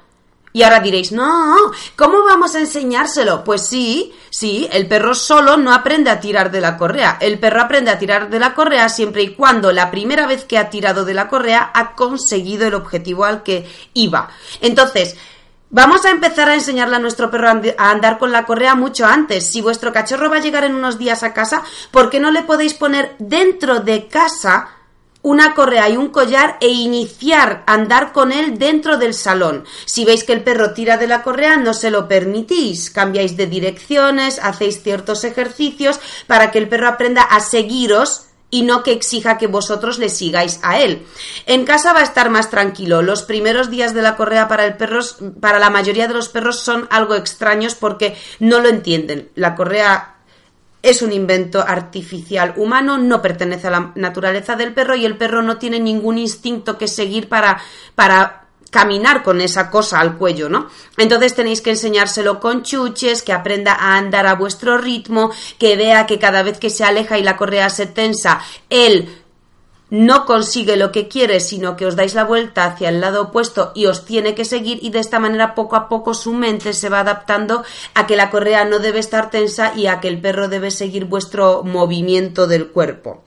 Y 0.53 0.63
ahora 0.63 0.79
diréis, 0.79 1.12
no, 1.12 1.55
¿cómo 1.95 2.23
vamos 2.23 2.55
a 2.55 2.60
enseñárselo? 2.60 3.43
Pues 3.43 3.67
sí, 3.67 4.13
sí, 4.29 4.67
el 4.71 4.88
perro 4.88 5.13
solo 5.13 5.57
no 5.57 5.73
aprende 5.73 6.10
a 6.10 6.19
tirar 6.19 6.49
de 6.49 6.62
la 6.62 6.77
correa. 6.77 7.17
El 7.19 7.38
perro 7.38 7.62
aprende 7.62 7.91
a 7.91 7.99
tirar 7.99 8.29
de 8.29 8.39
la 8.39 8.55
correa 8.55 8.89
siempre 8.89 9.23
y 9.23 9.36
cuando 9.36 9.71
la 9.71 9.91
primera 9.91 10.25
vez 10.25 10.45
que 10.45 10.57
ha 10.57 10.69
tirado 10.69 11.05
de 11.05 11.13
la 11.13 11.27
correa 11.27 11.71
ha 11.73 11.95
conseguido 11.95 12.65
el 12.65 12.73
objetivo 12.73 13.25
al 13.25 13.43
que 13.43 13.69
iba. 13.93 14.29
Entonces, 14.62 15.15
Vamos 15.69 16.05
a 16.05 16.12
empezar 16.12 16.47
a 16.47 16.53
enseñarle 16.53 16.95
a 16.95 16.99
nuestro 16.99 17.29
perro 17.29 17.49
a 17.49 17.91
andar 17.91 18.17
con 18.17 18.31
la 18.31 18.45
correa 18.45 18.73
mucho 18.73 19.05
antes. 19.05 19.51
Si 19.51 19.60
vuestro 19.60 19.91
cachorro 19.91 20.29
va 20.29 20.38
a 20.38 20.41
llegar 20.41 20.63
en 20.63 20.73
unos 20.73 20.97
días 20.97 21.23
a 21.23 21.33
casa, 21.33 21.62
¿por 21.91 22.10
qué 22.10 22.21
no 22.21 22.31
le 22.31 22.43
podéis 22.43 22.73
poner 22.73 23.15
dentro 23.19 23.81
de 23.81 24.07
casa 24.07 24.76
una 25.27 25.53
correa 25.53 25.89
y 25.89 25.97
un 25.97 26.07
collar 26.07 26.55
e 26.61 26.69
iniciar 26.69 27.63
a 27.67 27.73
andar 27.73 28.13
con 28.13 28.31
él 28.31 28.57
dentro 28.57 28.97
del 28.97 29.13
salón. 29.13 29.65
Si 29.85 30.05
veis 30.05 30.23
que 30.23 30.31
el 30.31 30.41
perro 30.41 30.73
tira 30.73 30.95
de 30.95 31.05
la 31.05 31.21
correa, 31.21 31.57
no 31.57 31.73
se 31.73 31.91
lo 31.91 32.07
permitís. 32.07 32.89
Cambiáis 32.89 33.35
de 33.35 33.45
direcciones, 33.45 34.39
hacéis 34.41 34.81
ciertos 34.81 35.25
ejercicios 35.25 35.99
para 36.27 36.49
que 36.49 36.59
el 36.59 36.69
perro 36.69 36.87
aprenda 36.87 37.23
a 37.23 37.41
seguiros 37.41 38.27
y 38.49 38.61
no 38.61 38.83
que 38.83 38.93
exija 38.93 39.37
que 39.37 39.47
vosotros 39.47 39.99
le 39.99 40.07
sigáis 40.07 40.61
a 40.63 40.79
él. 40.79 41.05
En 41.45 41.65
casa 41.65 41.91
va 41.91 41.99
a 41.99 42.03
estar 42.03 42.29
más 42.29 42.49
tranquilo. 42.49 43.01
Los 43.01 43.23
primeros 43.23 43.69
días 43.69 43.93
de 43.93 44.03
la 44.03 44.15
correa 44.15 44.47
para 44.47 44.65
el 44.65 44.77
perro, 44.77 45.01
para 45.41 45.59
la 45.59 45.69
mayoría 45.69 46.07
de 46.07 46.13
los 46.13 46.29
perros 46.29 46.61
son 46.61 46.87
algo 46.89 47.15
extraños 47.15 47.75
porque 47.75 48.15
no 48.39 48.61
lo 48.61 48.69
entienden. 48.69 49.29
La 49.35 49.55
correa 49.55 50.16
es 50.89 51.02
un 51.02 51.12
invento 51.12 51.62
artificial 51.62 52.54
humano, 52.56 52.97
no 52.97 53.21
pertenece 53.21 53.67
a 53.67 53.71
la 53.71 53.91
naturaleza 53.95 54.56
del 54.56 54.73
perro 54.73 54.95
y 54.95 55.06
el 55.06 55.17
perro 55.17 55.41
no 55.41 55.58
tiene 55.58 55.80
ningún 55.80 56.17
instinto 56.17 56.78
que 56.78 56.88
seguir 56.88 57.28
para, 57.28 57.60
para 57.95 58.47
caminar 58.71 59.23
con 59.23 59.41
esa 59.41 59.69
cosa 59.69 60.00
al 60.00 60.17
cuello, 60.17 60.50
¿no? 60.50 60.69
Entonces 60.97 61.36
tenéis 61.36 61.62
que 61.62 61.71
enseñárselo 61.71 62.39
con 62.39 62.63
chuches, 62.63 63.21
que 63.21 63.34
aprenda 63.34 63.73
a 63.73 63.97
andar 63.97 64.28
a 64.28 64.36
vuestro 64.36 64.78
ritmo, 64.78 65.32
que 65.58 65.76
vea 65.76 66.06
que 66.06 66.19
cada 66.19 66.43
vez 66.43 66.58
que 66.58 66.69
se 66.69 66.84
aleja 66.84 67.17
y 67.17 67.23
la 67.23 67.38
correa 67.38 67.69
se 67.69 67.86
tensa, 67.88 68.41
él 68.69 69.23
no 69.89 70.26
consigue 70.26 70.76
lo 70.76 70.91
que 70.91 71.08
quiere, 71.08 71.39
sino 71.39 71.78
que 71.78 71.86
os 71.86 71.95
dais 71.95 72.13
la 72.13 72.26
vuelta 72.26 72.65
hacia 72.65 72.89
el 72.89 73.00
lado 73.00 73.23
opuesto 73.23 73.71
y 73.73 73.86
os 73.86 74.06
tiene 74.06 74.36
que 74.36 74.43
seguir 74.43 74.80
y 74.82 74.89
de 74.89 75.00
esta 75.00 75.19
manera 75.19 75.56
poco 75.56 75.76
a 75.76 75.88
poco 75.88 76.13
su 76.13 76.34
mente 76.34 76.73
se 76.73 76.89
va 76.89 77.00
adaptando 77.00 77.63
a 77.93 78.06
que 78.06 78.17
la 78.17 78.30
correa 78.30 78.65
no 78.65 78.80
debe 78.80 79.00
estar 79.00 79.30
tensa 79.30 79.73
y 79.76 79.88
a 79.88 80.00
que 80.00 80.10
el 80.10 80.19
perro 80.19 80.50
debe 80.50 80.71
seguir 80.71 81.06
vuestro 81.06 81.63
movimiento 81.63 82.47
del 82.47 82.67
cuerpo. 82.67 83.23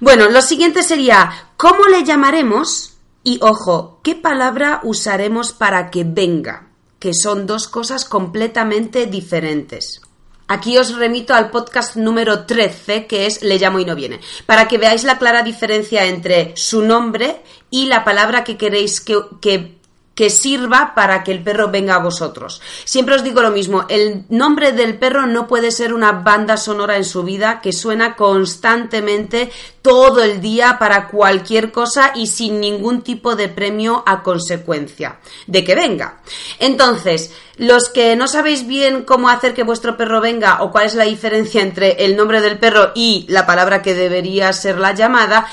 Bueno, 0.00 0.28
lo 0.28 0.42
siguiente 0.42 0.82
sería, 0.82 1.50
¿cómo 1.56 1.86
le 1.86 2.04
llamaremos? 2.04 2.94
Y 3.22 3.38
ojo, 3.42 4.00
¿qué 4.02 4.14
palabra 4.14 4.80
usaremos 4.84 5.52
para 5.52 5.90
que 5.90 6.04
venga? 6.04 6.68
Que 6.98 7.14
son 7.14 7.46
dos 7.46 7.68
cosas 7.68 8.04
completamente 8.04 9.06
diferentes. 9.06 10.00
Aquí 10.46 10.76
os 10.76 10.94
remito 10.94 11.32
al 11.32 11.50
podcast 11.50 11.96
número 11.96 12.44
13, 12.44 13.06
que 13.06 13.24
es 13.24 13.42
Le 13.42 13.58
llamo 13.58 13.78
y 13.78 13.86
no 13.86 13.94
viene, 13.94 14.20
para 14.44 14.68
que 14.68 14.76
veáis 14.76 15.04
la 15.04 15.18
clara 15.18 15.42
diferencia 15.42 16.04
entre 16.04 16.52
su 16.54 16.82
nombre 16.82 17.40
y 17.70 17.86
la 17.86 18.04
palabra 18.04 18.44
que 18.44 18.58
queréis 18.58 19.00
que, 19.00 19.16
que 19.40 19.78
que 20.14 20.30
sirva 20.30 20.92
para 20.94 21.24
que 21.24 21.32
el 21.32 21.42
perro 21.42 21.70
venga 21.70 21.96
a 21.96 21.98
vosotros. 21.98 22.60
Siempre 22.84 23.16
os 23.16 23.24
digo 23.24 23.42
lo 23.42 23.50
mismo, 23.50 23.84
el 23.88 24.24
nombre 24.28 24.72
del 24.72 24.96
perro 24.98 25.26
no 25.26 25.46
puede 25.46 25.70
ser 25.70 25.92
una 25.92 26.12
banda 26.12 26.56
sonora 26.56 26.96
en 26.96 27.04
su 27.04 27.24
vida 27.24 27.60
que 27.60 27.72
suena 27.72 28.16
constantemente 28.16 29.50
todo 29.82 30.22
el 30.22 30.40
día 30.40 30.78
para 30.78 31.08
cualquier 31.08 31.72
cosa 31.72 32.12
y 32.14 32.28
sin 32.28 32.60
ningún 32.60 33.02
tipo 33.02 33.36
de 33.36 33.48
premio 33.48 34.02
a 34.06 34.22
consecuencia 34.22 35.18
de 35.46 35.64
que 35.64 35.74
venga. 35.74 36.20
Entonces, 36.58 37.32
los 37.56 37.88
que 37.88 38.16
no 38.16 38.26
sabéis 38.26 38.66
bien 38.66 39.02
cómo 39.02 39.28
hacer 39.28 39.54
que 39.54 39.62
vuestro 39.62 39.96
perro 39.96 40.20
venga 40.20 40.62
o 40.62 40.70
cuál 40.70 40.86
es 40.86 40.94
la 40.94 41.04
diferencia 41.04 41.60
entre 41.60 42.04
el 42.04 42.16
nombre 42.16 42.40
del 42.40 42.58
perro 42.58 42.92
y 42.94 43.26
la 43.28 43.46
palabra 43.46 43.82
que 43.82 43.94
debería 43.94 44.52
ser 44.52 44.78
la 44.78 44.92
llamada, 44.92 45.46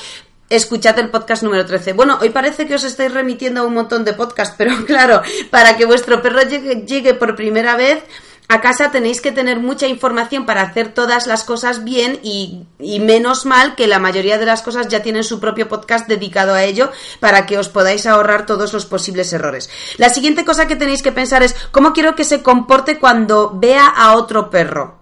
escuchad 0.52 1.00
el 1.00 1.10
podcast 1.10 1.44
número 1.44 1.66
13. 1.66 1.94
Bueno, 1.94 2.20
hoy 2.22 2.30
parece 2.30 2.68
que 2.68 2.76
os 2.76 2.84
estáis 2.84 3.14
remitiendo 3.14 3.62
a 3.62 3.64
un 3.64 3.74
montón 3.74 4.04
de 4.04 4.14
podcasts, 4.14 4.56
pero 4.58 4.86
claro, 4.86 5.22
para 5.50 5.78
que 5.78 5.86
vuestro 5.86 6.22
perro 6.22 6.42
llegue, 6.42 7.14
por 7.14 7.36
primera 7.36 7.76
vez 7.76 8.04
a 8.50 8.60
casa 8.60 8.92
tenéis 8.92 9.22
que 9.22 9.32
tener 9.32 9.62
mucha 9.62 9.88
información 9.88 10.46
para 10.46 10.62
hacer 10.62 10.94
todas 10.94 11.26
las 11.26 11.46
cosas 11.46 11.86
bien 11.86 12.20
y, 12.22 12.66
y, 12.80 13.00
menos 13.00 13.46
mal 13.46 13.76
que 13.76 13.88
la 13.88 13.98
mayoría 13.98 14.38
de 14.38 14.46
las 14.46 14.62
cosas 14.62 14.90
ya 14.90 15.02
tienen 15.02 15.24
su 15.24 15.40
propio 15.40 15.70
podcast 15.70 16.06
dedicado 16.10 16.54
a 16.54 16.64
ello 16.66 16.92
para 17.22 17.46
que 17.46 17.58
os 17.58 17.70
podáis 17.70 18.06
ahorrar 18.06 18.46
todos 18.46 18.74
los 18.74 18.86
posibles 18.86 19.32
errores. 19.32 19.70
La 19.98 20.10
siguiente 20.10 20.44
cosa 20.44 20.68
que 20.68 20.76
tenéis 20.76 21.02
que 21.02 21.14
pensar 21.14 21.44
es 21.44 21.56
cómo 21.72 21.94
quiero 21.94 22.14
que 22.14 22.26
se 22.26 22.44
comporte 22.44 23.00
cuando 23.00 23.58
vea 23.58 23.86
a 23.86 24.18
otro 24.18 24.50
perro. 24.50 25.01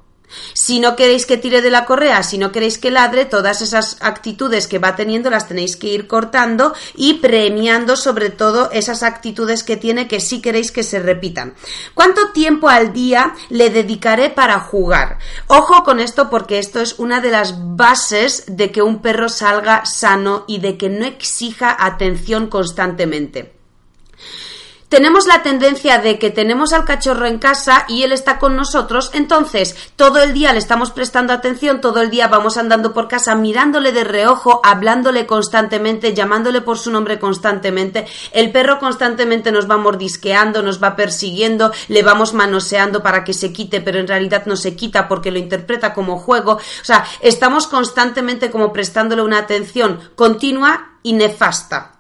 Si 0.54 0.80
no 0.80 0.96
queréis 0.96 1.26
que 1.26 1.38
tire 1.38 1.62
de 1.62 1.72
la 1.72 1.86
correa, 1.86 2.24
si 2.24 2.38
no 2.38 2.52
queréis 2.52 2.78
que 2.78 2.92
ladre, 2.92 3.26
todas 3.26 3.62
esas 3.62 3.98
actitudes 4.02 4.68
que 4.68 4.80
va 4.80 4.96
teniendo 4.96 5.30
las 5.30 5.48
tenéis 5.48 5.76
que 5.76 5.88
ir 5.88 6.08
cortando 6.08 6.74
y 6.96 7.16
premiando 7.16 7.96
sobre 7.96 8.30
todo 8.30 8.70
esas 8.72 9.04
actitudes 9.04 9.64
que 9.64 9.78
tiene 9.78 10.08
que 10.08 10.20
sí 10.20 10.42
queréis 10.42 10.72
que 10.72 10.84
se 10.84 11.00
repitan. 11.00 11.56
¿Cuánto 11.94 12.32
tiempo 12.32 12.70
al 12.70 12.94
día 12.94 13.34
le 13.50 13.70
dedicaré 13.70 14.30
para 14.30 14.60
jugar? 14.60 15.18
Ojo 15.48 15.84
con 15.84 16.00
esto 16.00 16.30
porque 16.30 16.60
esto 16.60 16.80
es 16.82 17.00
una 17.00 17.22
de 17.22 17.32
las 17.32 17.56
bases 17.76 18.46
de 18.48 18.72
que 18.72 18.82
un 18.82 19.02
perro 19.02 19.30
salga 19.30 19.86
sano 19.86 20.46
y 20.48 20.60
de 20.60 20.78
que 20.78 20.90
no 20.90 21.06
exija 21.06 21.76
atención 21.80 22.48
constantemente 22.48 23.60
tenemos 24.90 25.28
la 25.28 25.44
tendencia 25.44 26.00
de 26.00 26.18
que 26.20 26.32
tenemos 26.32 26.74
al 26.74 26.84
cachorro 26.84 27.28
en 27.28 27.38
casa 27.38 27.86
y 27.88 28.04
él 28.04 28.12
está 28.12 28.40
con 28.40 28.56
nosotros, 28.56 29.12
entonces 29.14 29.76
todo 29.96 30.22
el 30.22 30.34
día 30.34 30.52
le 30.52 30.60
estamos 30.60 30.92
prestando 30.92 31.32
atención, 31.32 31.80
todo 31.80 32.02
el 32.02 32.10
día 32.10 32.28
vamos 32.28 32.58
andando 32.58 32.92
por 32.92 33.08
casa 33.08 33.36
mirándole 33.36 33.92
de 33.92 34.04
reojo, 34.04 34.62
hablándole 34.64 35.28
constantemente, 35.28 36.14
llamándole 36.14 36.62
por 36.62 36.80
su 36.80 36.92
nombre 36.92 37.20
constantemente, 37.20 38.08
el 38.32 38.52
perro 38.52 38.80
constantemente 38.80 39.52
nos 39.52 39.70
va 39.70 39.78
mordisqueando, 39.78 40.64
nos 40.64 40.82
va 40.84 40.96
persiguiendo, 40.96 41.72
le 41.88 42.02
vamos 42.02 42.34
manoseando 42.34 43.04
para 43.04 43.24
que 43.24 43.34
se 43.34 43.54
quite, 43.54 43.82
pero 43.82 44.00
en 44.00 44.08
realidad 44.08 44.48
no 44.48 44.56
se 44.56 44.76
quita 44.76 45.08
porque 45.08 45.32
lo 45.32 45.38
interpreta 45.38 45.94
como 45.94 46.18
juego, 46.18 46.54
o 46.54 46.86
sea, 46.86 47.06
estamos 47.22 47.68
constantemente 47.68 48.50
como 48.50 48.74
prestándole 48.74 49.22
una 49.22 49.38
atención 49.38 50.00
continua 50.16 50.98
y 51.04 51.14
nefasta. 51.14 52.00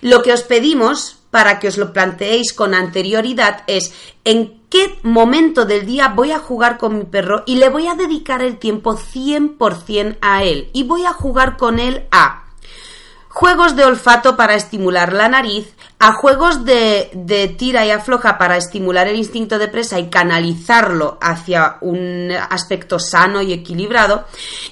Lo 0.00 0.22
que 0.22 0.32
os 0.32 0.42
pedimos 0.42 1.18
para 1.34 1.58
que 1.58 1.66
os 1.66 1.78
lo 1.78 1.92
planteéis 1.92 2.52
con 2.52 2.74
anterioridad 2.74 3.64
es 3.66 3.92
en 4.22 4.62
qué 4.70 5.00
momento 5.02 5.64
del 5.64 5.84
día 5.84 6.06
voy 6.06 6.30
a 6.30 6.38
jugar 6.38 6.78
con 6.78 6.96
mi 6.96 7.04
perro 7.04 7.42
y 7.44 7.56
le 7.56 7.70
voy 7.70 7.88
a 7.88 7.96
dedicar 7.96 8.40
el 8.40 8.56
tiempo 8.56 8.96
100% 8.96 10.18
a 10.20 10.44
él 10.44 10.70
y 10.72 10.84
voy 10.84 11.04
a 11.04 11.12
jugar 11.12 11.56
con 11.56 11.80
él 11.80 12.06
a 12.12 12.43
juegos 13.34 13.74
de 13.74 13.84
olfato 13.84 14.36
para 14.36 14.54
estimular 14.54 15.12
la 15.12 15.28
nariz, 15.28 15.74
a 15.98 16.12
juegos 16.12 16.64
de, 16.64 17.54
tira 17.58 17.84
y 17.84 17.90
afloja 17.90 18.38
para 18.38 18.56
estimular 18.56 19.08
el 19.08 19.16
instinto 19.16 19.58
de 19.58 19.66
presa 19.66 19.98
y 19.98 20.08
canalizarlo 20.08 21.18
hacia 21.20 21.78
un 21.80 22.30
aspecto 22.50 22.98
sano 23.00 23.42
y 23.42 23.52
equilibrado, 23.52 24.24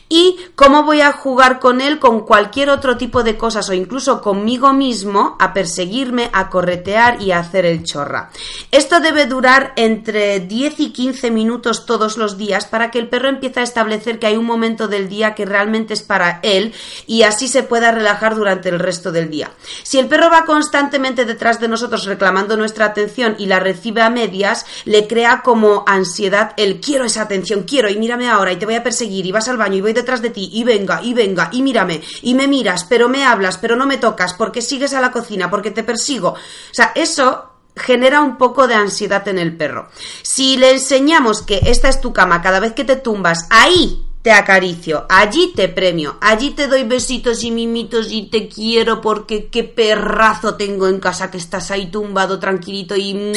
y 0.08 0.36
cómo 0.54 0.84
voy 0.84 1.00
a 1.00 1.12
jugar 1.12 1.58
con 1.58 1.80
él 1.80 1.98
con 1.98 2.20
cualquier 2.20 2.70
otro 2.70 2.96
tipo 2.96 3.24
de 3.24 3.36
cosas 3.36 3.68
o 3.68 3.72
incluso 3.72 4.20
conmigo 4.20 4.72
mismo 4.72 5.36
a 5.40 5.52
perseguirme, 5.52 6.30
a 6.32 6.48
corretear 6.48 7.20
y 7.20 7.32
a 7.32 7.40
hacer 7.40 7.66
el 7.66 7.82
chorra. 7.82 8.30
Esto 8.70 9.00
debe 9.00 9.26
durar 9.26 9.72
entre 9.76 10.38
10 10.38 10.80
y 10.80 10.92
15 10.92 11.30
minutos 11.32 11.84
todos 11.84 12.16
los 12.16 12.36
días 12.36 12.66
para 12.66 12.90
que 12.90 13.00
el 13.00 13.08
perro 13.08 13.28
empiece 13.28 13.60
a 13.60 13.64
establecer 13.64 14.20
que 14.20 14.26
hay 14.26 14.36
un 14.36 14.46
momento 14.46 14.86
del 14.86 15.08
día 15.08 15.34
que 15.34 15.46
realmente 15.46 15.94
es 15.94 16.02
para 16.02 16.38
él 16.42 16.74
y 17.06 17.22
así 17.22 17.48
se 17.48 17.62
pueda 17.64 17.90
relajar 17.90 18.34
durante 18.34 18.51
el 18.68 18.78
resto 18.78 19.12
del 19.12 19.30
día. 19.30 19.50
Si 19.82 19.98
el 19.98 20.08
perro 20.08 20.30
va 20.30 20.44
constantemente 20.44 21.24
detrás 21.24 21.60
de 21.60 21.68
nosotros 21.68 22.04
reclamando 22.04 22.56
nuestra 22.56 22.86
atención 22.86 23.36
y 23.38 23.46
la 23.46 23.60
recibe 23.60 24.02
a 24.02 24.10
medias, 24.10 24.66
le 24.84 25.06
crea 25.06 25.42
como 25.42 25.84
ansiedad 25.86 26.52
el 26.56 26.80
quiero 26.80 27.04
esa 27.04 27.22
atención, 27.22 27.62
quiero 27.62 27.88
y 27.88 27.96
mírame 27.96 28.28
ahora 28.28 28.52
y 28.52 28.56
te 28.56 28.66
voy 28.66 28.74
a 28.74 28.82
perseguir 28.82 29.26
y 29.26 29.32
vas 29.32 29.48
al 29.48 29.56
baño 29.56 29.76
y 29.76 29.80
voy 29.80 29.92
detrás 29.92 30.22
de 30.22 30.30
ti 30.30 30.50
y 30.52 30.64
venga 30.64 31.00
y 31.02 31.14
venga 31.14 31.48
y 31.52 31.62
mírame 31.62 32.02
y 32.22 32.34
me 32.34 32.48
miras, 32.48 32.84
pero 32.84 33.08
me 33.08 33.24
hablas, 33.24 33.58
pero 33.58 33.76
no 33.76 33.86
me 33.86 33.98
tocas 33.98 34.34
porque 34.34 34.62
sigues 34.62 34.94
a 34.94 35.00
la 35.00 35.10
cocina, 35.10 35.50
porque 35.50 35.70
te 35.70 35.82
persigo. 35.82 36.28
O 36.30 36.74
sea, 36.74 36.92
eso 36.94 37.50
genera 37.76 38.20
un 38.20 38.36
poco 38.36 38.66
de 38.66 38.74
ansiedad 38.74 39.26
en 39.28 39.38
el 39.38 39.56
perro. 39.56 39.88
Si 40.22 40.56
le 40.56 40.72
enseñamos 40.72 41.42
que 41.42 41.60
esta 41.66 41.88
es 41.88 42.00
tu 42.00 42.12
cama 42.12 42.42
cada 42.42 42.60
vez 42.60 42.72
que 42.72 42.84
te 42.84 42.96
tumbas, 42.96 43.46
ahí 43.50 44.06
te 44.22 44.30
acaricio, 44.30 45.04
allí 45.08 45.52
te 45.54 45.68
premio, 45.68 46.16
allí 46.20 46.50
te 46.50 46.68
doy 46.68 46.84
besitos 46.84 47.42
y 47.42 47.50
mimitos 47.50 48.10
y 48.10 48.28
te 48.28 48.48
quiero 48.48 49.00
porque 49.00 49.46
qué 49.46 49.64
perrazo 49.64 50.54
tengo 50.54 50.86
en 50.86 51.00
casa 51.00 51.30
que 51.30 51.38
estás 51.38 51.72
ahí 51.72 51.90
tumbado 51.90 52.38
tranquilito 52.38 52.96
y 52.96 53.32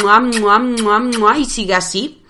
y 1.38 1.46
sigue 1.46 1.74
así. 1.74 2.22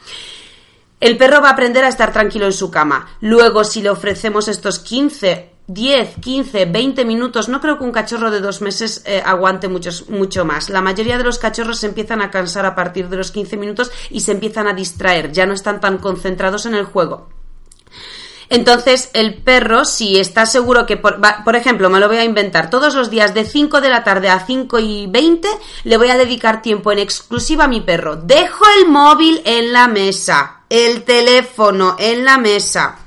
El 1.02 1.18
perro 1.18 1.41
va 1.41 1.50
a 1.50 1.52
aprender 1.52 1.84
a 1.84 1.89
estar 1.89 2.13
tranquilo 2.13 2.46
en 2.46 2.54
su 2.54 2.72
cama. 2.72 3.18
Luego, 3.20 3.65
si 3.65 3.82
le 3.82 3.89
ofrecemos 3.89 4.48
estos 4.48 4.80
15 4.80 5.52
10, 5.68 6.18
15, 6.22 6.65
20 6.65 7.06
minutos, 7.06 7.50
no 7.50 7.60
creo 7.60 7.80
que 7.80 7.84
un 7.84 7.91
cachorro 7.91 8.30
de 8.30 8.39
dos 8.39 8.62
meses 8.62 9.02
eh, 9.06 9.22
aguante 9.26 9.68
mucho 9.68 10.46
más. 10.46 10.70
La 10.70 10.82
mayoría 10.82 11.18
de 11.18 11.24
los 11.24 11.39
cachorros 11.39 11.80
se 11.80 11.88
empiezan 11.88 12.22
a 12.22 12.30
cansar 12.30 12.68
a 12.68 12.76
partir 12.76 13.10
de 13.10 13.18
los 13.18 13.32
15 13.32 13.58
minutos 13.58 13.91
y 14.12 14.20
se 14.22 14.32
empiezan 14.32 14.68
a 14.68 14.74
distraer, 14.74 15.32
ya 15.32 15.48
no 15.48 15.54
están 15.54 15.82
tan 15.82 15.98
concentrados 15.98 16.68
en 16.68 16.76
el 16.76 16.86
juego. 16.86 17.30
Entonces, 18.49 19.10
el 19.13 19.36
perro, 19.36 19.86
si 19.86 20.19
está 20.19 20.45
seguro 20.45 20.86
que, 20.86 20.97
por, 20.97 21.19
por, 21.43 21.55
ejemplo, 21.55 21.89
me 21.89 21.99
lo 21.99 22.08
voy 22.08 22.17
a 22.17 22.23
inventar, 22.23 22.69
todos 22.69 22.95
los 22.95 23.10
días 23.10 23.34
de 23.34 23.45
5 23.45 23.81
de 23.81 23.89
la 23.89 24.03
tarde 24.03 24.29
a 24.29 24.45
5 24.45 24.79
y 24.79 25.08
20 25.08 25.47
le 25.84 25.97
voy 25.97 26.10
a 26.10 26.17
dedicar 26.17 26.62
tiempo 26.62 26.91
en 26.91 26.99
exclusiva 26.99 27.65
a 27.65 27.69
mi 27.69 27.81
perro. 27.81 28.15
Dejo 28.15 28.65
el 28.79 28.88
móvil 28.88 29.41
en 29.45 29.73
la 29.73 29.88
mesa, 29.88 30.62
el 30.69 31.03
teléfono 31.03 31.95
en 31.99 32.25
la 32.25 32.38
mesa. 32.38 32.99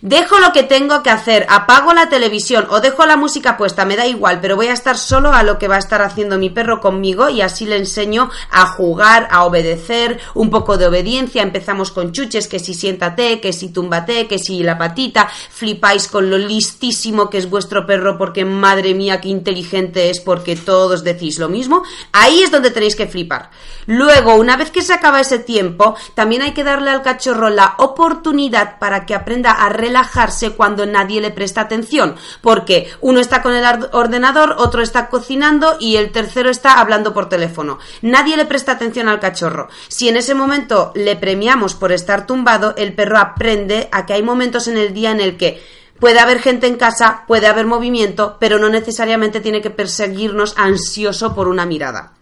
Dejo 0.00 0.38
lo 0.38 0.52
que 0.52 0.62
tengo 0.62 1.02
que 1.02 1.10
hacer, 1.10 1.44
apago 1.48 1.92
la 1.92 2.08
televisión 2.08 2.66
o 2.70 2.80
dejo 2.80 3.04
la 3.04 3.16
música 3.16 3.56
puesta, 3.56 3.84
me 3.84 3.96
da 3.96 4.06
igual, 4.06 4.38
pero 4.40 4.54
voy 4.54 4.68
a 4.68 4.72
estar 4.72 4.96
solo 4.96 5.32
a 5.32 5.42
lo 5.42 5.58
que 5.58 5.66
va 5.66 5.74
a 5.76 5.80
estar 5.80 6.02
haciendo 6.02 6.38
mi 6.38 6.50
perro 6.50 6.80
conmigo 6.80 7.28
y 7.28 7.42
así 7.42 7.66
le 7.66 7.76
enseño 7.76 8.30
a 8.50 8.66
jugar, 8.66 9.26
a 9.30 9.44
obedecer, 9.44 10.20
un 10.34 10.50
poco 10.50 10.78
de 10.78 10.86
obediencia. 10.86 11.42
Empezamos 11.42 11.90
con 11.90 12.12
chuches, 12.12 12.46
que 12.46 12.58
si 12.58 12.74
siéntate, 12.74 13.40
que 13.40 13.52
si 13.52 13.72
túmbate, 13.72 14.28
que 14.28 14.38
si 14.38 14.62
la 14.62 14.78
patita, 14.78 15.28
flipáis 15.50 16.06
con 16.06 16.30
lo 16.30 16.38
listísimo 16.38 17.28
que 17.28 17.38
es 17.38 17.50
vuestro 17.50 17.86
perro 17.86 18.16
porque 18.18 18.44
madre 18.44 18.94
mía, 18.94 19.20
qué 19.20 19.28
inteligente 19.28 20.10
es 20.10 20.20
porque 20.20 20.54
todos 20.56 21.02
decís 21.02 21.38
lo 21.38 21.48
mismo. 21.48 21.82
Ahí 22.12 22.42
es 22.42 22.50
donde 22.50 22.70
tenéis 22.70 22.94
que 22.94 23.08
flipar. 23.08 23.50
Luego, 23.86 24.36
una 24.36 24.56
vez 24.56 24.70
que 24.70 24.82
se 24.82 24.92
acaba 24.92 25.20
ese 25.20 25.38
tiempo, 25.38 25.96
también 26.14 26.42
hay 26.42 26.52
que 26.52 26.64
darle 26.64 26.90
al 26.90 27.02
cachorro 27.02 27.50
la 27.50 27.74
oportunidad 27.78 28.78
para 28.78 29.06
que 29.06 29.14
aprenda 29.14 29.50
a 29.50 29.68
relajarse 29.88 30.50
cuando 30.50 30.86
nadie 30.86 31.20
le 31.20 31.30
presta 31.30 31.62
atención, 31.62 32.16
porque 32.42 32.90
uno 33.00 33.20
está 33.20 33.42
con 33.42 33.54
el 33.54 33.64
ordenador, 33.92 34.54
otro 34.58 34.82
está 34.82 35.08
cocinando 35.08 35.76
y 35.80 35.96
el 35.96 36.12
tercero 36.12 36.50
está 36.50 36.80
hablando 36.80 37.14
por 37.14 37.28
teléfono. 37.28 37.78
Nadie 38.02 38.36
le 38.36 38.44
presta 38.44 38.72
atención 38.72 39.08
al 39.08 39.20
cachorro. 39.20 39.68
Si 39.88 40.08
en 40.08 40.16
ese 40.16 40.34
momento 40.34 40.92
le 40.94 41.16
premiamos 41.16 41.74
por 41.74 41.92
estar 41.92 42.26
tumbado, 42.26 42.74
el 42.76 42.94
perro 42.94 43.18
aprende 43.18 43.88
a 43.90 44.04
que 44.04 44.12
hay 44.12 44.22
momentos 44.22 44.68
en 44.68 44.76
el 44.76 44.92
día 44.92 45.10
en 45.10 45.20
el 45.20 45.36
que 45.36 45.78
Puede 45.98 46.20
haber 46.20 46.38
gente 46.38 46.68
en 46.68 46.76
casa, 46.76 47.24
puede 47.26 47.48
haber 47.48 47.66
movimiento, 47.66 48.36
pero 48.38 48.60
no 48.60 48.68
necesariamente 48.68 49.40
tiene 49.40 49.60
que 49.60 49.70
perseguirnos 49.70 50.54
ansioso 50.56 51.34
por 51.34 51.48
una 51.48 51.66
mirada. 51.66 52.12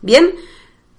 Bien, 0.00 0.32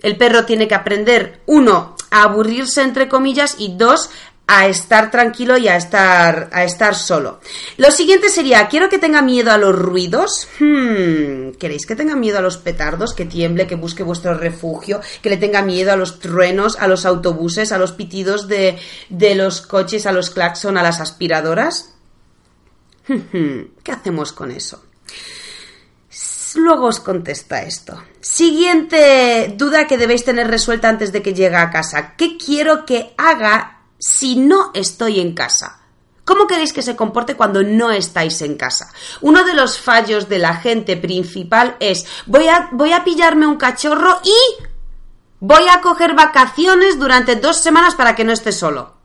el 0.01 0.17
perro 0.17 0.43
tiene 0.43 0.67
que 0.67 0.75
aprender, 0.75 1.41
uno, 1.45 1.95
a 2.11 2.23
aburrirse 2.23 2.81
entre 2.81 3.07
comillas 3.07 3.55
y 3.59 3.77
dos, 3.77 4.09
a 4.47 4.67
estar 4.67 5.11
tranquilo 5.11 5.57
y 5.57 5.67
a 5.67 5.75
estar, 5.75 6.49
a 6.53 6.63
estar 6.63 6.95
solo. 6.95 7.41
Lo 7.75 7.91
siguiente 7.91 8.29
sería, 8.29 8.67
quiero 8.69 8.87
que 8.87 8.97
tenga 8.97 9.21
miedo 9.21 9.51
a 9.51 9.57
los 9.57 9.77
ruidos. 9.77 10.47
Hmm, 10.59 11.51
¿Queréis 11.59 11.85
que 11.85 11.97
tenga 11.97 12.15
miedo 12.15 12.37
a 12.37 12.41
los 12.41 12.57
petardos, 12.57 13.13
que 13.13 13.25
tiemble, 13.25 13.67
que 13.67 13.75
busque 13.75 14.03
vuestro 14.03 14.33
refugio, 14.33 15.01
que 15.21 15.29
le 15.29 15.37
tenga 15.37 15.61
miedo 15.61 15.91
a 15.91 15.97
los 15.97 16.19
truenos, 16.19 16.77
a 16.79 16.87
los 16.87 17.05
autobuses, 17.05 17.73
a 17.73 17.77
los 17.77 17.91
pitidos 17.91 18.47
de, 18.47 18.77
de 19.09 19.35
los 19.35 19.61
coches, 19.61 20.05
a 20.05 20.13
los 20.13 20.29
claxon, 20.29 20.77
a 20.77 20.83
las 20.83 21.01
aspiradoras? 21.01 21.93
Hmm, 23.09 23.63
¿Qué 23.83 23.91
hacemos 23.91 24.31
con 24.31 24.51
eso? 24.51 24.81
Luego 26.55 26.87
os 26.87 27.01
contesta 27.01 27.63
esto. 27.63 28.01
Siguiente 28.21 29.53
duda 29.57 29.87
que 29.87 29.97
debéis 29.97 30.23
tener 30.23 30.47
resuelta 30.47 30.87
antes 30.87 31.11
de 31.11 31.21
que 31.21 31.33
llegue 31.33 31.57
a 31.57 31.69
casa. 31.69 32.15
¿Qué 32.15 32.37
quiero 32.37 32.85
que 32.85 33.13
haga 33.17 33.76
si 33.97 34.35
no 34.35 34.71
estoy 34.73 35.19
en 35.19 35.33
casa? 35.33 35.79
¿Cómo 36.27 36.45
queréis 36.45 36.73
que 36.73 36.81
se 36.81 36.97
comporte 36.97 37.35
cuando 37.35 37.63
no 37.63 37.89
estáis 37.89 38.41
en 38.41 38.57
casa? 38.57 38.91
Uno 39.21 39.45
de 39.45 39.53
los 39.53 39.79
fallos 39.79 40.27
de 40.27 40.39
la 40.39 40.55
gente 40.55 40.97
principal 40.97 41.77
es 41.79 42.05
voy 42.25 42.49
a, 42.49 42.67
voy 42.73 42.91
a 42.91 43.05
pillarme 43.05 43.47
un 43.47 43.55
cachorro 43.55 44.19
y 44.23 44.63
voy 45.39 45.67
a 45.69 45.79
coger 45.79 46.15
vacaciones 46.15 46.99
durante 46.99 47.37
dos 47.37 47.61
semanas 47.61 47.95
para 47.95 48.13
que 48.13 48.25
no 48.25 48.33
esté 48.33 48.51
solo. 48.51 48.96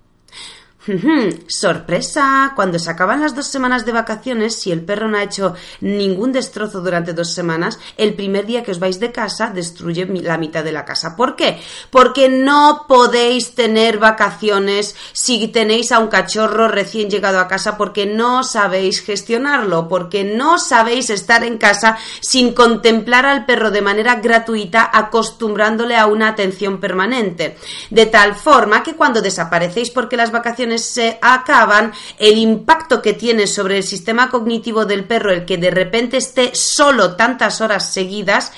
Sorpresa, 1.47 2.53
cuando 2.57 2.79
se 2.79 2.91
acaban 2.91 3.21
las 3.21 3.37
dos 3.37 3.47
semanas 3.47 3.87
de 3.87 3.93
vacaciones, 3.93 4.57
si 4.57 4.73
el 4.73 4.85
perro 4.85 5.07
no 5.09 5.17
ha 5.17 5.23
hecho 5.23 5.55
ningún 5.81 6.33
destrozo 6.33 6.81
durante 6.81 7.13
dos 7.13 7.33
semanas, 7.33 7.79
el 7.97 8.15
primer 8.15 8.47
día 8.47 8.65
que 8.65 8.73
os 8.73 8.81
vais 8.81 8.99
de 8.99 9.13
casa 9.13 9.51
destruye 9.51 10.07
la 10.07 10.39
mitad 10.39 10.65
de 10.65 10.73
la 10.73 10.85
casa. 10.85 11.15
¿Por 11.15 11.37
qué? 11.37 11.61
Porque 11.91 12.29
no 12.29 12.87
podéis 12.89 13.55
tener 13.55 13.99
vacaciones 13.99 14.97
si 15.13 15.47
tenéis 15.49 15.93
a 15.93 16.01
un 16.01 16.09
cachorro 16.09 16.67
recién 16.67 17.09
llegado 17.09 17.39
a 17.39 17.47
casa 17.47 17.77
porque 17.77 18.07
no 18.07 18.43
sabéis 18.43 19.03
gestionarlo, 19.03 19.87
porque 19.87 20.25
no 20.25 20.59
sabéis 20.59 21.11
estar 21.11 21.45
en 21.45 21.59
casa 21.59 21.97
sin 22.21 22.55
contemplar 22.55 23.25
al 23.25 23.47
perro 23.47 23.71
de 23.71 23.83
manera 23.83 24.17
gratuita 24.17 24.91
acostumbrándole 24.93 25.97
a 25.97 26.07
una 26.07 26.29
atención 26.29 26.81
permanente. 26.81 27.57
De 27.91 28.07
tal 28.07 28.35
forma 28.35 28.83
que 28.83 28.95
cuando 28.95 29.23
desaparecéis 29.23 29.91
porque 29.91 30.17
las 30.17 30.33
vacaciones 30.33 30.72
se 30.79 31.19
acaban, 31.23 31.93
el 32.19 32.39
impacto 32.39 33.03
que 33.03 33.13
tiene 33.13 33.47
sobre 33.47 33.79
el 33.79 33.83
sistema 33.83 34.31
cognitivo 34.31 34.85
del 34.85 35.05
perro 35.05 35.33
el 35.33 35.45
que 35.45 35.59
de 35.59 35.71
repente 35.71 36.17
esté 36.17 36.55
solo 36.55 37.17
tantas 37.17 37.61
horas 37.61 37.93
seguidas 37.93 38.53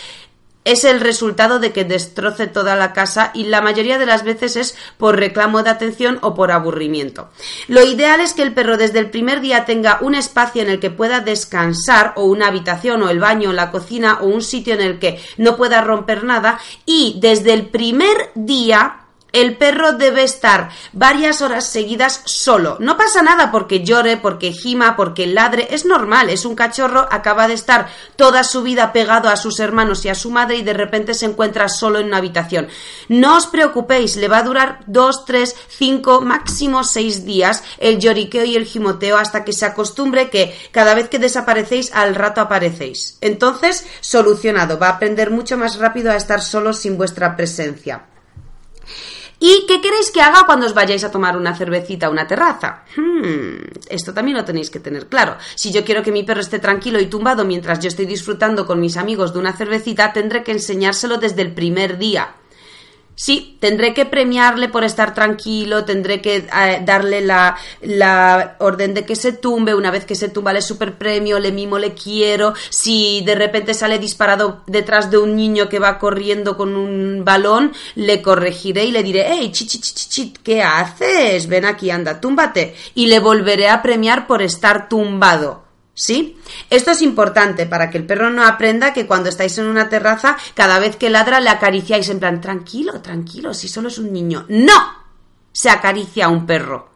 es 0.64 0.84
el 0.84 1.00
resultado 1.00 1.58
de 1.58 1.72
que 1.72 1.84
destroce 1.84 2.46
toda 2.46 2.74
la 2.76 2.92
casa 2.92 3.30
y 3.34 3.44
la 3.44 3.60
mayoría 3.60 3.98
de 3.98 4.06
las 4.06 4.24
veces 4.24 4.56
es 4.56 4.76
por 4.96 5.16
reclamo 5.16 5.62
de 5.62 5.70
atención 5.70 6.18
o 6.22 6.34
por 6.34 6.50
aburrimiento. 6.50 7.30
Lo 7.68 7.82
ideal 7.82 8.20
es 8.20 8.32
que 8.32 8.42
el 8.42 8.54
perro 8.54 8.76
desde 8.76 8.98
el 8.98 9.10
primer 9.10 9.40
día 9.40 9.64
tenga 9.66 9.98
un 10.00 10.14
espacio 10.14 10.62
en 10.62 10.70
el 10.70 10.80
que 10.80 10.90
pueda 10.90 11.20
descansar 11.20 12.14
o 12.16 12.24
una 12.24 12.48
habitación 12.48 13.02
o 13.02 13.10
el 13.10 13.20
baño 13.20 13.50
o 13.50 13.52
la 13.52 13.70
cocina 13.70 14.18
o 14.22 14.26
un 14.26 14.42
sitio 14.42 14.74
en 14.74 14.80
el 14.80 14.98
que 14.98 15.20
no 15.36 15.56
pueda 15.56 15.82
romper 15.82 16.24
nada 16.24 16.58
y 16.86 17.18
desde 17.20 17.52
el 17.52 17.66
primer 17.66 18.30
día 18.34 19.03
el 19.34 19.56
perro 19.56 19.92
debe 19.92 20.22
estar 20.22 20.70
varias 20.92 21.42
horas 21.42 21.66
seguidas 21.66 22.22
solo. 22.24 22.76
No 22.80 22.96
pasa 22.96 23.20
nada 23.20 23.50
porque 23.50 23.84
llore, 23.84 24.16
porque 24.16 24.52
gima, 24.52 24.94
porque 24.96 25.26
ladre. 25.26 25.68
Es 25.70 25.84
normal, 25.84 26.30
es 26.30 26.44
un 26.44 26.54
cachorro, 26.54 27.08
acaba 27.10 27.48
de 27.48 27.54
estar 27.54 27.88
toda 28.16 28.44
su 28.44 28.62
vida 28.62 28.92
pegado 28.92 29.28
a 29.28 29.36
sus 29.36 29.58
hermanos 29.58 30.04
y 30.04 30.08
a 30.08 30.14
su 30.14 30.30
madre 30.30 30.56
y 30.56 30.62
de 30.62 30.72
repente 30.72 31.14
se 31.14 31.26
encuentra 31.26 31.68
solo 31.68 31.98
en 31.98 32.06
una 32.06 32.18
habitación. 32.18 32.68
No 33.08 33.36
os 33.36 33.46
preocupéis, 33.46 34.16
le 34.16 34.28
va 34.28 34.38
a 34.38 34.42
durar 34.44 34.80
dos, 34.86 35.24
tres, 35.24 35.56
cinco, 35.68 36.20
máximo 36.20 36.84
seis 36.84 37.24
días 37.24 37.64
el 37.78 37.98
lloriqueo 37.98 38.44
y 38.44 38.54
el 38.54 38.66
gimoteo 38.66 39.16
hasta 39.16 39.44
que 39.44 39.52
se 39.52 39.66
acostumbre 39.66 40.30
que 40.30 40.56
cada 40.70 40.94
vez 40.94 41.08
que 41.08 41.18
desaparecéis 41.18 41.92
al 41.92 42.14
rato 42.14 42.40
aparecéis. 42.40 43.18
Entonces, 43.20 43.84
solucionado, 44.00 44.78
va 44.78 44.86
a 44.86 44.90
aprender 44.90 45.30
mucho 45.30 45.58
más 45.58 45.78
rápido 45.78 46.12
a 46.12 46.16
estar 46.16 46.40
solo 46.40 46.72
sin 46.72 46.96
vuestra 46.96 47.34
presencia. 47.34 48.04
¿Y 49.40 49.66
qué 49.66 49.80
queréis 49.80 50.10
que 50.10 50.22
haga 50.22 50.44
cuando 50.46 50.66
os 50.66 50.74
vayáis 50.74 51.04
a 51.04 51.10
tomar 51.10 51.36
una 51.36 51.54
cervecita 51.54 52.06
a 52.06 52.10
una 52.10 52.26
terraza? 52.26 52.84
Hmm, 52.96 53.56
esto 53.88 54.14
también 54.14 54.36
lo 54.36 54.44
tenéis 54.44 54.70
que 54.70 54.80
tener 54.80 55.08
claro. 55.08 55.36
Si 55.54 55.72
yo 55.72 55.84
quiero 55.84 56.02
que 56.02 56.12
mi 56.12 56.22
perro 56.22 56.40
esté 56.40 56.58
tranquilo 56.58 57.00
y 57.00 57.06
tumbado 57.06 57.44
mientras 57.44 57.80
yo 57.80 57.88
estoy 57.88 58.06
disfrutando 58.06 58.66
con 58.66 58.80
mis 58.80 58.96
amigos 58.96 59.32
de 59.32 59.40
una 59.40 59.52
cervecita, 59.52 60.12
tendré 60.12 60.42
que 60.42 60.52
enseñárselo 60.52 61.18
desde 61.18 61.42
el 61.42 61.52
primer 61.52 61.98
día. 61.98 62.34
Sí, 63.16 63.56
tendré 63.60 63.94
que 63.94 64.06
premiarle 64.06 64.68
por 64.68 64.82
estar 64.82 65.14
tranquilo, 65.14 65.84
tendré 65.84 66.20
que 66.20 66.36
eh, 66.36 66.82
darle 66.84 67.20
la, 67.20 67.56
la, 67.80 68.56
orden 68.58 68.92
de 68.92 69.04
que 69.04 69.14
se 69.14 69.32
tumbe, 69.32 69.74
una 69.74 69.92
vez 69.92 70.04
que 70.04 70.16
se 70.16 70.28
tumba 70.28 70.52
le 70.52 70.60
super 70.60 70.94
premio, 70.94 71.38
le 71.38 71.52
mimo, 71.52 71.78
le 71.78 71.94
quiero, 71.94 72.54
si 72.70 73.22
de 73.24 73.36
repente 73.36 73.72
sale 73.72 74.00
disparado 74.00 74.62
detrás 74.66 75.12
de 75.12 75.18
un 75.18 75.36
niño 75.36 75.68
que 75.68 75.78
va 75.78 75.98
corriendo 75.98 76.56
con 76.56 76.74
un 76.74 77.24
balón, 77.24 77.72
le 77.94 78.20
corregiré 78.20 78.86
y 78.86 78.90
le 78.90 79.04
diré, 79.04 79.26
hey, 79.28 79.50
chi, 79.52 79.66
chi, 79.66 79.78
chi, 79.78 80.08
chi, 80.08 80.34
¿qué 80.42 80.62
haces? 80.62 81.46
Ven 81.46 81.66
aquí, 81.66 81.90
anda, 81.90 82.20
túmbate. 82.20 82.74
Y 82.94 83.06
le 83.06 83.20
volveré 83.20 83.68
a 83.68 83.80
premiar 83.80 84.26
por 84.26 84.42
estar 84.42 84.88
tumbado. 84.88 85.63
¿Sí? 85.94 86.36
Esto 86.70 86.90
es 86.90 87.02
importante 87.02 87.66
para 87.66 87.88
que 87.88 87.98
el 87.98 88.06
perro 88.06 88.28
no 88.30 88.44
aprenda 88.44 88.92
que 88.92 89.06
cuando 89.06 89.28
estáis 89.28 89.56
en 89.58 89.66
una 89.66 89.88
terraza, 89.88 90.36
cada 90.54 90.80
vez 90.80 90.96
que 90.96 91.10
ladra 91.10 91.40
le 91.40 91.50
acariciáis 91.50 92.08
en 92.08 92.18
plan, 92.18 92.40
tranquilo, 92.40 93.00
tranquilo, 93.00 93.54
si 93.54 93.68
solo 93.68 93.88
es 93.88 93.98
un 93.98 94.12
niño. 94.12 94.44
¡No! 94.48 95.04
Se 95.52 95.70
acaricia 95.70 96.26
a 96.26 96.30
un 96.30 96.46
perro. 96.46 96.93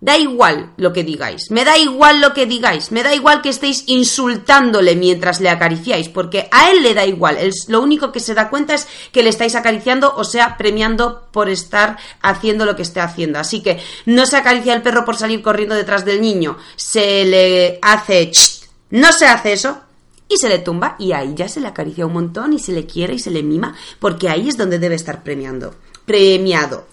Da 0.00 0.16
igual 0.16 0.72
lo 0.78 0.94
que 0.94 1.04
digáis, 1.04 1.50
me 1.50 1.62
da 1.62 1.76
igual 1.76 2.22
lo 2.22 2.32
que 2.32 2.46
digáis, 2.46 2.90
me 2.90 3.02
da 3.02 3.14
igual 3.14 3.42
que 3.42 3.50
estéis 3.50 3.84
insultándole 3.86 4.96
mientras 4.96 5.40
le 5.40 5.50
acariciáis, 5.50 6.08
porque 6.08 6.48
a 6.50 6.70
él 6.70 6.82
le 6.82 6.94
da 6.94 7.04
igual, 7.04 7.36
lo 7.68 7.82
único 7.82 8.10
que 8.10 8.18
se 8.18 8.32
da 8.32 8.48
cuenta 8.48 8.72
es 8.72 8.88
que 9.12 9.22
le 9.22 9.28
estáis 9.28 9.54
acariciando, 9.56 10.14
o 10.16 10.24
sea, 10.24 10.56
premiando 10.56 11.28
por 11.32 11.50
estar 11.50 11.98
haciendo 12.22 12.64
lo 12.64 12.76
que 12.76 12.82
esté 12.82 13.00
haciendo. 13.00 13.38
Así 13.38 13.62
que 13.62 13.78
no 14.06 14.24
se 14.24 14.38
acaricia 14.38 14.72
el 14.72 14.80
perro 14.80 15.04
por 15.04 15.18
salir 15.18 15.42
corriendo 15.42 15.74
detrás 15.74 16.06
del 16.06 16.22
niño, 16.22 16.56
se 16.76 17.26
le 17.26 17.78
hace... 17.82 18.32
no 18.88 19.12
se 19.12 19.26
hace 19.26 19.52
eso, 19.52 19.82
y 20.30 20.38
se 20.38 20.48
le 20.48 20.60
tumba 20.60 20.96
y 20.98 21.12
ahí 21.12 21.34
ya 21.34 21.48
se 21.48 21.60
le 21.60 21.68
acaricia 21.68 22.06
un 22.06 22.14
montón 22.14 22.54
y 22.54 22.58
se 22.58 22.72
le 22.72 22.86
quiere 22.86 23.14
y 23.14 23.18
se 23.18 23.30
le 23.30 23.42
mima, 23.42 23.76
porque 23.98 24.30
ahí 24.30 24.48
es 24.48 24.56
donde 24.56 24.78
debe 24.78 24.94
estar 24.94 25.22
premiando, 25.22 25.74
premiado. 26.06 26.86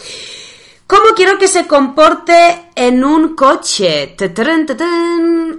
¿Cómo 0.87 1.13
quiero 1.15 1.37
que 1.37 1.47
se 1.47 1.67
comporte 1.67 2.66
en 2.77 3.03
un 3.03 3.35
coche? 3.35 4.15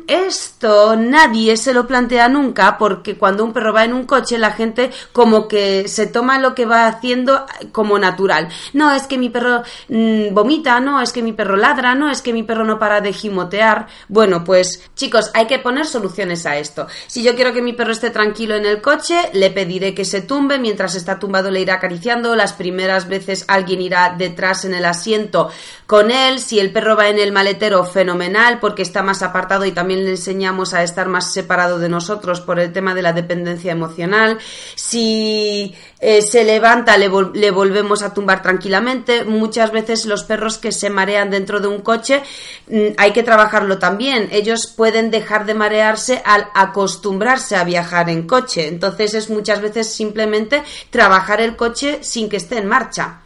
Esto 0.07 0.96
nadie 0.96 1.57
se 1.57 1.74
lo 1.74 1.85
plantea 1.87 2.28
nunca 2.28 2.78
porque 2.78 3.18
cuando 3.18 3.44
un 3.44 3.52
perro 3.52 3.72
va 3.72 3.85
en 3.85 3.92
un 3.92 4.04
coche 4.04 4.38
la 4.38 4.52
gente 4.52 4.92
como 5.12 5.48
que 5.48 5.88
se 5.88 6.07
toma 6.07 6.38
lo 6.38 6.54
que 6.54 6.64
va 6.64 6.87
haciendo 6.87 7.44
como 7.72 7.98
natural. 7.98 8.48
No, 8.72 8.94
es 8.94 9.09
que 9.09 9.18
mi 9.18 9.31
perro 9.31 9.64
mm, 9.88 10.33
vomita, 10.33 10.78
no, 10.78 11.00
es 11.00 11.12
que 11.12 11.22
mi 11.22 11.33
perro 11.33 11.57
ladra, 11.57 11.96
no, 11.96 12.09
es 12.09 12.22
que 12.22 12.33
mi 12.33 12.44
perro 12.44 12.64
no 12.64 12.78
para 12.78 13.00
de 13.00 13.12
gimotear. 13.12 13.88
Bueno, 14.07 14.44
pues 14.44 14.88
chicos, 14.94 15.33
hay 15.35 15.48
que 15.48 15.59
poner 15.59 15.87
soluciones 15.87 16.46
a 16.46 16.57
esto. 16.57 16.87
Si 17.09 17.24
yo 17.24 17.35
quiero 17.35 17.52
que 17.52 17.62
mi 17.62 17.72
perro 17.72 17.90
esté 17.90 18.11
tranquilo 18.11 18.54
en 18.54 18.64
el 18.64 18.81
coche, 18.81 19.16
le 19.33 19.50
pediré 19.50 19.92
que 19.92 20.04
se 20.04 20.20
tumbe, 20.20 20.61
mientras 20.61 20.94
está 20.94 21.18
tumbado 21.18 21.50
le 21.50 21.61
irá 21.62 21.74
acariciando, 21.74 22.37
las 22.37 22.52
primeras 22.52 23.09
veces 23.09 23.44
alguien 23.48 23.83
irá 23.83 24.14
detrás 24.16 24.64
en 24.64 24.74
el 24.74 24.85
asiento 24.85 25.50
con 25.87 26.11
él, 26.11 26.38
si 26.38 26.61
el 26.61 26.70
perro 26.70 26.96
va 26.96 27.08
en 27.09 27.18
el 27.18 27.33
maletero, 27.33 27.85
fenomenal, 27.85 28.59
porque 28.61 28.83
está 28.83 29.03
más 29.03 29.23
apartado 29.23 29.64
y 29.64 29.73
también 29.73 30.05
le 30.05 30.11
enseñamos 30.11 30.75
a 30.75 30.83
estar 30.83 31.09
más 31.09 31.33
separado 31.33 31.79
de 31.79 31.88
nosotros 31.88 32.40
por 32.40 32.59
el 32.59 32.73
tema 32.73 32.94
de 32.94 33.03
la 33.03 33.12
dependencia 33.12 33.73
emocional. 33.73 34.38
Si 34.75 35.75
eh, 36.01 36.23
se 36.23 36.44
levanta, 36.44 36.97
le, 36.97 37.11
le, 37.35 37.51
volvemos 37.51 38.03
a 38.03 38.14
tumbar 38.14 38.42
tranquilamente. 38.42 39.25
Muchas 39.25 39.73
veces 39.73 40.07
los 40.07 40.25
perros 40.25 40.59
que 40.59 40.73
se 40.73 40.90
marean 40.90 41.31
dentro 41.31 41.61
de 41.61 41.68
un 41.68 41.81
coche 41.81 42.23
mm, 42.68 42.94
hay 42.97 43.12
que 43.12 43.23
trabajarlo 43.23 43.79
también. 43.79 44.29
Ellos 44.33 44.73
pueden 44.77 45.11
dejar 45.11 45.47
de 45.47 45.55
marearse 45.55 46.23
al 46.25 46.49
acostumbrarse 46.55 47.57
a 47.57 47.64
viajar 47.64 48.11
en 48.11 48.27
coche. 48.27 48.68
Entonces 48.68 49.14
es 49.14 49.31
muchas 49.31 49.61
veces 49.61 49.92
simplemente 49.92 50.62
trabajar 50.90 51.40
el 51.40 51.57
coche 51.57 51.99
sin 52.03 52.29
que 52.29 52.37
esté 52.37 52.59
en 52.59 52.66
marcha. 52.66 53.23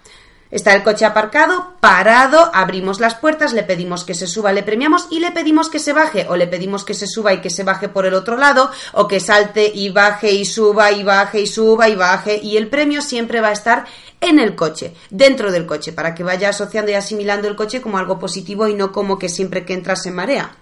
Está 0.52 0.74
el 0.74 0.82
coche 0.82 1.06
aparcado, 1.06 1.72
parado, 1.80 2.50
abrimos 2.52 3.00
las 3.00 3.14
puertas, 3.14 3.54
le 3.54 3.62
pedimos 3.62 4.04
que 4.04 4.12
se 4.12 4.26
suba, 4.26 4.52
le 4.52 4.62
premiamos 4.62 5.08
y 5.10 5.18
le 5.18 5.30
pedimos 5.30 5.70
que 5.70 5.78
se 5.78 5.94
baje, 5.94 6.26
o 6.28 6.36
le 6.36 6.46
pedimos 6.46 6.84
que 6.84 6.92
se 6.92 7.06
suba 7.06 7.32
y 7.32 7.40
que 7.40 7.48
se 7.48 7.64
baje 7.64 7.88
por 7.88 8.04
el 8.04 8.12
otro 8.12 8.36
lado, 8.36 8.70
o 8.92 9.08
que 9.08 9.18
salte 9.18 9.72
y 9.74 9.88
baje 9.88 10.30
y 10.30 10.44
suba 10.44 10.92
y 10.92 11.04
baje 11.04 11.40
y 11.40 11.46
suba 11.46 11.88
y 11.88 11.94
baje, 11.94 12.36
y 12.36 12.58
el 12.58 12.68
premio 12.68 13.00
siempre 13.00 13.40
va 13.40 13.48
a 13.48 13.52
estar 13.52 13.86
en 14.20 14.38
el 14.38 14.54
coche, 14.54 14.92
dentro 15.08 15.50
del 15.50 15.64
coche, 15.64 15.94
para 15.94 16.14
que 16.14 16.22
vaya 16.22 16.50
asociando 16.50 16.90
y 16.90 16.96
asimilando 16.96 17.48
el 17.48 17.56
coche 17.56 17.80
como 17.80 17.96
algo 17.96 18.18
positivo 18.18 18.68
y 18.68 18.74
no 18.74 18.92
como 18.92 19.18
que 19.18 19.30
siempre 19.30 19.64
que 19.64 19.72
entra 19.72 19.96
se 19.96 20.10
marea. 20.10 20.54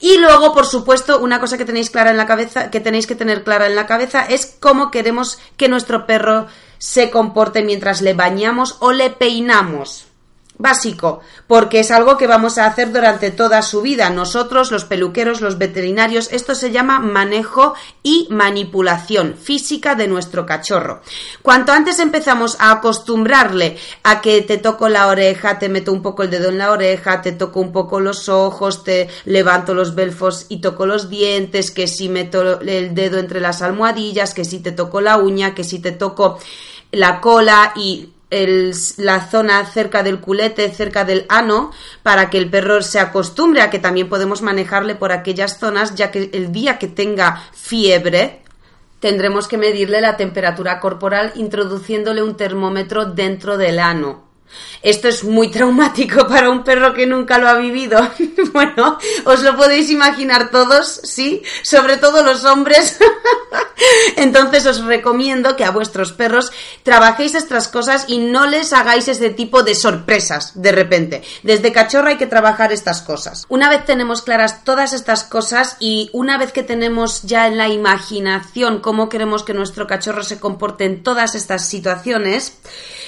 Y 0.00 0.18
luego, 0.18 0.52
por 0.52 0.66
supuesto, 0.66 1.18
una 1.20 1.40
cosa 1.40 1.58
que 1.58 1.64
tenéis 1.64 1.90
clara 1.90 2.10
en 2.10 2.16
la 2.16 2.26
cabeza, 2.26 2.70
que 2.70 2.80
tenéis 2.80 3.06
que 3.06 3.14
tener 3.14 3.44
clara 3.44 3.66
en 3.66 3.76
la 3.76 3.86
cabeza 3.86 4.24
es 4.24 4.56
cómo 4.60 4.90
queremos 4.90 5.38
que 5.56 5.68
nuestro 5.68 6.06
perro 6.06 6.46
se 6.78 7.10
comporte 7.10 7.62
mientras 7.62 8.02
le 8.02 8.14
bañamos 8.14 8.76
o 8.80 8.92
le 8.92 9.10
peinamos 9.10 10.06
básico, 10.62 11.20
porque 11.46 11.80
es 11.80 11.90
algo 11.90 12.16
que 12.16 12.26
vamos 12.26 12.56
a 12.56 12.66
hacer 12.66 12.92
durante 12.92 13.30
toda 13.30 13.60
su 13.62 13.82
vida. 13.82 14.08
Nosotros, 14.08 14.70
los 14.70 14.84
peluqueros, 14.84 15.40
los 15.40 15.58
veterinarios, 15.58 16.32
esto 16.32 16.54
se 16.54 16.70
llama 16.70 17.00
manejo 17.00 17.74
y 18.02 18.28
manipulación 18.30 19.34
física 19.34 19.94
de 19.94 20.08
nuestro 20.08 20.46
cachorro. 20.46 21.02
Cuanto 21.42 21.72
antes 21.72 21.98
empezamos 21.98 22.56
a 22.60 22.70
acostumbrarle 22.70 23.76
a 24.04 24.20
que 24.20 24.40
te 24.42 24.58
toco 24.58 24.88
la 24.88 25.08
oreja, 25.08 25.58
te 25.58 25.68
meto 25.68 25.92
un 25.92 26.00
poco 26.00 26.22
el 26.22 26.30
dedo 26.30 26.48
en 26.48 26.58
la 26.58 26.70
oreja, 26.70 27.20
te 27.20 27.32
toco 27.32 27.60
un 27.60 27.72
poco 27.72 28.00
los 28.00 28.28
ojos, 28.28 28.84
te 28.84 29.08
levanto 29.24 29.74
los 29.74 29.94
belfos 29.94 30.46
y 30.48 30.60
toco 30.60 30.86
los 30.86 31.10
dientes, 31.10 31.70
que 31.70 31.86
si 31.86 32.08
meto 32.08 32.60
el 32.60 32.94
dedo 32.94 33.18
entre 33.18 33.40
las 33.40 33.62
almohadillas, 33.62 34.32
que 34.32 34.44
si 34.44 34.60
te 34.60 34.72
toco 34.72 35.00
la 35.00 35.16
uña, 35.16 35.54
que 35.54 35.64
si 35.64 35.80
te 35.80 35.92
toco 35.92 36.38
la 36.92 37.20
cola 37.20 37.72
y 37.74 38.11
la 38.96 39.20
zona 39.28 39.64
cerca 39.66 40.02
del 40.02 40.20
culete, 40.20 40.70
cerca 40.70 41.04
del 41.04 41.26
ano, 41.28 41.70
para 42.02 42.30
que 42.30 42.38
el 42.38 42.48
perro 42.48 42.82
se 42.82 42.98
acostumbre 42.98 43.60
a 43.60 43.70
que 43.70 43.78
también 43.78 44.08
podemos 44.08 44.40
manejarle 44.40 44.94
por 44.94 45.12
aquellas 45.12 45.58
zonas, 45.58 45.94
ya 45.94 46.10
que 46.10 46.30
el 46.32 46.50
día 46.50 46.78
que 46.78 46.88
tenga 46.88 47.42
fiebre, 47.52 48.42
tendremos 49.00 49.48
que 49.48 49.58
medirle 49.58 50.00
la 50.00 50.16
temperatura 50.16 50.80
corporal 50.80 51.32
introduciéndole 51.34 52.22
un 52.22 52.36
termómetro 52.36 53.04
dentro 53.04 53.58
del 53.58 53.78
ano. 53.78 54.31
Esto 54.82 55.08
es 55.08 55.22
muy 55.24 55.50
traumático 55.50 56.26
para 56.28 56.50
un 56.50 56.64
perro 56.64 56.92
que 56.94 57.06
nunca 57.06 57.38
lo 57.38 57.48
ha 57.48 57.54
vivido. 57.54 58.00
bueno, 58.52 58.98
os 59.24 59.42
lo 59.42 59.56
podéis 59.56 59.90
imaginar 59.90 60.50
todos, 60.50 61.00
¿sí? 61.04 61.42
Sobre 61.62 61.96
todo 61.96 62.22
los 62.22 62.44
hombres. 62.44 62.98
Entonces 64.16 64.66
os 64.66 64.84
recomiendo 64.84 65.56
que 65.56 65.64
a 65.64 65.70
vuestros 65.70 66.12
perros 66.12 66.52
trabajéis 66.82 67.34
estas 67.34 67.68
cosas 67.68 68.04
y 68.08 68.18
no 68.18 68.46
les 68.46 68.72
hagáis 68.72 69.08
ese 69.08 69.30
tipo 69.30 69.62
de 69.62 69.74
sorpresas 69.74 70.60
de 70.60 70.72
repente. 70.72 71.22
Desde 71.42 71.72
cachorro 71.72 72.08
hay 72.08 72.16
que 72.16 72.26
trabajar 72.26 72.72
estas 72.72 73.02
cosas. 73.02 73.44
Una 73.48 73.68
vez 73.68 73.84
tenemos 73.84 74.22
claras 74.22 74.64
todas 74.64 74.92
estas 74.92 75.24
cosas 75.24 75.76
y 75.80 76.10
una 76.12 76.38
vez 76.38 76.52
que 76.52 76.62
tenemos 76.62 77.22
ya 77.22 77.46
en 77.46 77.58
la 77.58 77.68
imaginación 77.68 78.80
cómo 78.80 79.08
queremos 79.08 79.42
que 79.42 79.54
nuestro 79.54 79.86
cachorro 79.86 80.22
se 80.22 80.38
comporte 80.38 80.84
en 80.84 81.02
todas 81.02 81.34
estas 81.34 81.66
situaciones, 81.66 82.58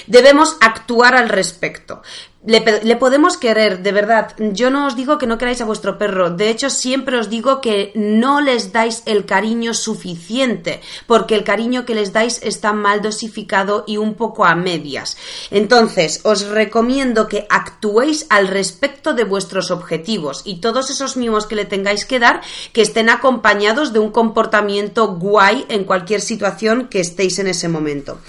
debemos 0.07 0.57
actuar 0.61 1.15
al 1.15 1.29
respecto. 1.35 2.01
Le, 2.45 2.95
podemos 2.97 3.37
querer, 3.37 3.81
de 3.81 3.91
verdad. 3.91 4.33
Yo 4.37 4.69
no 4.69 4.85
os 4.85 4.95
digo 4.95 5.17
que 5.17 5.25
no 5.25 5.39
queráis 5.39 5.61
a 5.61 5.65
vuestro 5.65 5.97
perro. 5.97 6.29
De 6.29 6.49
hecho, 6.49 6.69
siempre 6.69 7.17
os 7.17 7.29
digo 7.29 7.59
que 7.59 7.91
no 7.95 8.39
les 8.39 8.71
dais 8.71 9.01
el 9.07 9.25
cariño 9.25 9.73
suficiente, 9.73 10.81
porque 11.07 11.33
el 11.33 11.43
cariño 11.43 11.85
que 11.85 11.95
les 11.95 12.13
dais 12.13 12.39
está 12.43 12.71
mal 12.71 13.01
dosificado 13.01 13.83
y 13.87 13.97
un 13.97 14.13
poco 14.13 14.45
a 14.45 14.53
medias. 14.53 15.17
Entonces, 15.49 16.21
os 16.23 16.45
recomiendo 16.45 17.27
que 17.27 17.47
actuéis 17.49 18.27
al 18.29 18.47
respecto 18.47 19.15
de 19.15 19.23
vuestros 19.23 19.71
objetivos 19.71 20.43
y 20.45 20.61
todos 20.61 20.91
esos 20.91 21.17
mimos 21.17 21.47
que 21.47 21.55
le 21.55 21.65
tengáis 21.65 22.05
que 22.05 22.19
dar, 22.19 22.41
que 22.73 22.83
estén 22.83 23.09
acompañados 23.09 23.91
de 23.91 23.99
un 23.99 24.11
comportamiento 24.11 25.15
guay 25.15 25.65
en 25.67 25.83
cualquier 25.83 26.21
situación 26.21 26.89
que 26.89 26.99
estéis 26.99 27.39
en 27.39 27.47
ese 27.47 27.69
momento. 27.69 28.19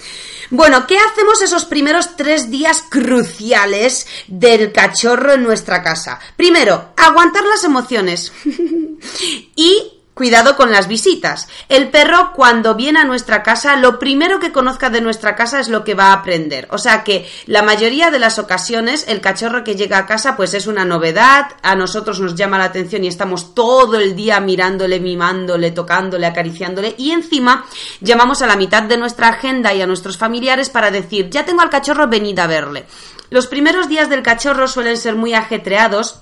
Bueno, 0.49 0.87
¿qué 0.87 0.97
hacemos 0.97 1.41
esos 1.41 1.65
primeros 1.65 2.15
tres 2.15 2.49
días 2.49 2.81
cruciales 2.89 4.06
del 4.27 4.71
cachorro 4.71 5.33
en 5.33 5.43
nuestra 5.43 5.81
casa? 5.81 6.19
Primero, 6.35 6.93
aguantar 6.95 7.43
las 7.43 7.63
emociones. 7.63 8.31
y 9.55 9.97
Cuidado 10.17 10.55
con 10.55 10.71
las 10.71 10.87
visitas. 10.87 11.47
El 11.69 11.91
perro 11.91 12.31
cuando 12.33 12.73
viene 12.73 13.01
a 13.01 13.03
nuestra 13.03 13.43
casa, 13.43 13.75
lo 13.75 13.99
primero 13.99 14.39
que 14.39 14.51
conozca 14.51 14.89
de 14.89 14.99
nuestra 14.99 15.35
casa 15.35 15.59
es 15.59 15.69
lo 15.69 15.83
que 15.83 15.93
va 15.93 16.05
a 16.05 16.13
aprender. 16.13 16.67
O 16.71 16.79
sea 16.79 17.03
que 17.03 17.29
la 17.45 17.61
mayoría 17.61 18.09
de 18.09 18.17
las 18.17 18.39
ocasiones 18.39 19.05
el 19.07 19.21
cachorro 19.21 19.63
que 19.63 19.75
llega 19.75 19.99
a 19.99 20.07
casa 20.07 20.35
pues 20.35 20.55
es 20.55 20.65
una 20.65 20.85
novedad, 20.85 21.49
a 21.61 21.75
nosotros 21.75 22.19
nos 22.19 22.33
llama 22.33 22.57
la 22.57 22.63
atención 22.63 23.03
y 23.03 23.09
estamos 23.09 23.53
todo 23.53 23.99
el 23.99 24.15
día 24.15 24.39
mirándole, 24.39 24.99
mimándole, 24.99 25.69
tocándole, 25.69 26.25
acariciándole 26.25 26.95
y 26.97 27.11
encima 27.11 27.67
llamamos 28.01 28.41
a 28.41 28.47
la 28.47 28.55
mitad 28.55 28.81
de 28.81 28.97
nuestra 28.97 29.27
agenda 29.27 29.71
y 29.75 29.83
a 29.83 29.87
nuestros 29.87 30.17
familiares 30.17 30.71
para 30.71 30.89
decir, 30.89 31.29
ya 31.29 31.45
tengo 31.45 31.61
al 31.61 31.69
cachorro, 31.69 32.07
venid 32.07 32.39
a 32.39 32.47
verle. 32.47 32.87
Los 33.29 33.47
primeros 33.47 33.89
días 33.89 34.09
del 34.09 34.23
cachorro 34.23 34.67
suelen 34.67 34.97
ser 34.97 35.15
muy 35.15 35.33
ajetreados 35.33 36.21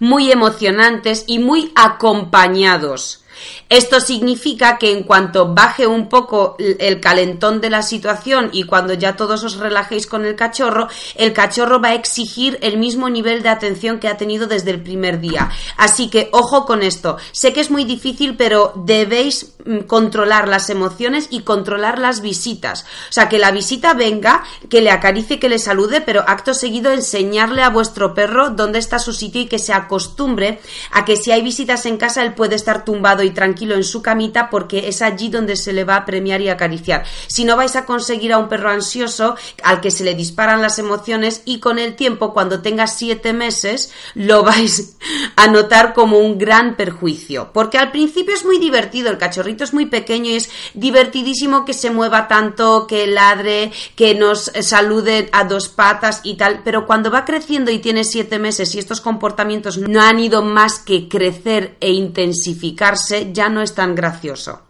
muy 0.00 0.30
emocionantes 0.30 1.24
y 1.26 1.38
muy 1.38 1.72
acompañados. 1.74 3.24
Esto 3.68 4.00
significa 4.00 4.78
que 4.78 4.92
en 4.92 5.02
cuanto 5.02 5.54
baje 5.54 5.86
un 5.86 6.08
poco 6.08 6.56
el 6.58 7.00
calentón 7.00 7.60
de 7.60 7.70
la 7.70 7.82
situación 7.82 8.50
y 8.52 8.64
cuando 8.64 8.94
ya 8.94 9.16
todos 9.16 9.44
os 9.44 9.56
relajéis 9.56 10.06
con 10.06 10.24
el 10.24 10.36
cachorro, 10.36 10.88
el 11.16 11.32
cachorro 11.32 11.80
va 11.80 11.88
a 11.88 11.94
exigir 11.94 12.58
el 12.62 12.78
mismo 12.78 13.10
nivel 13.10 13.42
de 13.42 13.48
atención 13.48 13.98
que 13.98 14.08
ha 14.08 14.16
tenido 14.16 14.46
desde 14.46 14.70
el 14.70 14.82
primer 14.82 15.20
día. 15.20 15.50
Así 15.76 16.08
que 16.08 16.28
ojo 16.32 16.66
con 16.66 16.82
esto. 16.82 17.16
Sé 17.32 17.52
que 17.52 17.60
es 17.60 17.70
muy 17.70 17.84
difícil, 17.84 18.36
pero 18.36 18.72
debéis 18.76 19.54
mm, 19.64 19.80
controlar 19.80 20.48
las 20.48 20.70
emociones 20.70 21.28
y 21.30 21.40
controlar 21.40 21.98
las 21.98 22.20
visitas. 22.20 22.84
O 23.08 23.12
sea, 23.12 23.28
que 23.28 23.38
la 23.38 23.50
visita 23.50 23.94
venga, 23.94 24.44
que 24.68 24.80
le 24.80 24.90
acaricie, 24.90 25.38
que 25.38 25.48
le 25.48 25.58
salude, 25.58 26.00
pero 26.00 26.24
acto 26.26 26.54
seguido 26.54 26.92
enseñarle 26.92 27.62
a 27.62 27.70
vuestro 27.70 28.14
perro 28.14 28.50
dónde 28.50 28.78
está 28.78 28.98
su 28.98 29.12
sitio 29.12 29.42
y 29.42 29.46
que 29.46 29.58
se 29.58 29.72
acostumbre 29.72 30.60
a 30.90 31.04
que 31.04 31.16
si 31.16 31.30
hay 31.30 31.42
visitas 31.42 31.86
en 31.86 31.96
casa 31.96 32.22
él 32.22 32.34
puede 32.34 32.56
estar 32.56 32.84
tumbado 32.84 33.22
y 33.22 33.27
tranquilo 33.30 33.74
en 33.74 33.84
su 33.84 34.02
camita 34.02 34.50
porque 34.50 34.88
es 34.88 35.02
allí 35.02 35.28
donde 35.28 35.56
se 35.56 35.72
le 35.72 35.84
va 35.84 35.96
a 35.96 36.04
premiar 36.04 36.40
y 36.40 36.48
acariciar. 36.48 37.04
Si 37.26 37.44
no 37.44 37.56
vais 37.56 37.76
a 37.76 37.84
conseguir 37.84 38.32
a 38.32 38.38
un 38.38 38.48
perro 38.48 38.70
ansioso 38.70 39.36
al 39.62 39.80
que 39.80 39.90
se 39.90 40.04
le 40.04 40.14
disparan 40.14 40.62
las 40.62 40.78
emociones 40.78 41.42
y 41.44 41.60
con 41.60 41.78
el 41.78 41.96
tiempo, 41.96 42.32
cuando 42.32 42.60
tenga 42.60 42.86
siete 42.86 43.32
meses, 43.32 43.92
lo 44.14 44.42
vais 44.48 44.96
a 45.36 45.48
notar 45.48 45.94
como 45.94 46.18
un 46.18 46.38
gran 46.38 46.76
perjuicio. 46.76 47.50
Porque 47.52 47.78
al 47.78 47.90
principio 47.90 48.34
es 48.34 48.44
muy 48.44 48.58
divertido, 48.58 49.10
el 49.10 49.18
cachorrito 49.18 49.64
es 49.64 49.74
muy 49.74 49.86
pequeño 49.86 50.30
y 50.30 50.36
es 50.36 50.50
divertidísimo 50.74 51.64
que 51.64 51.74
se 51.74 51.90
mueva 51.90 52.28
tanto, 52.28 52.86
que 52.86 53.06
ladre, 53.06 53.72
que 53.94 54.14
nos 54.14 54.50
salude 54.60 55.28
a 55.32 55.44
dos 55.44 55.68
patas 55.68 56.20
y 56.24 56.36
tal, 56.36 56.62
pero 56.64 56.86
cuando 56.86 57.10
va 57.10 57.24
creciendo 57.24 57.70
y 57.70 57.78
tiene 57.78 58.04
siete 58.04 58.38
meses 58.38 58.74
y 58.74 58.78
estos 58.78 59.00
comportamientos 59.00 59.78
no 59.78 60.00
han 60.00 60.18
ido 60.18 60.42
más 60.42 60.78
que 60.78 61.08
crecer 61.08 61.76
e 61.80 61.90
intensificarse, 61.90 63.17
ya 63.32 63.48
no 63.48 63.62
es 63.62 63.74
tan 63.74 63.94
gracioso. 63.94 64.62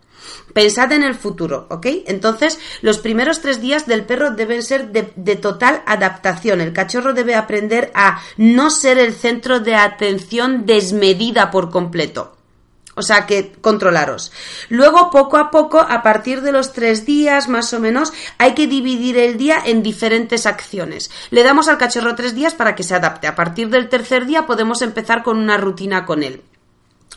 Pensad 0.53 0.93
en 0.93 1.03
el 1.03 1.15
futuro, 1.15 1.67
¿ok? 1.71 1.87
Entonces, 2.07 2.59
los 2.81 2.99
primeros 2.99 3.41
tres 3.41 3.61
días 3.61 3.87
del 3.87 4.05
perro 4.05 4.31
deben 4.31 4.63
ser 4.63 4.89
de, 4.89 5.13
de, 5.15 5.37
total 5.37 5.83
adaptación. 5.87 6.61
El 6.61 6.73
cachorro 6.73 7.13
debe 7.13 7.35
aprender 7.35 7.91
a 7.95 8.21
no 8.37 8.71
ser 8.71 8.99
el 8.99 9.15
centro 9.15 9.61
de 9.61 9.75
atención 9.75 10.67
desmedida 10.67 11.51
por 11.51 11.71
completo. 11.71 12.39
O 12.99 13.03
sea 13.03 13.27
que 13.27 13.53
controlaros. 13.53 14.33
Luego, 14.70 15.11
poco 15.11 15.37
a 15.37 15.53
poco, 15.53 15.79
a 15.79 16.03
partir 16.03 16.41
de 16.41 16.51
los 16.51 16.72
tres 16.72 17.07
días 17.07 17.49
más 17.49 17.72
o 17.72 17.79
menos, 17.79 18.12
hay 18.39 18.55
que 18.55 18.66
dividir 18.66 19.16
el 19.18 19.39
día 19.39 19.62
en 19.64 19.85
diferentes 19.85 20.47
acciones. 20.47 21.09
Le 21.31 21.45
damos 21.45 21.68
al 21.68 21.79
cachorro 21.79 22.16
tres 22.16 22.35
días 22.35 22.55
para 22.55 22.75
que 22.75 22.83
se 22.83 22.97
adapte. 22.97 23.29
A 23.29 23.37
partir 23.37 23.68
del 23.68 23.89
tercer 23.89 24.27
día 24.27 24.47
podemos 24.47 24.83
empezar 24.83 25.22
con 25.22 25.39
una 25.39 25.59
rutina 25.59 26.05
con 26.05 26.25
él. 26.25 26.43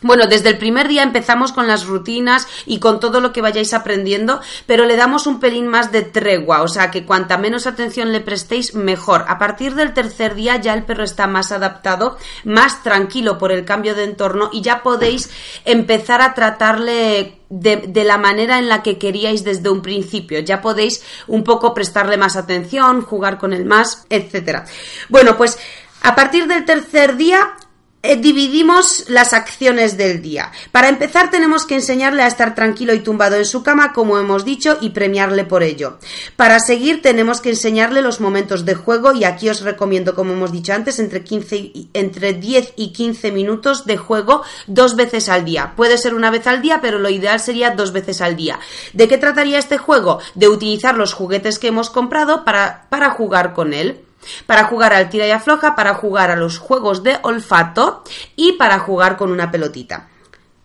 Bueno, 0.02 0.26
desde 0.26 0.48
el 0.48 0.58
primer 0.58 0.88
día 0.88 1.02
empezamos 1.02 1.52
con 1.52 1.66
las 1.66 1.86
rutinas 1.86 2.48
y 2.66 2.80
con 2.80 3.00
todo 3.00 3.20
lo 3.20 3.32
que 3.32 3.40
vayáis 3.40 3.72
aprendiendo, 3.72 4.40
pero 4.66 4.84
le 4.84 4.96
damos 4.96 5.26
un 5.26 5.40
pelín 5.40 5.68
más 5.68 5.92
de 5.92 6.02
tregua, 6.02 6.62
o 6.62 6.68
sea 6.68 6.90
que 6.90 7.04
cuanta 7.06 7.38
menos 7.38 7.66
atención 7.66 8.12
le 8.12 8.20
prestéis, 8.20 8.74
mejor. 8.74 9.24
A 9.28 9.38
partir 9.38 9.74
del 9.74 9.94
tercer 9.94 10.34
día 10.34 10.56
ya 10.56 10.74
el 10.74 10.84
perro 10.84 11.04
está 11.04 11.26
más 11.26 11.52
adaptado, 11.52 12.18
más 12.44 12.82
tranquilo 12.82 13.38
por 13.38 13.52
el 13.52 13.64
cambio 13.64 13.94
de 13.94 14.04
entorno 14.04 14.50
y 14.52 14.60
ya 14.60 14.82
podéis 14.82 15.30
empezar 15.64 16.20
a 16.20 16.34
tratarle 16.34 17.38
de, 17.48 18.04
la 18.04 18.18
manera 18.18 18.58
en 18.58 18.68
la 18.68 18.82
que 18.82 18.98
queríais 18.98 19.44
desde 19.44 19.68
un 19.68 19.82
principio. 19.82 20.40
Ya 20.40 20.60
podéis 20.60 21.02
un 21.26 21.44
poco 21.44 21.74
prestarle 21.74 22.16
más 22.16 22.36
atención, 22.36 23.02
jugar 23.02 23.38
con 23.38 23.52
él 23.52 23.64
más, 23.64 24.06
etcétera. 24.08 24.64
Bueno, 25.08 25.36
pues 25.36 25.58
a 26.02 26.14
partir 26.14 26.46
del 26.46 26.64
tercer 26.64 27.16
día 27.16 27.56
eh, 28.04 28.16
dividimos 28.16 29.04
las 29.08 29.32
acciones 29.32 29.96
del 29.96 30.22
día. 30.22 30.50
Para 30.72 30.88
empezar 30.88 31.30
tenemos 31.30 31.66
que 31.66 31.76
enseñarle 31.76 32.22
a 32.22 32.26
estar 32.26 32.54
tranquilo 32.54 32.94
y 32.94 33.00
tumbado 33.00 33.36
en 33.36 33.44
su 33.44 33.62
cama, 33.62 33.92
como 33.92 34.18
hemos 34.18 34.44
dicho, 34.44 34.76
y 34.80 34.90
premiarle 34.90 35.44
por 35.44 35.62
ello. 35.62 35.98
Para 36.34 36.58
seguir 36.58 37.00
tenemos 37.00 37.40
que 37.40 37.50
enseñarle 37.50 38.02
los 38.02 38.20
momentos 38.20 38.64
de 38.64 38.74
juego 38.74 39.12
y 39.12 39.22
aquí 39.22 39.48
os 39.48 39.60
recomiendo, 39.60 40.16
como 40.16 40.32
hemos 40.32 40.50
dicho 40.50 40.72
antes, 40.72 40.98
entre, 40.98 41.22
15 41.22 41.72
entre 41.94 42.32
10 42.32 42.74
y 42.76 42.92
15 42.92 43.30
minutos 43.30 43.86
de 43.86 43.96
juego 43.96 44.42
dos 44.66 44.96
veces 44.96 45.28
al 45.28 45.44
día. 45.44 45.74
Puede 45.76 45.96
ser 45.96 46.14
una 46.14 46.30
vez 46.30 46.48
al 46.48 46.60
día, 46.60 46.80
pero 46.82 46.98
lo 46.98 47.08
ideal 47.08 47.38
sería 47.38 47.70
dos 47.70 47.92
veces 47.92 48.20
al 48.20 48.34
día. 48.34 48.58
¿De 48.92 49.06
qué 49.06 49.16
trataría 49.16 49.58
este 49.58 49.78
juego? 49.78 50.18
De 50.34 50.48
utilizar 50.48 50.96
los 50.96 51.12
juguetes 51.12 51.60
que 51.60 51.68
hemos 51.68 51.88
comprado 51.88 52.44
para, 52.44 52.86
para 52.90 53.10
jugar 53.10 53.52
con 53.52 53.74
él 53.74 54.02
para 54.46 54.64
jugar 54.64 54.92
al 54.92 55.10
tira 55.10 55.26
y 55.26 55.30
afloja, 55.30 55.74
para 55.74 55.94
jugar 55.94 56.30
a 56.30 56.36
los 56.36 56.58
juegos 56.58 57.02
de 57.02 57.18
olfato 57.22 58.04
y 58.36 58.52
para 58.52 58.78
jugar 58.78 59.16
con 59.16 59.30
una 59.30 59.50
pelotita. 59.50 60.08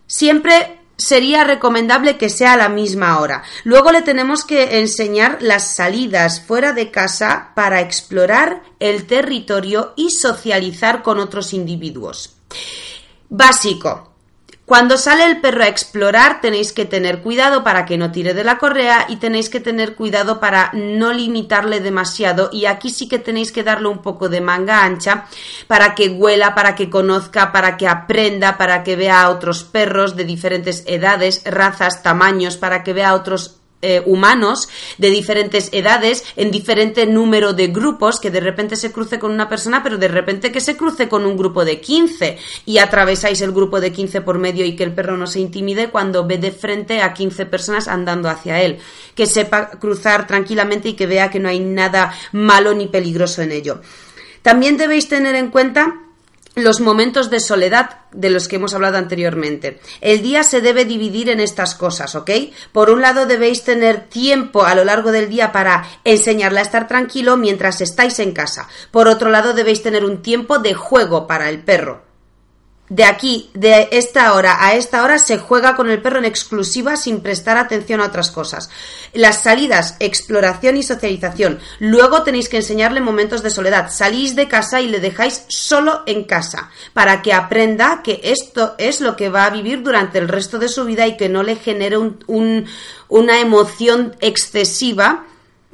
Siempre 0.06 0.78
sería 0.98 1.44
recomendable 1.44 2.18
que 2.18 2.28
sea 2.28 2.54
a 2.54 2.56
la 2.56 2.68
misma 2.68 3.20
hora. 3.20 3.42
Luego 3.64 3.92
le 3.92 4.02
tenemos 4.02 4.44
que 4.44 4.80
enseñar 4.80 5.38
las 5.40 5.74
salidas 5.74 6.40
fuera 6.40 6.72
de 6.72 6.90
casa 6.90 7.52
para 7.54 7.80
explorar 7.80 8.62
el 8.80 9.06
territorio 9.06 9.94
y 9.96 10.10
socializar 10.10 11.02
con 11.02 11.20
otros 11.20 11.54
individuos. 11.54 12.34
Básico. 13.28 14.12
Cuando 14.68 14.98
sale 14.98 15.24
el 15.24 15.40
perro 15.40 15.62
a 15.62 15.68
explorar 15.68 16.42
tenéis 16.42 16.74
que 16.74 16.84
tener 16.84 17.22
cuidado 17.22 17.64
para 17.64 17.86
que 17.86 17.96
no 17.96 18.12
tire 18.12 18.34
de 18.34 18.44
la 18.44 18.58
correa 18.58 19.06
y 19.08 19.16
tenéis 19.16 19.48
que 19.48 19.60
tener 19.60 19.94
cuidado 19.94 20.40
para 20.40 20.70
no 20.74 21.14
limitarle 21.14 21.80
demasiado. 21.80 22.50
Y 22.52 22.66
aquí 22.66 22.90
sí 22.90 23.08
que 23.08 23.18
tenéis 23.18 23.50
que 23.50 23.62
darle 23.62 23.88
un 23.88 24.02
poco 24.02 24.28
de 24.28 24.42
manga 24.42 24.84
ancha 24.84 25.24
para 25.68 25.94
que 25.94 26.10
huela, 26.10 26.54
para 26.54 26.74
que 26.74 26.90
conozca, 26.90 27.50
para 27.50 27.78
que 27.78 27.88
aprenda, 27.88 28.58
para 28.58 28.84
que 28.84 28.94
vea 28.94 29.22
a 29.22 29.30
otros 29.30 29.64
perros 29.64 30.16
de 30.16 30.24
diferentes 30.24 30.84
edades, 30.86 31.40
razas, 31.46 32.02
tamaños, 32.02 32.58
para 32.58 32.84
que 32.84 32.92
vea 32.92 33.08
a 33.08 33.14
otros 33.14 33.57
eh, 33.80 34.02
humanos 34.06 34.68
de 34.98 35.10
diferentes 35.10 35.68
edades, 35.72 36.24
en 36.34 36.50
diferente 36.50 37.06
número 37.06 37.52
de 37.52 37.68
grupos, 37.68 38.18
que 38.18 38.30
de 38.30 38.40
repente 38.40 38.74
se 38.74 38.90
cruce 38.90 39.20
con 39.20 39.30
una 39.30 39.48
persona, 39.48 39.82
pero 39.84 39.98
de 39.98 40.08
repente 40.08 40.50
que 40.50 40.60
se 40.60 40.76
cruce 40.76 41.08
con 41.08 41.24
un 41.24 41.36
grupo 41.36 41.64
de 41.64 41.80
15 41.80 42.38
y 42.66 42.78
atravesáis 42.78 43.40
el 43.40 43.52
grupo 43.52 43.80
de 43.80 43.92
15 43.92 44.20
por 44.22 44.38
medio 44.38 44.64
y 44.64 44.74
que 44.74 44.82
el 44.82 44.94
perro 44.94 45.16
no 45.16 45.28
se 45.28 45.38
intimide 45.38 45.90
cuando 45.90 46.26
ve 46.26 46.38
de 46.38 46.50
frente 46.50 47.02
a 47.02 47.14
15 47.14 47.46
personas 47.46 47.86
andando 47.86 48.28
hacia 48.28 48.60
él, 48.62 48.78
que 49.14 49.26
sepa 49.26 49.70
cruzar 49.70 50.26
tranquilamente 50.26 50.88
y 50.88 50.94
que 50.94 51.06
vea 51.06 51.30
que 51.30 51.38
no 51.38 51.48
hay 51.48 51.60
nada 51.60 52.12
malo 52.32 52.74
ni 52.74 52.88
peligroso 52.88 53.42
en 53.42 53.52
ello. 53.52 53.80
También 54.42 54.76
debéis 54.76 55.08
tener 55.08 55.34
en 55.34 55.50
cuenta 55.50 56.07
los 56.64 56.80
momentos 56.80 57.30
de 57.30 57.40
soledad 57.40 58.00
de 58.12 58.30
los 58.30 58.48
que 58.48 58.56
hemos 58.56 58.74
hablado 58.74 58.98
anteriormente. 58.98 59.80
El 60.00 60.22
día 60.22 60.42
se 60.42 60.60
debe 60.60 60.84
dividir 60.84 61.28
en 61.30 61.40
estas 61.40 61.74
cosas, 61.74 62.14
¿ok? 62.14 62.30
Por 62.72 62.90
un 62.90 63.02
lado 63.02 63.26
debéis 63.26 63.64
tener 63.64 64.08
tiempo 64.08 64.64
a 64.64 64.74
lo 64.74 64.84
largo 64.84 65.12
del 65.12 65.28
día 65.28 65.52
para 65.52 65.86
enseñarle 66.04 66.60
a 66.60 66.62
estar 66.62 66.88
tranquilo 66.88 67.36
mientras 67.36 67.80
estáis 67.80 68.18
en 68.18 68.32
casa. 68.32 68.68
Por 68.90 69.08
otro 69.08 69.30
lado 69.30 69.52
debéis 69.52 69.82
tener 69.82 70.04
un 70.04 70.22
tiempo 70.22 70.58
de 70.58 70.74
juego 70.74 71.26
para 71.26 71.48
el 71.48 71.62
perro 71.62 72.07
de 72.88 73.04
aquí, 73.04 73.50
de 73.52 73.88
esta 73.92 74.32
hora 74.32 74.64
a 74.64 74.74
esta 74.74 75.02
hora, 75.02 75.18
se 75.18 75.38
juega 75.38 75.76
con 75.76 75.90
el 75.90 76.00
perro 76.00 76.18
en 76.18 76.24
exclusiva 76.24 76.96
sin 76.96 77.20
prestar 77.20 77.58
atención 77.58 78.00
a 78.00 78.06
otras 78.06 78.30
cosas. 78.30 78.70
Las 79.12 79.42
salidas, 79.42 79.96
exploración 80.00 80.76
y 80.76 80.82
socialización. 80.82 81.58
Luego 81.80 82.22
tenéis 82.22 82.48
que 82.48 82.56
enseñarle 82.56 83.00
momentos 83.00 83.42
de 83.42 83.50
soledad. 83.50 83.90
Salís 83.90 84.36
de 84.36 84.48
casa 84.48 84.80
y 84.80 84.88
le 84.88 85.00
dejáis 85.00 85.44
solo 85.48 86.02
en 86.06 86.24
casa 86.24 86.70
para 86.94 87.20
que 87.20 87.32
aprenda 87.32 88.02
que 88.02 88.20
esto 88.24 88.74
es 88.78 89.00
lo 89.00 89.16
que 89.16 89.28
va 89.28 89.44
a 89.44 89.50
vivir 89.50 89.82
durante 89.82 90.18
el 90.18 90.28
resto 90.28 90.58
de 90.58 90.68
su 90.68 90.84
vida 90.84 91.06
y 91.06 91.16
que 91.16 91.28
no 91.28 91.42
le 91.42 91.56
genere 91.56 91.98
una 91.98 93.40
emoción 93.40 94.16
excesiva 94.20 95.26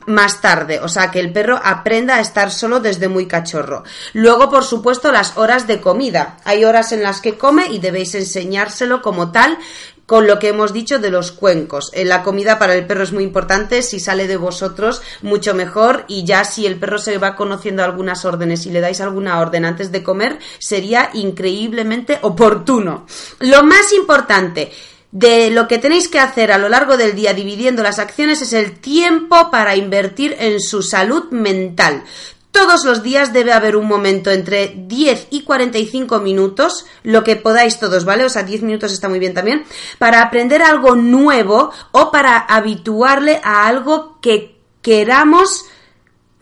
más 0.06 0.40
tarde, 0.40 0.80
o 0.80 0.88
sea, 0.88 1.10
que 1.10 1.20
el 1.20 1.32
perro 1.32 1.60
aprenda 1.62 2.16
a 2.16 2.20
estar 2.20 2.50
solo 2.50 2.80
desde 2.80 3.08
muy 3.08 3.26
cachorro. 3.26 3.84
Luego, 4.12 4.50
por 4.50 4.64
supuesto, 4.64 5.12
las 5.12 5.36
horas 5.36 5.66
de 5.66 5.80
comida. 5.80 6.38
Hay 6.44 6.64
horas 6.64 6.92
en 6.92 7.02
las 7.02 7.20
que 7.20 7.36
come 7.38 7.66
y 7.68 7.78
debéis 7.78 8.14
enseñárselo 8.14 9.02
como 9.02 9.32
tal 9.32 9.58
con 10.06 10.26
lo 10.26 10.38
que 10.38 10.48
hemos 10.48 10.72
dicho 10.72 10.98
de 10.98 11.10
los 11.10 11.32
cuencos. 11.32 11.90
Eh, 11.94 12.04
la 12.04 12.22
comida 12.22 12.58
para 12.58 12.74
el 12.74 12.86
perro 12.86 13.04
es 13.04 13.12
muy 13.12 13.24
importante, 13.24 13.82
si 13.82 14.00
sale 14.00 14.26
de 14.26 14.36
vosotros, 14.36 15.02
mucho 15.22 15.54
mejor, 15.54 16.04
y 16.08 16.24
ya 16.24 16.44
si 16.44 16.66
el 16.66 16.78
perro 16.78 16.98
se 16.98 17.18
va 17.18 17.36
conociendo 17.36 17.82
algunas 17.82 18.24
órdenes 18.24 18.66
y 18.66 18.70
le 18.70 18.80
dais 18.80 19.00
alguna 19.00 19.40
orden 19.40 19.64
antes 19.64 19.90
de 19.92 20.02
comer, 20.02 20.38
sería 20.58 21.10
increíblemente 21.14 22.18
oportuno. 22.22 23.06
Lo 23.40 23.62
más 23.64 23.92
importante, 23.92 24.72
de 25.14 25.50
lo 25.50 25.68
que 25.68 25.78
tenéis 25.78 26.08
que 26.08 26.18
hacer 26.18 26.50
a 26.50 26.58
lo 26.58 26.68
largo 26.68 26.96
del 26.96 27.14
día 27.14 27.34
dividiendo 27.34 27.84
las 27.84 28.00
acciones 28.00 28.42
es 28.42 28.52
el 28.52 28.80
tiempo 28.80 29.48
para 29.48 29.76
invertir 29.76 30.34
en 30.40 30.60
su 30.60 30.82
salud 30.82 31.30
mental. 31.30 32.02
Todos 32.50 32.84
los 32.84 33.04
días 33.04 33.32
debe 33.32 33.52
haber 33.52 33.76
un 33.76 33.86
momento 33.86 34.32
entre 34.32 34.74
10 34.76 35.28
y 35.30 35.42
45 35.42 36.18
minutos, 36.18 36.86
lo 37.04 37.22
que 37.22 37.36
podáis 37.36 37.78
todos, 37.78 38.04
¿vale? 38.04 38.24
O 38.24 38.28
sea, 38.28 38.42
10 38.42 38.62
minutos 38.62 38.92
está 38.92 39.08
muy 39.08 39.20
bien 39.20 39.34
también, 39.34 39.64
para 39.98 40.20
aprender 40.20 40.62
algo 40.62 40.96
nuevo 40.96 41.70
o 41.92 42.10
para 42.10 42.36
habituarle 42.38 43.40
a 43.44 43.68
algo 43.68 44.18
que 44.20 44.56
queramos 44.82 45.66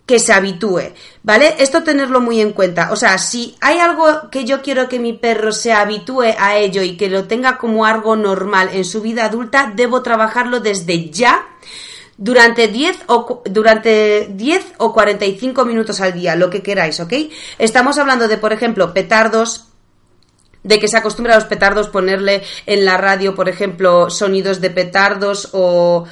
que 0.05 0.19
se 0.19 0.33
habitúe, 0.33 0.93
¿vale? 1.23 1.55
Esto 1.59 1.83
tenerlo 1.83 2.19
muy 2.19 2.41
en 2.41 2.51
cuenta. 2.51 2.91
O 2.91 2.95
sea, 2.95 3.17
si 3.17 3.55
hay 3.61 3.79
algo 3.79 4.29
que 4.29 4.43
yo 4.43 4.61
quiero 4.61 4.89
que 4.89 4.99
mi 4.99 5.13
perro 5.13 5.51
se 5.53 5.71
habitúe 5.71 6.35
a 6.37 6.57
ello 6.57 6.81
y 6.81 6.97
que 6.97 7.09
lo 7.09 7.25
tenga 7.25 7.57
como 7.57 7.85
algo 7.85 8.15
normal 8.15 8.69
en 8.73 8.83
su 8.83 9.01
vida 9.01 9.25
adulta, 9.25 9.71
debo 9.75 10.01
trabajarlo 10.01 10.59
desde 10.59 11.09
ya 11.09 11.47
durante 12.17 12.67
10 12.67 13.03
o, 13.07 13.43
durante 13.45 14.27
10 14.29 14.73
o 14.77 14.93
45 14.93 15.65
minutos 15.65 16.01
al 16.01 16.13
día, 16.13 16.35
lo 16.35 16.49
que 16.49 16.61
queráis, 16.61 16.99
¿ok? 16.99 17.13
Estamos 17.57 17.97
hablando 17.97 18.27
de, 18.27 18.37
por 18.37 18.53
ejemplo, 18.53 18.93
petardos, 18.93 19.67
de 20.63 20.79
que 20.79 20.87
se 20.87 20.97
acostumbra 20.97 21.33
a 21.33 21.37
los 21.37 21.47
petardos 21.47 21.89
ponerle 21.89 22.43
en 22.65 22.85
la 22.85 22.97
radio, 22.97 23.35
por 23.35 23.49
ejemplo, 23.49 24.09
sonidos 24.09 24.61
de 24.61 24.69
petardos 24.69 25.49
o 25.53 26.05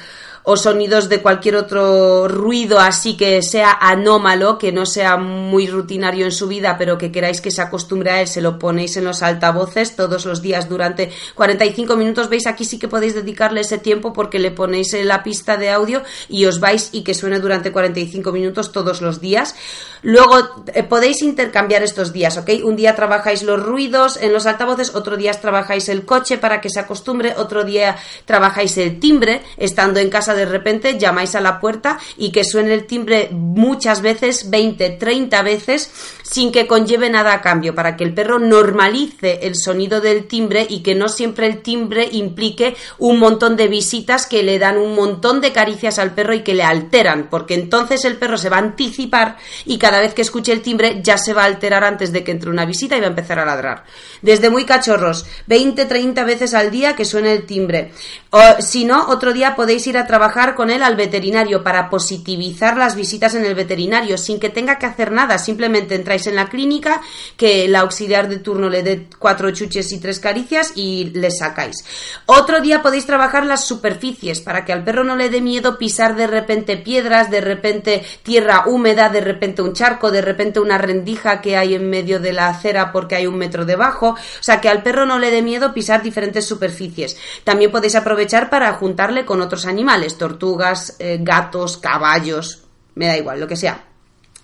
o 0.44 0.56
sonidos 0.56 1.08
de 1.08 1.20
cualquier 1.20 1.56
otro 1.56 2.26
ruido 2.26 2.80
así 2.80 3.16
que 3.16 3.42
sea 3.42 3.72
anómalo, 3.80 4.58
que 4.58 4.72
no 4.72 4.86
sea 4.86 5.16
muy 5.16 5.66
rutinario 5.66 6.24
en 6.24 6.32
su 6.32 6.48
vida, 6.48 6.76
pero 6.78 6.98
que 6.98 7.12
queráis 7.12 7.40
que 7.40 7.50
se 7.50 7.62
acostumbre 7.62 8.10
a 8.10 8.20
él, 8.20 8.28
se 8.28 8.40
lo 8.40 8.58
ponéis 8.58 8.96
en 8.96 9.04
los 9.04 9.22
altavoces 9.22 9.94
todos 9.94 10.26
los 10.26 10.42
días 10.42 10.68
durante 10.68 11.10
45 11.34 11.96
minutos. 11.96 12.28
Veis, 12.28 12.46
aquí 12.46 12.64
sí 12.64 12.78
que 12.78 12.88
podéis 12.88 13.14
dedicarle 13.14 13.60
ese 13.60 13.78
tiempo 13.78 14.12
porque 14.12 14.38
le 14.38 14.50
ponéis 14.50 14.92
la 15.04 15.22
pista 15.22 15.56
de 15.56 15.70
audio 15.70 16.02
y 16.28 16.44
os 16.46 16.60
vais 16.60 16.90
y 16.92 17.02
que 17.02 17.14
suene 17.14 17.38
durante 17.38 17.70
45 17.72 18.32
minutos 18.32 18.72
todos 18.72 19.00
los 19.00 19.20
días. 19.20 19.54
Luego 20.02 20.64
eh, 20.74 20.82
podéis 20.82 21.22
intercambiar 21.22 21.84
estos 21.84 22.12
días, 22.12 22.36
¿ok? 22.36 22.50
Un 22.64 22.74
día 22.74 22.96
trabajáis 22.96 23.44
los 23.44 23.62
ruidos 23.62 24.16
en 24.16 24.32
los 24.32 24.46
altavoces, 24.46 24.96
otro 24.96 25.16
día 25.16 25.32
trabajáis 25.32 25.88
el 25.88 26.04
coche 26.04 26.38
para 26.38 26.60
que 26.60 26.70
se 26.70 26.80
acostumbre, 26.80 27.34
otro 27.36 27.62
día 27.62 27.96
trabajáis 28.24 28.76
el 28.78 28.98
timbre, 28.98 29.42
estando 29.56 30.00
en 30.00 30.10
casa 30.10 30.31
de 30.34 30.46
repente 30.46 30.98
llamáis 30.98 31.34
a 31.34 31.40
la 31.40 31.60
puerta 31.60 31.98
y 32.16 32.32
que 32.32 32.44
suene 32.44 32.74
el 32.74 32.86
timbre 32.86 33.28
muchas 33.32 34.02
veces, 34.02 34.50
20, 34.50 34.90
30 34.90 35.42
veces, 35.42 35.90
sin 36.22 36.50
que 36.50 36.66
conlleve 36.66 37.10
nada 37.10 37.34
a 37.34 37.40
cambio, 37.42 37.74
para 37.74 37.96
que 37.96 38.04
el 38.04 38.14
perro 38.14 38.38
normalice 38.38 39.40
el 39.42 39.54
sonido 39.56 40.00
del 40.00 40.26
timbre 40.26 40.66
y 40.68 40.82
que 40.82 40.94
no 40.94 41.08
siempre 41.08 41.46
el 41.46 41.62
timbre 41.62 42.08
implique 42.10 42.74
un 42.98 43.18
montón 43.18 43.56
de 43.56 43.68
visitas 43.68 44.26
que 44.26 44.42
le 44.42 44.58
dan 44.58 44.78
un 44.78 44.94
montón 44.94 45.40
de 45.40 45.52
caricias 45.52 45.98
al 45.98 46.14
perro 46.14 46.34
y 46.34 46.42
que 46.42 46.54
le 46.54 46.62
alteran, 46.62 47.28
porque 47.30 47.54
entonces 47.54 48.04
el 48.04 48.16
perro 48.16 48.38
se 48.38 48.48
va 48.48 48.56
a 48.56 48.60
anticipar 48.60 49.36
y 49.66 49.78
cada 49.78 50.00
vez 50.00 50.14
que 50.14 50.22
escuche 50.22 50.52
el 50.52 50.62
timbre 50.62 51.00
ya 51.02 51.18
se 51.18 51.34
va 51.34 51.42
a 51.42 51.46
alterar 51.46 51.84
antes 51.84 52.12
de 52.12 52.24
que 52.24 52.32
entre 52.32 52.50
una 52.50 52.64
visita 52.64 52.96
y 52.96 53.00
va 53.00 53.06
a 53.06 53.10
empezar 53.10 53.38
a 53.38 53.44
ladrar. 53.44 53.84
Desde 54.22 54.50
muy 54.50 54.64
cachorros, 54.64 55.26
20, 55.46 55.84
30 55.84 56.24
veces 56.24 56.54
al 56.54 56.70
día 56.70 56.96
que 56.96 57.04
suene 57.04 57.32
el 57.32 57.46
timbre. 57.46 57.92
O, 58.30 58.40
si 58.60 58.84
no, 58.84 59.08
otro 59.08 59.32
día 59.32 59.54
podéis 59.54 59.86
ir 59.86 59.98
a 59.98 60.06
trabajar 60.06 60.21
con 60.54 60.70
él 60.70 60.82
al 60.82 60.94
veterinario 60.94 61.64
para 61.64 61.90
positivizar 61.90 62.76
las 62.76 62.94
visitas 62.94 63.34
en 63.34 63.44
el 63.44 63.54
veterinario 63.54 64.16
sin 64.16 64.38
que 64.38 64.50
tenga 64.50 64.78
que 64.78 64.86
hacer 64.86 65.10
nada. 65.10 65.36
Simplemente 65.38 65.96
entráis 65.96 66.26
en 66.26 66.36
la 66.36 66.48
clínica, 66.48 67.00
que 67.36 67.66
la 67.66 67.80
auxiliar 67.80 68.28
de 68.28 68.38
turno 68.38 68.68
le 68.68 68.82
dé 68.82 69.08
cuatro 69.18 69.50
chuches 69.50 69.90
y 69.92 69.98
tres 69.98 70.20
caricias 70.20 70.72
y 70.76 71.10
le 71.14 71.30
sacáis. 71.30 71.84
Otro 72.26 72.60
día 72.60 72.82
podéis 72.82 73.06
trabajar 73.06 73.44
las 73.44 73.64
superficies 73.64 74.40
para 74.40 74.64
que 74.64 74.72
al 74.72 74.84
perro 74.84 75.02
no 75.02 75.16
le 75.16 75.28
dé 75.28 75.40
miedo 75.40 75.76
pisar 75.76 76.14
de 76.14 76.28
repente 76.28 76.76
piedras, 76.76 77.30
de 77.30 77.40
repente 77.40 78.04
tierra 78.22 78.64
húmeda, 78.66 79.08
de 79.08 79.20
repente 79.20 79.62
un 79.62 79.72
charco, 79.72 80.10
de 80.10 80.22
repente 80.22 80.60
una 80.60 80.78
rendija 80.78 81.40
que 81.40 81.56
hay 81.56 81.74
en 81.74 81.90
medio 81.90 82.20
de 82.20 82.32
la 82.32 82.48
acera 82.48 82.92
porque 82.92 83.16
hay 83.16 83.26
un 83.26 83.36
metro 83.36 83.64
debajo. 83.64 84.10
O 84.10 84.42
sea, 84.42 84.60
que 84.60 84.68
al 84.68 84.82
perro 84.82 85.04
no 85.04 85.18
le 85.18 85.30
dé 85.30 85.42
miedo 85.42 85.74
pisar 85.74 86.02
diferentes 86.02 86.46
superficies. 86.46 87.16
También 87.44 87.72
podéis 87.72 87.96
aprovechar 87.96 88.50
para 88.50 88.72
juntarle 88.74 89.24
con 89.24 89.40
otros 89.40 89.66
animales, 89.66 90.11
tortugas, 90.18 90.96
eh, 90.98 91.18
gatos, 91.20 91.76
caballos, 91.76 92.64
me 92.94 93.06
da 93.06 93.16
igual, 93.16 93.40
lo 93.40 93.48
que 93.48 93.56
sea. 93.56 93.92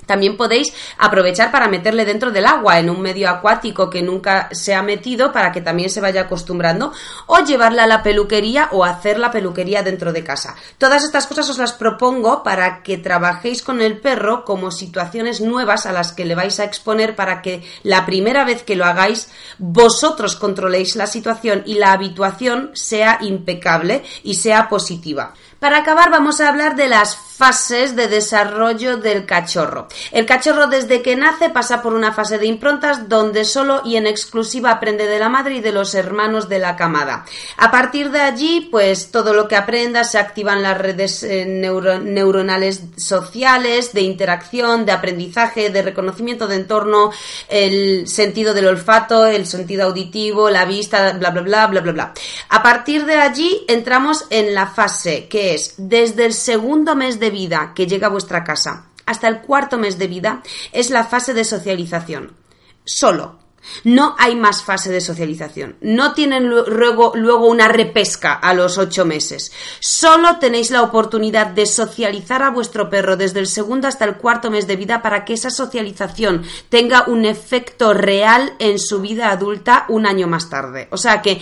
También 0.09 0.39
podéis 0.39 0.73
aprovechar 0.97 1.53
para 1.53 1.69
meterle 1.69 2.07
dentro 2.07 2.31
del 2.31 2.47
agua 2.47 2.79
en 2.79 2.89
un 2.89 3.03
medio 3.03 3.29
acuático 3.29 3.91
que 3.91 4.01
nunca 4.01 4.49
se 4.53 4.75
ha 4.75 4.83
metido 4.83 5.33
para 5.33 5.53
que 5.53 5.61
también 5.61 5.91
se 5.91 6.01
vaya 6.01 6.23
acostumbrando 6.23 6.93
o 7.27 7.41
llevarla 7.41 7.85
a 7.85 7.87
la 7.87 8.03
peluquería 8.03 8.71
o 8.73 8.87
hacer 8.87 9.19
la 9.19 9.31
peluquería 9.31 9.83
dentro 9.83 10.15
de 10.15 10.25
casa. 10.25 10.57
Todas 10.79 11.05
estas 11.05 11.27
cosas 11.27 11.51
os 11.51 11.59
las 11.59 11.75
propongo 11.75 12.43
para 12.43 12.83
que 12.83 12.97
trabajéis 12.97 13.63
con 13.63 13.83
el 13.83 14.01
perro 14.01 14.47
como 14.47 14.71
situaciones 14.71 15.43
nuevas 15.43 15.85
a 15.85 15.93
las 15.93 16.13
que 16.13 16.25
le 16.25 16.35
vais 16.35 16.59
a 16.59 16.65
exponer 16.65 17.15
para 17.15 17.43
que 17.43 17.63
la 17.83 18.07
primera 18.07 18.47
vez 18.47 18.63
que 18.63 18.77
lo 18.77 18.87
hagáis 18.87 19.29
vosotros 19.59 20.37
controléis 20.37 20.97
la 20.97 21.07
situación 21.07 21.65
y 21.67 21.75
la 21.75 21.93
habituación 21.93 22.71
sea 22.73 23.19
impecable 23.21 24.03
y 24.23 24.37
sea 24.37 24.71
positiva. 24.71 25.35
Para 25.59 25.79
acabar 25.79 26.11
vamos 26.11 26.41
a 26.41 26.49
hablar 26.49 26.77
de 26.77 26.89
las 26.89 27.17
fases 27.39 27.95
de 27.95 28.09
desarrollo 28.09 28.97
del 28.97 29.25
cachorro. 29.25 29.87
El 30.11 30.27
cachorro 30.27 30.67
desde 30.67 31.03
que 31.03 31.15
nace 31.15 31.51
pasa 31.51 31.83
por 31.83 31.95
una 31.95 32.13
fase 32.13 32.37
de 32.39 32.47
improntas 32.47 33.09
donde 33.09 33.45
solo 33.45 33.81
y 33.85 33.95
en 33.95 34.09
exclusiva 34.09 34.73
aprende 34.73 35.07
de 35.07 35.21
la 35.21 35.29
madre 35.29 35.55
y 35.55 35.61
de 35.61 35.71
los 35.71 35.95
hermanos 35.95 36.49
de 36.49 36.59
la 36.59 36.75
camada. 36.75 37.25
A 37.57 37.71
partir 37.71 38.11
de 38.11 38.21
allí, 38.21 38.69
pues 38.73 39.13
todo 39.13 39.33
lo 39.35 39.47
que 39.47 39.55
aprenda 39.55 40.03
se 40.03 40.19
activan 40.19 40.65
las 40.65 40.79
redes 40.79 41.23
eh, 41.23 41.47
neuronales 41.47 42.83
sociales, 42.97 43.93
de 43.93 44.01
interacción, 44.01 44.85
de 44.85 44.93
aprendizaje, 44.93 45.71
de 45.71 45.83
reconocimiento 45.83 46.49
de 46.49 46.57
entorno, 46.57 47.13
el 47.49 48.09
sentido 48.09 48.53
del 48.53 48.67
olfato, 48.67 49.27
el 49.27 49.47
sentido 49.47 49.85
auditivo, 49.85 50.51
la 50.51 50.65
vista, 50.65 51.13
bla 51.13 51.31
bla 51.31 51.43
bla 51.43 51.67
bla 51.69 51.81
bla 51.83 51.93
bla. 51.93 52.15
A 52.49 52.65
partir 52.65 53.07
de 53.07 53.15
allí 53.15 53.65
entramos 53.69 54.25
en 54.31 54.55
la 54.55 54.67
fase 54.67 55.29
que 55.29 55.55
es 55.55 55.75
desde 55.77 56.27
el 56.27 56.33
segundo 56.35 56.97
mes 56.97 57.21
de 57.21 57.28
vida 57.31 57.73
que 57.75 57.87
llega 57.87 58.09
a 58.09 58.11
vuestra 58.11 58.45
casa 58.45 58.89
hasta 59.09 59.27
el 59.27 59.41
cuarto 59.41 59.79
mes 59.79 59.99
de 59.99 60.07
vida 60.07 60.43
es 60.71 60.91
la 60.91 61.03
fase 61.03 61.33
de 61.33 61.45
socialización. 61.45 62.37
Solo. 62.85 63.39
No 63.85 64.15
hay 64.19 64.37
más 64.37 64.63
fase 64.63 64.91
de 64.91 65.01
socialización. 65.01 65.77
No 65.81 66.13
tienen 66.13 66.47
luego, 66.49 67.13
luego, 67.15 67.47
una 67.47 67.69
repesca 67.69 68.35
a 68.35 68.55
los 68.55 68.79
ocho 68.79 69.05
meses. 69.05 69.51
Solo 69.81 70.39
tenéis 70.39 70.71
la 70.71 70.83
oportunidad 70.83 71.49
de 71.49 71.67
socializar 71.67 72.43
a 72.43 72.51
vuestro 72.51 72.89
perro 72.89 73.17
desde 73.17 73.41
el 73.41 73.47
segundo 73.47 73.89
hasta 73.89 74.05
el 74.05 74.17
cuarto 74.17 74.51
mes 74.51 74.67
de 74.67 74.77
vida 74.77 75.03
para 75.03 75.25
que 75.25 75.35
esa 75.35 75.51
socialización 75.51 76.45
tenga 76.69 77.05
un 77.09 77.25
efecto 77.25 77.95
real 77.95 78.55
en 78.59 78.79
su 78.79 79.01
vida 79.01 79.31
adulta 79.31 79.87
un 79.89 80.07
año 80.07 80.29
más 80.29 80.51
tarde. 80.51 80.89
O 80.91 80.97
sea 80.97 81.23
que 81.23 81.41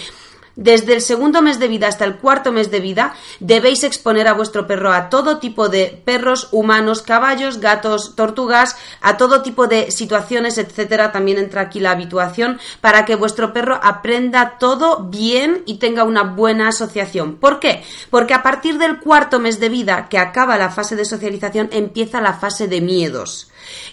desde 0.57 0.94
el 0.94 1.02
segundo 1.02 1.42
mes 1.42 1.59
de 1.59 1.68
vida 1.68 1.86
hasta 1.86 2.07
el 2.07 2.16
cuarto 2.16 2.50
mes 2.50 2.70
de 2.70 2.80
vida 2.80 3.14
debéis 3.40 3.84
exponer 3.84 4.26
a 4.26 4.32
vuestro 4.32 4.66
perro 4.66 4.90
a 4.90 5.11
todo 5.11 5.38
tipo 5.38 5.68
de 5.68 6.02
perros, 6.02 6.48
humanos, 6.50 7.02
caballos, 7.02 7.61
gatos, 7.61 8.16
tortugas, 8.16 8.76
a 9.02 9.18
todo 9.18 9.42
tipo 9.42 9.66
de 9.66 9.90
situaciones, 9.90 10.57
etcétera. 10.57 11.12
También 11.12 11.36
entra 11.36 11.61
aquí 11.61 11.78
la 11.78 11.90
habituación 11.90 12.59
para 12.80 13.04
que 13.04 13.16
vuestro 13.16 13.52
perro 13.52 13.78
aprenda 13.82 14.57
todo 14.59 15.04
bien 15.04 15.62
y 15.66 15.76
tenga 15.76 16.04
una 16.04 16.22
buena 16.22 16.68
asociación. 16.68 17.36
¿Por 17.36 17.61
qué? 17.61 17.84
Porque 18.09 18.32
a 18.32 18.42
partir 18.42 18.78
del 18.78 18.98
cuarto 18.98 19.38
mes 19.38 19.61
de 19.61 19.68
vida, 19.68 20.09
que 20.09 20.18
acaba 20.18 20.57
la 20.57 20.70
fase 20.70 20.96
de 20.96 21.04
socialización, 21.04 21.68
empieza 21.70 22.22
la 22.22 22.32
fase 22.32 22.66
de 22.66 22.80
miedos. 22.80 23.50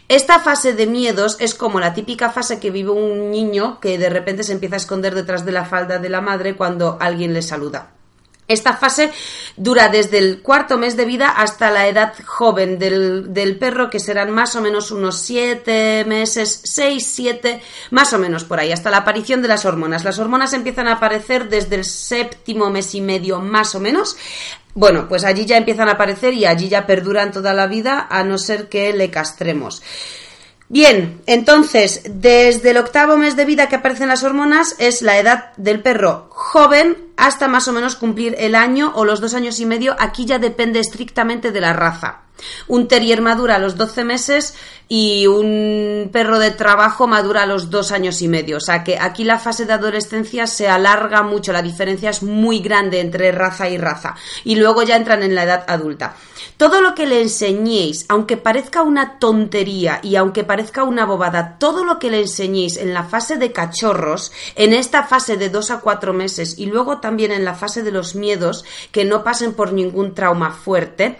Esta 0.07 0.39
fase 0.39 0.73
de 0.73 0.87
miedos 0.87 1.37
es 1.39 1.53
como 1.53 1.79
la 1.79 1.93
típica 1.93 2.29
fase 2.29 2.59
que 2.59 2.71
vive 2.71 2.91
un 2.91 3.31
niño 3.31 3.79
que 3.79 3.97
de 3.97 4.09
repente 4.09 4.43
se 4.43 4.53
empieza 4.53 4.75
a 4.75 4.77
esconder 4.77 5.15
detrás 5.15 5.45
de 5.45 5.51
la 5.51 5.65
falda 5.65 5.99
de 5.99 6.09
la 6.09 6.21
madre 6.21 6.55
cuando 6.55 6.97
alguien 6.99 7.33
le 7.33 7.41
saluda. 7.41 7.91
Esta 8.47 8.73
fase 8.73 9.09
dura 9.55 9.87
desde 9.87 10.17
el 10.17 10.41
cuarto 10.41 10.77
mes 10.77 10.97
de 10.97 11.05
vida 11.05 11.29
hasta 11.29 11.71
la 11.71 11.87
edad 11.87 12.13
joven 12.25 12.77
del, 12.77 13.57
perro, 13.57 13.89
que 13.89 14.01
serán 14.01 14.31
más 14.31 14.55
o 14.55 14.61
menos 14.61 14.91
unos 14.91 15.17
siete 15.17 16.03
meses, 16.05 16.59
seis, 16.63 17.07
siete, 17.07 17.61
más 17.89 18.11
o 18.11 18.19
menos 18.19 18.43
por 18.43 18.59
ahí, 18.59 18.73
hasta 18.73 18.91
la 18.91 18.97
aparición 18.97 19.41
de 19.41 19.47
las 19.47 19.63
hormonas. 19.63 20.03
Las 20.03 20.19
hormonas 20.19 20.51
empiezan 20.51 20.89
a 20.89 20.93
aparecer 20.93 21.47
desde 21.47 21.77
el 21.77 21.85
séptimo 21.85 22.69
mes 22.69 22.93
y 22.95 23.01
medio, 23.01 23.39
más 23.39 23.75
o 23.75 23.79
menos, 23.79 24.17
bueno, 24.75 25.07
pues 25.07 25.23
allí 25.23 25.45
ya 25.45 25.57
empiezan 25.57 25.87
a 25.87 25.93
aparecer 25.93 26.33
y 26.33 26.45
allí 26.45 26.69
ya 26.69 26.87
perduran 26.87 27.31
toda 27.31 27.53
la 27.53 27.67
vida 27.67 28.07
a 28.09 28.23
no 28.23 28.37
ser 28.37 28.69
que 28.69 28.93
le 28.93 29.11
castremos. 29.11 29.81
Bien, 30.69 31.21
entonces, 31.27 32.01
desde 32.09 32.71
el 32.71 32.77
octavo 32.77 33.15
mes 33.15 33.35
de 33.35 33.45
vida 33.45 33.69
que 33.69 33.75
aparecen 33.75 34.07
las 34.07 34.23
hormonas 34.23 34.75
es 34.79 35.03
la 35.03 35.19
edad 35.19 35.51
del 35.55 35.81
perro 35.81 36.27
joven 36.31 36.97
hasta 37.15 37.47
más 37.47 37.67
o 37.67 37.73
menos 37.73 37.95
cumplir 37.95 38.35
el 38.39 38.55
año 38.55 38.91
o 38.95 39.05
los 39.05 39.21
dos 39.21 39.35
años 39.35 39.59
y 39.59 39.67
medio. 39.67 39.95
Aquí 39.99 40.25
ya 40.25 40.39
depende 40.39 40.79
estrictamente 40.79 41.51
de 41.51 41.61
la 41.61 41.73
raza. 41.73 42.22
Un 42.67 42.87
terrier 42.87 43.21
madura 43.21 43.55
a 43.55 43.59
los 43.59 43.77
12 43.77 44.03
meses 44.03 44.55
y 44.89 45.27
un 45.27 46.09
perro 46.11 46.39
de 46.39 46.51
trabajo 46.51 47.07
madura 47.07 47.43
a 47.43 47.45
los 47.45 47.69
dos 47.69 47.91
años 47.91 48.21
y 48.21 48.27
medio. 48.27 48.57
O 48.57 48.59
sea 48.59 48.83
que 48.83 48.99
aquí 48.99 49.23
la 49.23 49.39
fase 49.39 49.65
de 49.65 49.73
adolescencia 49.73 50.45
se 50.45 50.67
alarga 50.67 51.23
mucho, 51.23 51.51
la 51.51 51.61
diferencia 51.61 52.09
es 52.09 52.21
muy 52.21 52.59
grande 52.59 52.99
entre 52.99 53.31
raza 53.31 53.69
y 53.69 53.77
raza. 53.77 54.15
Y 54.43 54.55
luego 54.55 54.83
ya 54.83 54.95
entran 54.95 55.23
en 55.23 55.35
la 55.35 55.43
edad 55.43 55.65
adulta. 55.67 56.15
Todo 56.57 56.81
lo 56.81 56.93
que 56.93 57.07
le 57.07 57.21
enseñéis, 57.21 58.05
aunque 58.09 58.37
parezca 58.37 58.83
una 58.83 59.17
tontería 59.17 59.99
y 60.03 60.15
aunque 60.15 60.43
parezca 60.43 60.83
una 60.83 61.05
bobada, 61.05 61.57
todo 61.57 61.83
lo 61.83 61.97
que 61.97 62.11
le 62.11 62.21
enseñéis 62.21 62.77
en 62.77 62.93
la 62.93 63.03
fase 63.03 63.37
de 63.37 63.51
cachorros, 63.51 64.31
en 64.55 64.73
esta 64.73 65.03
fase 65.03 65.37
de 65.37 65.49
dos 65.49 65.71
a 65.71 65.79
cuatro 65.79 66.13
meses 66.13 66.59
y 66.59 66.67
luego 66.67 66.99
también 66.99 67.31
en 67.31 67.45
la 67.45 67.55
fase 67.55 67.81
de 67.81 67.91
los 67.91 68.15
miedos, 68.15 68.65
que 68.91 69.05
no 69.05 69.23
pasen 69.23 69.53
por 69.53 69.73
ningún 69.73 70.13
trauma 70.13 70.51
fuerte, 70.51 71.17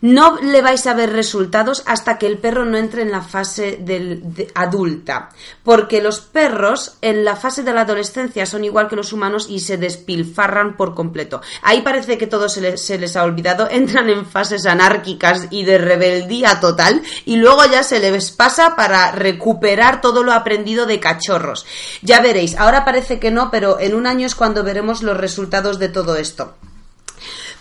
no 0.00 0.36
le 0.40 0.62
vais 0.62 0.86
a 0.86 0.94
ver 0.94 1.12
resultados 1.12 1.82
hasta 1.86 2.18
que 2.18 2.26
el 2.26 2.38
perro 2.38 2.64
no 2.64 2.76
entre 2.76 3.02
en 3.02 3.10
la 3.10 3.22
fase 3.22 3.78
del, 3.80 4.22
adulta, 4.54 5.30
porque 5.62 6.02
los 6.02 6.20
perros 6.20 6.96
en 7.00 7.24
la 7.24 7.36
fase 7.36 7.62
de 7.62 7.72
la 7.72 7.82
adolescencia 7.82 8.46
son 8.46 8.64
igual 8.64 8.88
que 8.88 8.96
los 8.96 9.12
humanos 9.12 9.46
y 9.48 9.60
se 9.60 9.76
despilfarran 9.76 10.76
por 10.76 10.94
completo. 10.94 11.40
Ahí 11.62 11.82
parece 11.82 12.18
que 12.18 12.26
todo 12.26 12.48
se 12.48 12.60
les, 12.60 12.80
se 12.80 12.98
les 12.98 13.16
ha 13.16 13.24
olvidado, 13.24 13.68
entran 13.70 14.10
en 14.10 14.26
fases 14.26 14.66
anárquicas 14.66 15.48
y 15.50 15.64
de 15.64 15.78
rebeldía 15.78 16.60
total 16.60 17.02
y 17.24 17.36
luego 17.36 17.64
ya 17.64 17.82
se 17.82 17.98
les 17.98 18.30
pasa 18.30 18.76
para 18.76 19.12
recuperar 19.12 20.00
todo 20.00 20.22
lo 20.22 20.32
aprendido 20.32 20.86
de 20.86 21.00
cachorros. 21.00 21.66
Ya 22.02 22.20
veréis, 22.20 22.56
ahora 22.56 22.84
parece 22.84 23.18
que 23.18 23.30
no, 23.30 23.50
pero 23.50 23.80
en 23.80 23.94
un 23.94 24.06
año 24.06 24.26
es 24.26 24.34
cuando 24.34 24.62
veremos 24.62 25.02
los 25.02 25.16
resultados 25.16 25.78
de 25.78 25.88
todo 25.88 26.16
esto. 26.16 26.54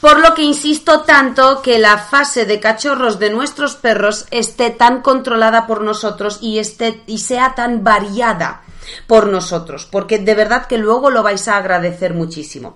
Por 0.06 0.20
lo 0.20 0.36
que 0.36 0.43
insisto 0.43 1.01
tanto 1.01 1.64
que 1.64 1.80
la 1.80 1.97
fase 1.97 2.45
de 2.45 2.60
cachorros 2.60 3.18
de 3.18 3.32
nuestros 3.32 3.76
perros 3.76 4.28
esté 4.30 4.70
tan 4.70 5.01
controlada 5.01 5.66
por 5.66 5.82
nosotros 5.82 6.38
y, 6.41 6.60
esté, 6.60 7.01
y 7.08 7.18
sea 7.18 7.56
tan 7.56 7.84
variada 7.84 8.62
por 9.08 9.26
nosotros, 9.26 9.88
porque 9.89 10.20
de 10.20 10.36
verdad 10.36 10.68
que 10.68 10.78
luego 10.78 11.10
lo 11.10 11.24
vais 11.24 11.47
a 11.47 11.58
agradecer 11.58 12.14
muchísimo. 12.14 12.76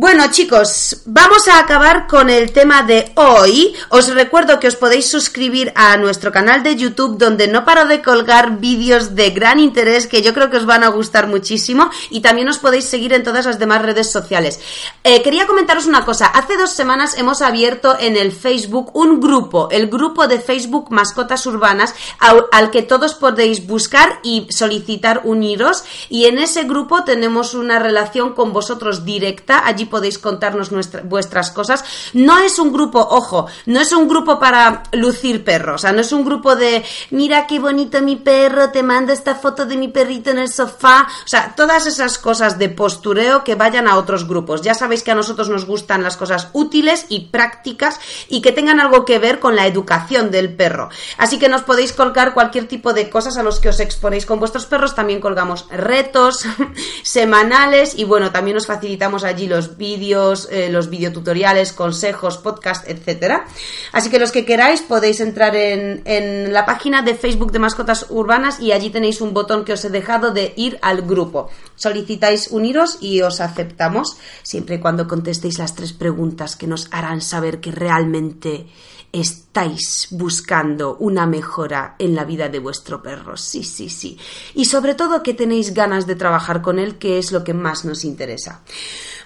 Bueno 0.00 0.26
chicos, 0.30 1.02
vamos 1.06 1.48
a 1.48 1.58
acabar 1.58 2.06
con 2.06 2.30
el 2.30 2.52
tema 2.52 2.84
de 2.84 3.10
hoy. 3.16 3.74
Os 3.88 4.14
recuerdo 4.14 4.60
que 4.60 4.68
os 4.68 4.76
podéis 4.76 5.10
suscribir 5.10 5.72
a 5.74 5.96
nuestro 5.96 6.30
canal 6.30 6.62
de 6.62 6.76
YouTube 6.76 7.18
donde 7.18 7.48
no 7.48 7.64
paro 7.64 7.84
de 7.84 8.00
colgar 8.00 8.60
vídeos 8.60 9.16
de 9.16 9.30
gran 9.30 9.58
interés 9.58 10.06
que 10.06 10.22
yo 10.22 10.32
creo 10.34 10.50
que 10.50 10.58
os 10.58 10.66
van 10.66 10.84
a 10.84 10.88
gustar 10.90 11.26
muchísimo 11.26 11.90
y 12.10 12.20
también 12.20 12.48
os 12.48 12.58
podéis 12.58 12.84
seguir 12.84 13.12
en 13.12 13.24
todas 13.24 13.44
las 13.44 13.58
demás 13.58 13.82
redes 13.82 14.08
sociales. 14.08 14.60
Eh, 15.02 15.20
quería 15.20 15.48
comentaros 15.48 15.86
una 15.86 16.04
cosa, 16.04 16.26
hace 16.26 16.56
dos 16.56 16.70
semanas 16.70 17.18
hemos 17.18 17.42
abierto 17.42 17.96
en 17.98 18.16
el 18.16 18.30
Facebook 18.30 18.94
un 18.94 19.18
grupo, 19.18 19.68
el 19.72 19.88
grupo 19.88 20.28
de 20.28 20.38
Facebook 20.38 20.92
Mascotas 20.92 21.44
Urbanas 21.44 21.92
al, 22.20 22.46
al 22.52 22.70
que 22.70 22.82
todos 22.82 23.14
podéis 23.14 23.66
buscar 23.66 24.20
y 24.22 24.46
solicitar 24.50 25.22
uniros 25.24 25.82
y 26.08 26.26
en 26.26 26.38
ese 26.38 26.62
grupo 26.62 27.02
tenemos 27.02 27.54
una 27.54 27.80
relación 27.80 28.34
con 28.34 28.52
vosotros 28.52 29.04
directa, 29.04 29.66
allí 29.66 29.87
podéis 29.88 30.18
contarnos 30.18 30.70
vuestras 31.04 31.50
cosas. 31.50 31.84
No 32.12 32.38
es 32.38 32.58
un 32.58 32.72
grupo, 32.72 33.00
ojo, 33.00 33.46
no 33.66 33.80
es 33.80 33.92
un 33.92 34.08
grupo 34.08 34.38
para 34.38 34.84
lucir 34.92 35.44
perros, 35.44 35.76
o 35.76 35.78
sea, 35.78 35.92
no 35.92 36.00
es 36.00 36.12
un 36.12 36.24
grupo 36.24 36.56
de, 36.56 36.84
mira 37.10 37.46
qué 37.46 37.58
bonito 37.58 38.00
mi 38.00 38.16
perro, 38.16 38.70
te 38.70 38.82
mando 38.82 39.12
esta 39.12 39.34
foto 39.34 39.66
de 39.66 39.76
mi 39.76 39.88
perrito 39.88 40.30
en 40.30 40.38
el 40.38 40.48
sofá, 40.48 41.06
o 41.24 41.28
sea, 41.28 41.54
todas 41.56 41.86
esas 41.86 42.18
cosas 42.18 42.58
de 42.58 42.68
postureo 42.68 43.44
que 43.44 43.54
vayan 43.54 43.88
a 43.88 43.96
otros 43.96 44.26
grupos. 44.26 44.62
Ya 44.62 44.74
sabéis 44.74 45.02
que 45.02 45.10
a 45.10 45.14
nosotros 45.14 45.48
nos 45.48 45.66
gustan 45.66 46.02
las 46.02 46.16
cosas 46.16 46.48
útiles 46.52 47.06
y 47.08 47.26
prácticas 47.26 48.00
y 48.28 48.42
que 48.42 48.52
tengan 48.52 48.80
algo 48.80 49.04
que 49.04 49.18
ver 49.18 49.40
con 49.40 49.56
la 49.56 49.66
educación 49.66 50.30
del 50.30 50.54
perro. 50.54 50.88
Así 51.16 51.38
que 51.38 51.48
nos 51.48 51.62
podéis 51.62 51.92
colgar 51.92 52.34
cualquier 52.34 52.66
tipo 52.68 52.92
de 52.92 53.10
cosas 53.10 53.36
a 53.36 53.42
los 53.42 53.60
que 53.60 53.68
os 53.68 53.80
exponéis 53.80 54.26
con 54.26 54.38
vuestros 54.38 54.66
perros. 54.66 54.94
También 54.94 55.20
colgamos 55.20 55.66
retos 55.70 56.44
semanales 57.02 57.94
y 57.96 58.04
bueno, 58.04 58.30
también 58.30 58.56
os 58.56 58.66
facilitamos 58.66 59.24
allí 59.24 59.46
los 59.46 59.77
vídeos, 59.78 60.48
eh, 60.50 60.68
los 60.70 60.90
videotutoriales, 60.90 61.72
consejos, 61.72 62.36
podcast, 62.36 62.86
etcétera. 62.88 63.46
Así 63.92 64.10
que 64.10 64.18
los 64.18 64.32
que 64.32 64.44
queráis 64.44 64.82
podéis 64.82 65.20
entrar 65.20 65.56
en, 65.56 66.02
en 66.04 66.52
la 66.52 66.66
página 66.66 67.02
de 67.02 67.14
Facebook 67.14 67.52
de 67.52 67.60
Mascotas 67.60 68.06
Urbanas 68.10 68.60
y 68.60 68.72
allí 68.72 68.90
tenéis 68.90 69.20
un 69.20 69.32
botón 69.32 69.64
que 69.64 69.72
os 69.72 69.84
he 69.84 69.90
dejado 69.90 70.32
de 70.32 70.52
ir 70.56 70.78
al 70.82 71.02
grupo. 71.02 71.48
Solicitáis 71.76 72.48
uniros 72.48 72.98
y 73.00 73.22
os 73.22 73.40
aceptamos 73.40 74.18
siempre 74.42 74.76
y 74.76 74.80
cuando 74.80 75.08
contestéis 75.08 75.58
las 75.58 75.74
tres 75.74 75.92
preguntas 75.92 76.56
que 76.56 76.66
nos 76.66 76.88
harán 76.90 77.20
saber 77.20 77.60
que 77.60 77.70
realmente 77.70 78.66
estáis 79.12 80.08
buscando 80.10 80.96
una 81.00 81.26
mejora 81.26 81.94
en 81.98 82.14
la 82.14 82.24
vida 82.24 82.48
de 82.48 82.58
vuestro 82.58 83.02
perro. 83.02 83.36
Sí, 83.36 83.64
sí, 83.64 83.88
sí. 83.88 84.18
Y 84.54 84.66
sobre 84.66 84.94
todo 84.94 85.22
que 85.22 85.34
tenéis 85.34 85.74
ganas 85.74 86.06
de 86.06 86.16
trabajar 86.16 86.62
con 86.62 86.78
él, 86.78 86.98
que 86.98 87.18
es 87.18 87.32
lo 87.32 87.44
que 87.44 87.54
más 87.54 87.84
nos 87.84 88.04
interesa. 88.04 88.62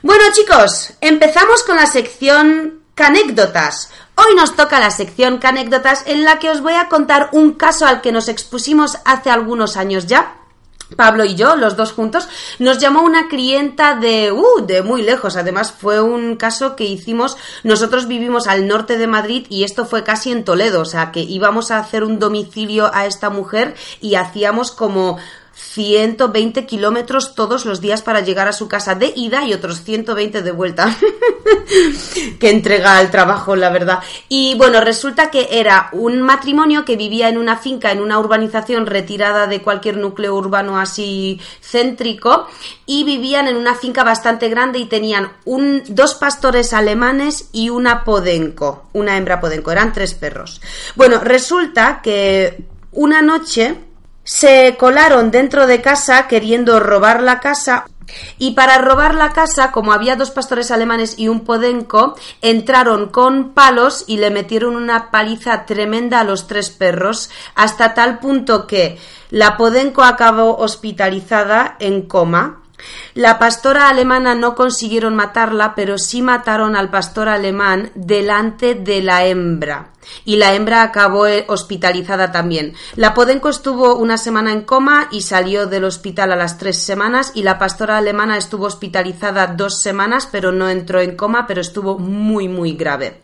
Bueno, 0.02 0.24
chicos, 0.32 0.94
empezamos 1.00 1.62
con 1.62 1.76
la 1.76 1.86
sección 1.86 2.80
Canécdotas. 2.94 3.90
Hoy 4.16 4.34
nos 4.34 4.54
toca 4.54 4.78
la 4.78 4.90
sección 4.90 5.38
Canécdotas 5.38 6.04
en 6.06 6.24
la 6.24 6.38
que 6.38 6.50
os 6.50 6.60
voy 6.60 6.74
a 6.74 6.88
contar 6.88 7.30
un 7.32 7.52
caso 7.52 7.86
al 7.86 8.00
que 8.02 8.12
nos 8.12 8.28
expusimos 8.28 8.98
hace 9.04 9.30
algunos 9.30 9.76
años 9.76 10.06
ya 10.06 10.41
Pablo 10.96 11.24
y 11.24 11.34
yo, 11.34 11.56
los 11.56 11.76
dos 11.76 11.92
juntos, 11.92 12.28
nos 12.58 12.78
llamó 12.78 13.02
una 13.02 13.28
clienta 13.28 13.94
de, 13.94 14.32
uh, 14.32 14.66
de 14.66 14.82
muy 14.82 15.02
lejos. 15.02 15.36
Además, 15.36 15.72
fue 15.72 16.00
un 16.00 16.36
caso 16.36 16.76
que 16.76 16.84
hicimos, 16.84 17.36
nosotros 17.62 18.06
vivimos 18.06 18.46
al 18.46 18.66
norte 18.66 18.98
de 18.98 19.06
Madrid 19.06 19.46
y 19.48 19.64
esto 19.64 19.84
fue 19.84 20.04
casi 20.04 20.30
en 20.30 20.44
Toledo, 20.44 20.80
o 20.80 20.84
sea, 20.84 21.12
que 21.12 21.20
íbamos 21.20 21.70
a 21.70 21.78
hacer 21.78 22.04
un 22.04 22.18
domicilio 22.18 22.90
a 22.92 23.06
esta 23.06 23.30
mujer 23.30 23.74
y 24.00 24.14
hacíamos 24.14 24.70
como 24.70 25.18
120 25.54 26.66
kilómetros 26.66 27.34
todos 27.34 27.64
los 27.64 27.80
días 27.80 28.02
para 28.02 28.20
llegar 28.20 28.48
a 28.48 28.52
su 28.52 28.68
casa 28.68 28.94
de 28.94 29.12
ida 29.14 29.44
y 29.44 29.52
otros 29.52 29.82
120 29.82 30.42
de 30.42 30.50
vuelta. 30.52 30.96
que 32.40 32.50
entrega 32.50 32.98
al 32.98 33.10
trabajo, 33.10 33.56
la 33.56 33.70
verdad. 33.70 34.00
Y 34.28 34.54
bueno, 34.56 34.80
resulta 34.80 35.30
que 35.30 35.48
era 35.52 35.88
un 35.92 36.22
matrimonio 36.22 36.84
que 36.84 36.96
vivía 36.96 37.28
en 37.28 37.38
una 37.38 37.56
finca, 37.56 37.90
en 37.92 38.00
una 38.00 38.18
urbanización 38.18 38.86
retirada 38.86 39.46
de 39.46 39.62
cualquier 39.62 39.96
núcleo 39.96 40.34
urbano 40.34 40.78
así 40.78 41.40
céntrico, 41.60 42.46
y 42.86 43.04
vivían 43.04 43.48
en 43.48 43.56
una 43.56 43.74
finca 43.74 44.04
bastante 44.04 44.48
grande 44.48 44.78
y 44.78 44.86
tenían 44.86 45.32
un, 45.44 45.82
dos 45.88 46.14
pastores 46.14 46.72
alemanes 46.72 47.48
y 47.52 47.70
una 47.70 48.04
podenco, 48.04 48.84
una 48.92 49.16
hembra 49.16 49.40
podenco, 49.40 49.70
eran 49.70 49.92
tres 49.92 50.14
perros. 50.14 50.60
Bueno, 50.96 51.20
resulta 51.20 52.00
que 52.02 52.64
una 52.92 53.22
noche 53.22 53.91
se 54.24 54.76
colaron 54.78 55.30
dentro 55.30 55.66
de 55.66 55.80
casa 55.80 56.28
queriendo 56.28 56.80
robar 56.80 57.22
la 57.22 57.40
casa. 57.40 57.86
Y 58.38 58.50
para 58.52 58.78
robar 58.78 59.14
la 59.14 59.32
casa, 59.32 59.72
como 59.72 59.92
había 59.92 60.16
dos 60.16 60.30
pastores 60.30 60.70
alemanes 60.70 61.18
y 61.18 61.28
un 61.28 61.40
podenco, 61.40 62.14
entraron 62.42 63.08
con 63.08 63.54
palos 63.54 64.04
y 64.06 64.18
le 64.18 64.30
metieron 64.30 64.76
una 64.76 65.10
paliza 65.10 65.64
tremenda 65.64 66.20
a 66.20 66.24
los 66.24 66.46
tres 66.46 66.70
perros, 66.70 67.30
hasta 67.54 67.94
tal 67.94 68.18
punto 68.18 68.66
que 68.66 68.98
la 69.30 69.56
podenco 69.56 70.02
acabó 70.02 70.56
hospitalizada 70.58 71.76
en 71.78 72.02
coma 72.02 72.61
la 73.14 73.38
pastora 73.38 73.88
alemana 73.88 74.34
no 74.34 74.54
consiguieron 74.54 75.14
matarla, 75.14 75.74
pero 75.74 75.98
sí 75.98 76.22
mataron 76.22 76.76
al 76.76 76.90
pastor 76.90 77.28
alemán 77.28 77.90
delante 77.94 78.74
de 78.74 79.02
la 79.02 79.26
hembra. 79.26 79.90
Y 80.24 80.36
la 80.36 80.54
hembra 80.54 80.82
acabó 80.82 81.26
eh, 81.26 81.44
hospitalizada 81.48 82.32
también. 82.32 82.74
La 82.96 83.14
Podenco 83.14 83.48
estuvo 83.48 83.96
una 83.96 84.18
semana 84.18 84.52
en 84.52 84.62
coma 84.62 85.08
y 85.10 85.22
salió 85.22 85.66
del 85.66 85.84
hospital 85.84 86.32
a 86.32 86.36
las 86.36 86.58
tres 86.58 86.78
semanas. 86.78 87.32
Y 87.34 87.42
la 87.42 87.58
pastora 87.58 87.98
alemana 87.98 88.36
estuvo 88.36 88.66
hospitalizada 88.66 89.46
dos 89.46 89.80
semanas, 89.80 90.28
pero 90.30 90.50
no 90.52 90.68
entró 90.68 91.00
en 91.00 91.16
coma, 91.16 91.46
pero 91.46 91.60
estuvo 91.60 91.98
muy, 91.98 92.48
muy 92.48 92.72
grave. 92.72 93.20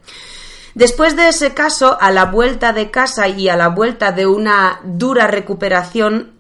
Después 0.74 1.16
de 1.16 1.28
ese 1.28 1.54
caso, 1.54 1.98
a 2.00 2.12
la 2.12 2.26
vuelta 2.26 2.72
de 2.72 2.90
casa 2.90 3.26
y 3.26 3.48
a 3.48 3.56
la 3.56 3.68
vuelta 3.68 4.12
de 4.12 4.26
una 4.26 4.80
dura 4.84 5.26
recuperación, 5.26 6.32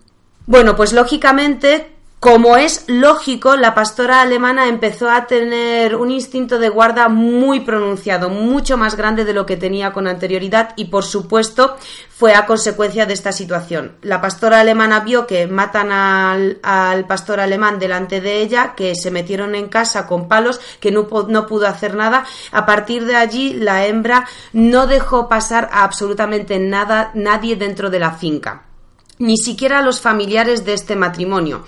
bueno, 0.46 0.76
pues 0.76 0.92
lógicamente 0.92 1.97
como 2.20 2.56
es 2.56 2.82
lógico, 2.88 3.54
la 3.54 3.76
pastora 3.76 4.22
alemana 4.22 4.66
empezó 4.66 5.08
a 5.08 5.28
tener 5.28 5.94
un 5.94 6.10
instinto 6.10 6.58
de 6.58 6.68
guarda 6.68 7.08
muy 7.08 7.60
pronunciado, 7.60 8.28
mucho 8.28 8.76
más 8.76 8.96
grande 8.96 9.24
de 9.24 9.32
lo 9.32 9.46
que 9.46 9.56
tenía 9.56 9.92
con 9.92 10.08
anterioridad 10.08 10.70
y, 10.74 10.86
por 10.86 11.04
supuesto, 11.04 11.76
fue 12.10 12.34
a 12.34 12.44
consecuencia 12.44 13.06
de 13.06 13.14
esta 13.14 13.30
situación. 13.30 13.98
La 14.02 14.20
pastora 14.20 14.58
alemana 14.58 14.98
vio 14.98 15.28
que 15.28 15.46
matan 15.46 15.92
al, 15.92 17.04
pastor 17.06 17.38
alemán 17.38 17.78
delante 17.78 18.20
de 18.20 18.42
ella, 18.42 18.74
que 18.74 18.96
se 18.96 19.12
metieron 19.12 19.54
en 19.54 19.68
casa 19.68 20.08
con 20.08 20.26
palos, 20.26 20.60
que 20.80 20.90
no, 20.90 21.06
no 21.28 21.46
pudo 21.46 21.68
hacer 21.68 21.94
nada. 21.94 22.26
A 22.50 22.66
partir 22.66 23.04
de 23.04 23.14
allí, 23.14 23.52
la 23.52 23.86
hembra 23.86 24.26
no 24.52 24.88
dejó 24.88 25.28
pasar 25.28 25.70
a 25.72 25.84
absolutamente 25.84 26.58
nada, 26.58 27.12
nadie 27.14 27.54
dentro 27.54 27.90
de 27.90 28.00
la 28.00 28.10
finca, 28.10 28.64
ni 29.18 29.36
siquiera 29.36 29.78
a 29.78 29.82
los 29.82 30.00
familiares 30.00 30.64
de 30.64 30.74
este 30.74 30.96
matrimonio. 30.96 31.64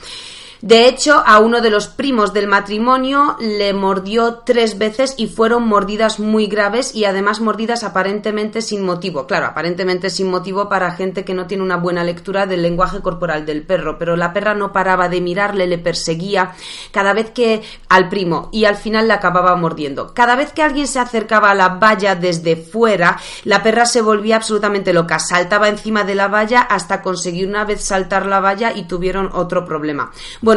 De 0.63 0.87
hecho, 0.87 1.23
a 1.25 1.39
uno 1.39 1.63
de 1.63 1.71
los 1.71 1.89
primos 1.89 2.35
del 2.35 2.47
matrimonio 2.47 3.37
le 3.41 3.73
mordió 3.73 4.43
tres 4.45 4.77
veces 4.77 5.15
y 5.17 5.27
fueron 5.27 5.67
mordidas 5.67 6.21
muy 6.21 6.49
graves 6.49 6.95
y 6.95 7.07
además 7.07 7.41
mordidas 7.41 7.83
aparentemente 7.83 8.61
sin 8.61 8.85
motivo. 8.85 9.27
Claro, 9.27 9.47
aparentemente 9.47 10.11
sin 10.11 10.31
motivo 10.31 10.69
para 10.69 10.93
gente 10.93 11.25
que 11.25 11.33
no 11.33 11.47
tiene 11.47 11.63
una 11.63 11.79
buena 11.79 12.05
lectura 12.05 12.45
del 12.45 12.61
lenguaje 12.61 13.01
corporal 13.01 13.47
del 13.47 13.63
perro, 13.63 13.97
pero 13.99 14.17
la 14.17 14.35
perra 14.35 14.55
no 14.55 14.71
paraba 14.71 15.09
de 15.09 15.23
mirarle, 15.23 15.67
le 15.67 15.79
perseguía 15.79 16.53
cada 16.91 17.15
vez 17.15 17.31
que 17.31 17.63
al 17.89 18.11
primo 18.11 18.51
y 18.53 18.67
al 18.67 18.77
final 18.77 19.09
le 19.09 19.15
acababa 19.15 19.57
mordiendo. 19.57 20.13
Cada 20.13 20.37
vez 20.37 20.53
que 20.53 20.63
alguien 20.63 20.87
se 20.87 20.99
acercaba 20.99 21.53
a 21.53 21.55
la 21.55 21.69
valla 21.69 22.17
desde 22.17 22.57
fuera, 22.57 23.19
la 23.45 23.63
perra 23.63 23.87
se 23.87 24.03
volvía 24.03 24.37
absolutamente 24.37 24.93
loca, 24.93 25.21
saltaba 25.21 25.69
encima 25.69 26.05
de 26.05 26.17
la 26.17 26.29
valla 26.29 26.61
hasta 26.61 27.01
conseguir 27.01 27.49
una 27.49 27.65
vez 27.65 27.83
saltar 27.83 28.27
la 28.27 28.41
valla 28.41 28.73
y 28.77 28.83
tuvieron 28.83 29.31
otro 29.33 29.65
problema. 29.65 30.13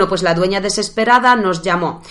Pues 0.08 0.24
la 0.24 0.34
dueña 0.34 0.62
desesperada 0.62 1.36
nos 1.36 1.62
llamó. 1.62 2.02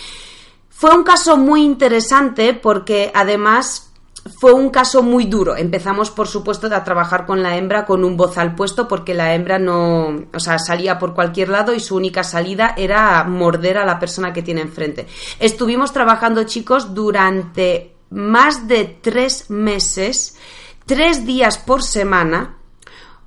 Fue 0.69 0.93
un 0.95 1.03
caso 1.03 1.37
muy 1.37 1.63
interesante 1.63 2.53
porque 2.53 3.11
además 3.13 3.93
fue 4.37 4.53
un 4.53 4.69
caso 4.69 5.03
muy 5.03 5.25
duro. 5.25 5.55
Empezamos, 5.55 6.09
por 6.09 6.27
supuesto, 6.27 6.67
a 6.67 6.83
trabajar 6.83 7.25
con 7.25 7.43
la 7.43 7.57
hembra 7.57 7.85
con 7.85 8.03
un 8.03 8.15
bozal 8.15 8.55
puesto 8.55 8.87
porque 8.87 9.13
la 9.13 9.33
hembra 9.33 9.59
no, 9.59 10.15
o 10.33 10.39
sea, 10.39 10.59
salía 10.59 10.97
por 10.97 11.13
cualquier 11.13 11.49
lado 11.49 11.73
y 11.73 11.79
su 11.79 11.95
única 11.95 12.23
salida 12.23 12.73
era 12.77 13.23
morder 13.25 13.77
a 13.77 13.85
la 13.85 13.99
persona 13.99 14.31
que 14.31 14.41
tiene 14.41 14.61
enfrente. 14.61 15.07
Estuvimos 15.39 15.91
trabajando, 15.91 16.43
chicos, 16.45 16.93
durante 16.93 17.95
más 18.11 18.67
de 18.67 18.97
tres 19.01 19.49
meses, 19.49 20.37
tres 20.85 21.25
días 21.25 21.57
por 21.57 21.83
semana, 21.83 22.57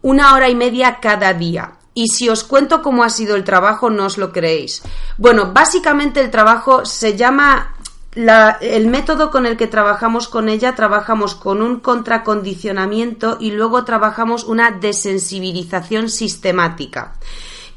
una 0.02 0.34
hora 0.34 0.48
y 0.48 0.54
media 0.54 0.98
cada 1.00 1.34
día. 1.34 1.72
Y 1.98 2.08
si 2.08 2.28
os 2.28 2.44
cuento 2.44 2.82
cómo 2.82 3.04
ha 3.04 3.08
sido 3.08 3.36
el 3.36 3.42
trabajo, 3.42 3.88
no 3.88 4.04
os 4.04 4.18
lo 4.18 4.30
creéis. 4.30 4.82
Bueno, 5.16 5.54
básicamente 5.54 6.20
el 6.20 6.30
trabajo 6.30 6.84
se 6.84 7.16
llama 7.16 7.74
el 8.60 8.86
método 8.88 9.30
con 9.30 9.46
el 9.46 9.56
que 9.56 9.66
trabajamos 9.66 10.28
con 10.28 10.50
ella, 10.50 10.74
trabajamos 10.74 11.34
con 11.34 11.62
un 11.62 11.80
contracondicionamiento 11.80 13.38
y 13.40 13.50
luego 13.50 13.84
trabajamos 13.84 14.44
una 14.44 14.72
desensibilización 14.72 16.10
sistemática, 16.10 17.14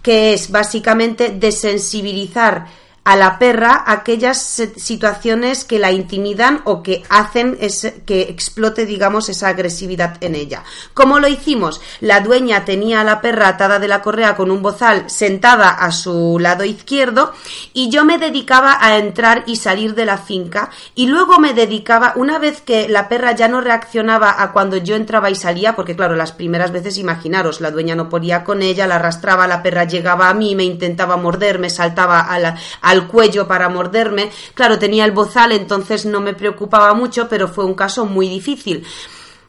que 0.02 0.34
es 0.34 0.52
básicamente 0.52 1.30
desensibilizar 1.30 2.68
a 3.04 3.16
la 3.16 3.40
perra 3.40 3.84
aquellas 3.88 4.62
situaciones 4.76 5.64
que 5.64 5.80
la 5.80 5.92
intimidan 5.92 6.62
o 6.66 6.84
que 6.84 7.04
hacen 7.10 7.58
que 8.06 8.22
explote, 8.22 8.86
digamos, 8.86 9.30
esa 9.30 9.48
agresividad 9.48 10.18
en 10.22 10.36
ella. 10.36 10.64
¿Cómo 10.94 11.20
lo 11.20 11.28
hicimos? 11.28 11.82
La 12.02 12.22
dueña 12.22 12.66
tenía 12.66 13.02
a 13.02 13.04
la 13.04 13.22
perra 13.22 13.48
atada 13.48 13.80
de 13.80 13.88
la 13.88 14.02
correa 14.02 14.36
con 14.36 14.52
un 14.52 14.62
bozal 14.62 15.10
sentada 15.10 15.70
a 15.70 15.92
su 15.92 16.38
lado 16.40 16.64
izquierdo 16.64 17.34
y 17.74 17.90
yo 17.90 18.06
me 18.06 18.18
dedicaba 18.18 18.78
a 18.80 18.98
entrar 18.98 19.44
y 19.48 19.56
salir 19.56 19.96
de 19.96 20.06
la 20.06 20.18
finca 20.18 20.70
y 20.96 21.08
luego 21.08 21.40
me 21.40 21.54
dedicaba, 21.54 22.14
una 22.16 22.40
vez 22.40 22.62
que 22.62 22.88
la 22.90 23.10
perra 23.10 23.32
ya 23.34 23.48
no 23.48 23.62
reaccionaba 23.62 24.42
a 24.42 24.52
cuando 24.52 24.78
yo 24.78 24.96
entraba 24.96 25.30
y 25.30 25.36
salía, 25.36 25.76
porque 25.76 25.96
claro, 25.96 26.16
las 26.16 26.32
primeras 26.32 26.72
veces 26.72 26.98
imaginaros, 26.98 27.62
la 27.62 27.72
dueña 27.72 27.96
no 27.96 28.10
podía 28.10 28.44
con 28.44 28.62
ella, 28.62 28.88
la 28.88 28.96
arrastraba, 28.96 29.48
la 29.48 29.64
perra 29.64 29.86
llegaba 29.86 30.30
a 30.30 30.34
mí, 30.34 30.56
me 30.56 30.64
intentaba 30.64 31.18
morder, 31.18 31.60
me 31.60 31.70
saltaba 31.70 32.20
a 32.20 32.40
la, 32.40 32.58
al 32.90 33.08
cuello 33.08 33.48
para 33.48 33.70
morderme. 33.70 34.32
Claro, 34.54 34.80
tenía 34.80 35.06
el 35.06 35.12
bozal, 35.12 35.52
entonces 35.52 36.06
no 36.06 36.22
me 36.22 36.34
preocupaba 36.34 36.94
mucho, 36.94 37.30
pero 37.30 37.48
fue 37.48 37.66
un 37.66 37.76
caso 37.76 38.06
muy 38.06 38.28
difícil. 38.28 38.86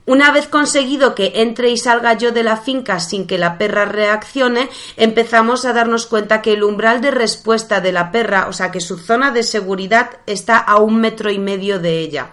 Una 0.07 0.31
vez 0.31 0.47
conseguido 0.49 1.15
que 1.15 1.33
entre 1.37 1.71
y 1.71 1.77
salga 1.77 2.15
yo 2.15 2.33
de 2.33 2.43
la 2.43 2.57
finca 2.57 3.01
sin 3.01 3.27
que 3.27 3.39
la 3.39 3.59
perra 3.59 3.85
reaccione, 3.85 4.69
empezamos 4.97 5.65
a 5.65 5.73
darnos 5.73 6.07
cuenta 6.07 6.43
que 6.43 6.53
el 6.53 6.65
umbral 6.65 7.01
de 7.01 7.11
respuesta 7.11 7.81
de 7.81 7.93
la 7.93 8.11
perra, 8.11 8.47
o 8.49 8.53
sea 8.53 8.71
que 8.71 8.81
su 8.81 8.99
zona 8.99 9.31
de 9.31 9.43
seguridad 9.43 10.19
está 10.27 10.59
a 10.59 10.79
un 10.79 10.97
metro 11.01 11.31
y 11.31 11.39
medio 11.39 11.79
de 11.79 12.01
ella. 12.01 12.33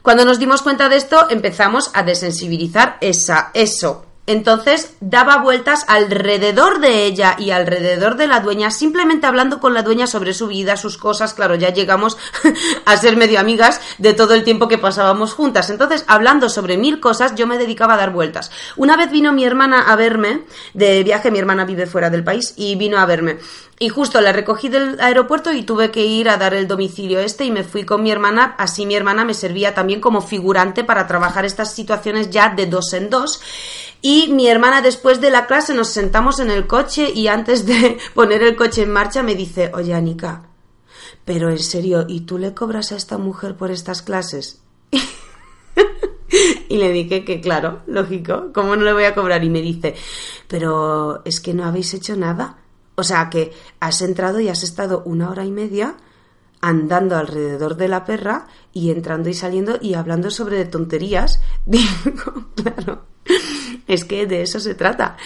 Cuando 0.00 0.24
nos 0.24 0.38
dimos 0.38 0.62
cuenta 0.62 0.88
de 0.88 0.96
esto, 0.96 1.28
empezamos 1.28 1.90
a 1.92 2.02
desensibilizar 2.02 2.98
esa, 3.00 3.50
eso. 3.52 4.06
Entonces 4.26 4.96
daba 5.00 5.38
vueltas 5.38 5.84
alrededor 5.86 6.80
de 6.80 7.04
ella 7.04 7.36
y 7.38 7.50
alrededor 7.50 8.16
de 8.16 8.26
la 8.26 8.40
dueña, 8.40 8.70
simplemente 8.70 9.26
hablando 9.26 9.60
con 9.60 9.74
la 9.74 9.82
dueña 9.82 10.06
sobre 10.06 10.32
su 10.32 10.46
vida, 10.46 10.78
sus 10.78 10.96
cosas. 10.96 11.34
Claro, 11.34 11.56
ya 11.56 11.70
llegamos 11.70 12.16
a 12.86 12.96
ser 12.96 13.16
medio 13.16 13.38
amigas 13.38 13.80
de 13.98 14.14
todo 14.14 14.34
el 14.34 14.44
tiempo 14.44 14.66
que 14.66 14.78
pasábamos 14.78 15.34
juntas. 15.34 15.68
Entonces, 15.68 16.04
hablando 16.08 16.48
sobre 16.48 16.78
mil 16.78 17.00
cosas, 17.00 17.34
yo 17.34 17.46
me 17.46 17.58
dedicaba 17.58 17.94
a 17.94 17.98
dar 17.98 18.12
vueltas. 18.12 18.50
Una 18.76 18.96
vez 18.96 19.10
vino 19.10 19.32
mi 19.32 19.44
hermana 19.44 19.92
a 19.92 19.96
verme, 19.96 20.42
de 20.72 21.02
viaje, 21.04 21.30
mi 21.30 21.38
hermana 21.38 21.66
vive 21.66 21.86
fuera 21.86 22.08
del 22.08 22.24
país, 22.24 22.54
y 22.56 22.76
vino 22.76 22.98
a 22.98 23.06
verme. 23.06 23.38
Y 23.78 23.88
justo 23.88 24.20
la 24.20 24.32
recogí 24.32 24.68
del 24.68 25.00
aeropuerto 25.00 25.52
y 25.52 25.62
tuve 25.62 25.90
que 25.90 26.04
ir 26.04 26.28
a 26.28 26.36
dar 26.36 26.54
el 26.54 26.68
domicilio 26.68 27.18
este 27.18 27.44
y 27.44 27.50
me 27.50 27.64
fui 27.64 27.84
con 27.84 28.02
mi 28.02 28.10
hermana. 28.12 28.54
Así 28.56 28.86
mi 28.86 28.94
hermana 28.94 29.24
me 29.24 29.34
servía 29.34 29.74
también 29.74 30.00
como 30.00 30.20
figurante 30.20 30.84
para 30.84 31.08
trabajar 31.08 31.44
estas 31.44 31.74
situaciones 31.74 32.30
ya 32.30 32.50
de 32.50 32.66
dos 32.66 32.92
en 32.92 33.10
dos. 33.10 33.40
Y 34.00 34.28
mi 34.28 34.48
hermana 34.48 34.80
después 34.80 35.20
de 35.20 35.30
la 35.30 35.46
clase 35.46 35.74
nos 35.74 35.88
sentamos 35.88 36.38
en 36.38 36.50
el 36.50 36.66
coche 36.66 37.10
y 37.12 37.26
antes 37.26 37.66
de 37.66 37.98
poner 38.14 38.42
el 38.42 38.54
coche 38.54 38.82
en 38.82 38.92
marcha 38.92 39.22
me 39.22 39.34
dice, 39.34 39.72
oye 39.74 39.92
Anika, 39.94 40.44
pero 41.24 41.50
en 41.50 41.58
serio, 41.58 42.04
¿y 42.06 42.20
tú 42.20 42.38
le 42.38 42.54
cobras 42.54 42.92
a 42.92 42.96
esta 42.96 43.18
mujer 43.18 43.56
por 43.56 43.70
estas 43.70 44.02
clases? 44.02 44.62
y 46.68 46.76
le 46.76 46.90
dije 46.90 47.24
que 47.24 47.40
claro, 47.40 47.80
lógico, 47.86 48.50
¿cómo 48.52 48.76
no 48.76 48.84
le 48.84 48.92
voy 48.92 49.04
a 49.04 49.14
cobrar? 49.14 49.42
Y 49.42 49.50
me 49.50 49.62
dice, 49.62 49.94
pero 50.48 51.22
es 51.24 51.40
que 51.40 51.54
no 51.54 51.64
habéis 51.64 51.94
hecho 51.94 52.14
nada. 52.14 52.58
O 52.96 53.02
sea, 53.02 53.30
que 53.30 53.52
has 53.80 54.02
entrado 54.02 54.40
y 54.40 54.48
has 54.48 54.62
estado 54.62 55.02
una 55.04 55.30
hora 55.30 55.44
y 55.44 55.50
media 55.50 55.96
andando 56.60 57.16
alrededor 57.16 57.76
de 57.76 57.88
la 57.88 58.04
perra 58.04 58.46
y 58.72 58.90
entrando 58.90 59.28
y 59.28 59.34
saliendo 59.34 59.78
y 59.80 59.94
hablando 59.94 60.30
sobre 60.30 60.64
tonterías. 60.64 61.40
Digo, 61.66 62.46
claro, 62.54 63.04
es 63.86 64.04
que 64.04 64.26
de 64.26 64.42
eso 64.42 64.60
se 64.60 64.74
trata. 64.74 65.16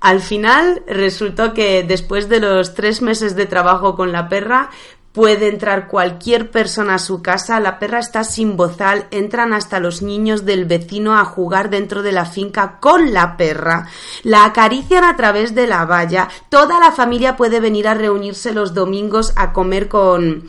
Al 0.00 0.20
final 0.20 0.82
resultó 0.88 1.54
que 1.54 1.84
después 1.84 2.28
de 2.28 2.40
los 2.40 2.74
tres 2.74 3.02
meses 3.02 3.36
de 3.36 3.46
trabajo 3.46 3.94
con 3.94 4.10
la 4.10 4.28
perra, 4.28 4.70
puede 5.12 5.48
entrar 5.48 5.88
cualquier 5.88 6.50
persona 6.50 6.94
a 6.94 6.98
su 6.98 7.22
casa, 7.22 7.60
la 7.60 7.78
perra 7.78 7.98
está 7.98 8.24
sin 8.24 8.56
bozal, 8.56 9.06
entran 9.10 9.52
hasta 9.52 9.78
los 9.78 10.02
niños 10.02 10.44
del 10.44 10.64
vecino 10.64 11.18
a 11.18 11.24
jugar 11.24 11.68
dentro 11.68 12.02
de 12.02 12.12
la 12.12 12.24
finca 12.24 12.78
con 12.80 13.12
la 13.12 13.36
perra, 13.36 13.88
la 14.22 14.46
acarician 14.46 15.04
a 15.04 15.16
través 15.16 15.54
de 15.54 15.66
la 15.66 15.84
valla, 15.84 16.28
toda 16.48 16.80
la 16.80 16.92
familia 16.92 17.36
puede 17.36 17.60
venir 17.60 17.88
a 17.88 17.94
reunirse 17.94 18.52
los 18.52 18.72
domingos 18.72 19.32
a 19.36 19.52
comer 19.52 19.88
con, 19.88 20.48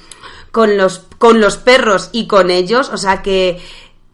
con 0.52 0.78
los, 0.78 1.06
con 1.18 1.42
los 1.42 1.58
perros 1.58 2.10
y 2.14 2.28
con 2.28 2.50
ellos, 2.50 2.90
o 2.90 2.98
sea 2.98 3.22
que 3.22 3.62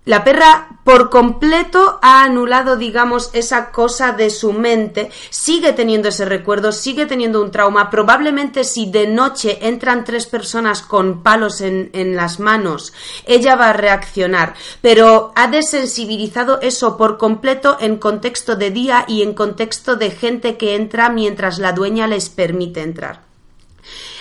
la 0.10 0.24
perra 0.24 0.70
por 0.84 1.12
completo 1.12 2.00
ha 2.02 2.24
anulado, 2.24 2.78
digamos, 2.78 3.30
esa 3.34 3.70
cosa 3.70 4.12
de 4.12 4.32
su 4.32 4.54
mente, 4.54 5.12
sigue 5.30 5.72
teniendo 5.72 6.10
ese 6.10 6.26
recuerdo, 6.26 6.72
sigue 6.72 7.06
teniendo 7.06 7.44
un 7.44 7.52
trauma. 7.52 7.92
Probablemente 7.92 8.64
si 8.64 8.90
de 8.90 9.06
noche 9.06 9.60
entran 9.68 10.06
tres 10.06 10.26
personas 10.26 10.82
con 10.82 11.22
palos 11.22 11.62
en, 11.62 11.92
en 11.94 12.16
las 12.16 12.40
manos, 12.40 12.92
ella 13.28 13.56
va 13.56 13.70
a 13.70 13.74
reaccionar, 13.74 14.56
pero 14.82 15.32
ha 15.36 15.46
desensibilizado 15.46 16.60
eso 16.60 16.98
por 16.98 17.20
completo 17.20 17.78
en 17.80 17.98
contexto 17.98 18.56
de 18.56 18.72
día 18.72 19.06
y 19.08 19.22
en 19.22 19.36
contexto 19.36 19.96
de 19.96 20.10
gente 20.10 20.58
que 20.58 20.74
entra 20.74 21.12
mientras 21.12 21.60
la 21.60 21.74
dueña 21.74 22.08
les 22.08 22.30
permite 22.30 22.82
entrar. 22.82 23.29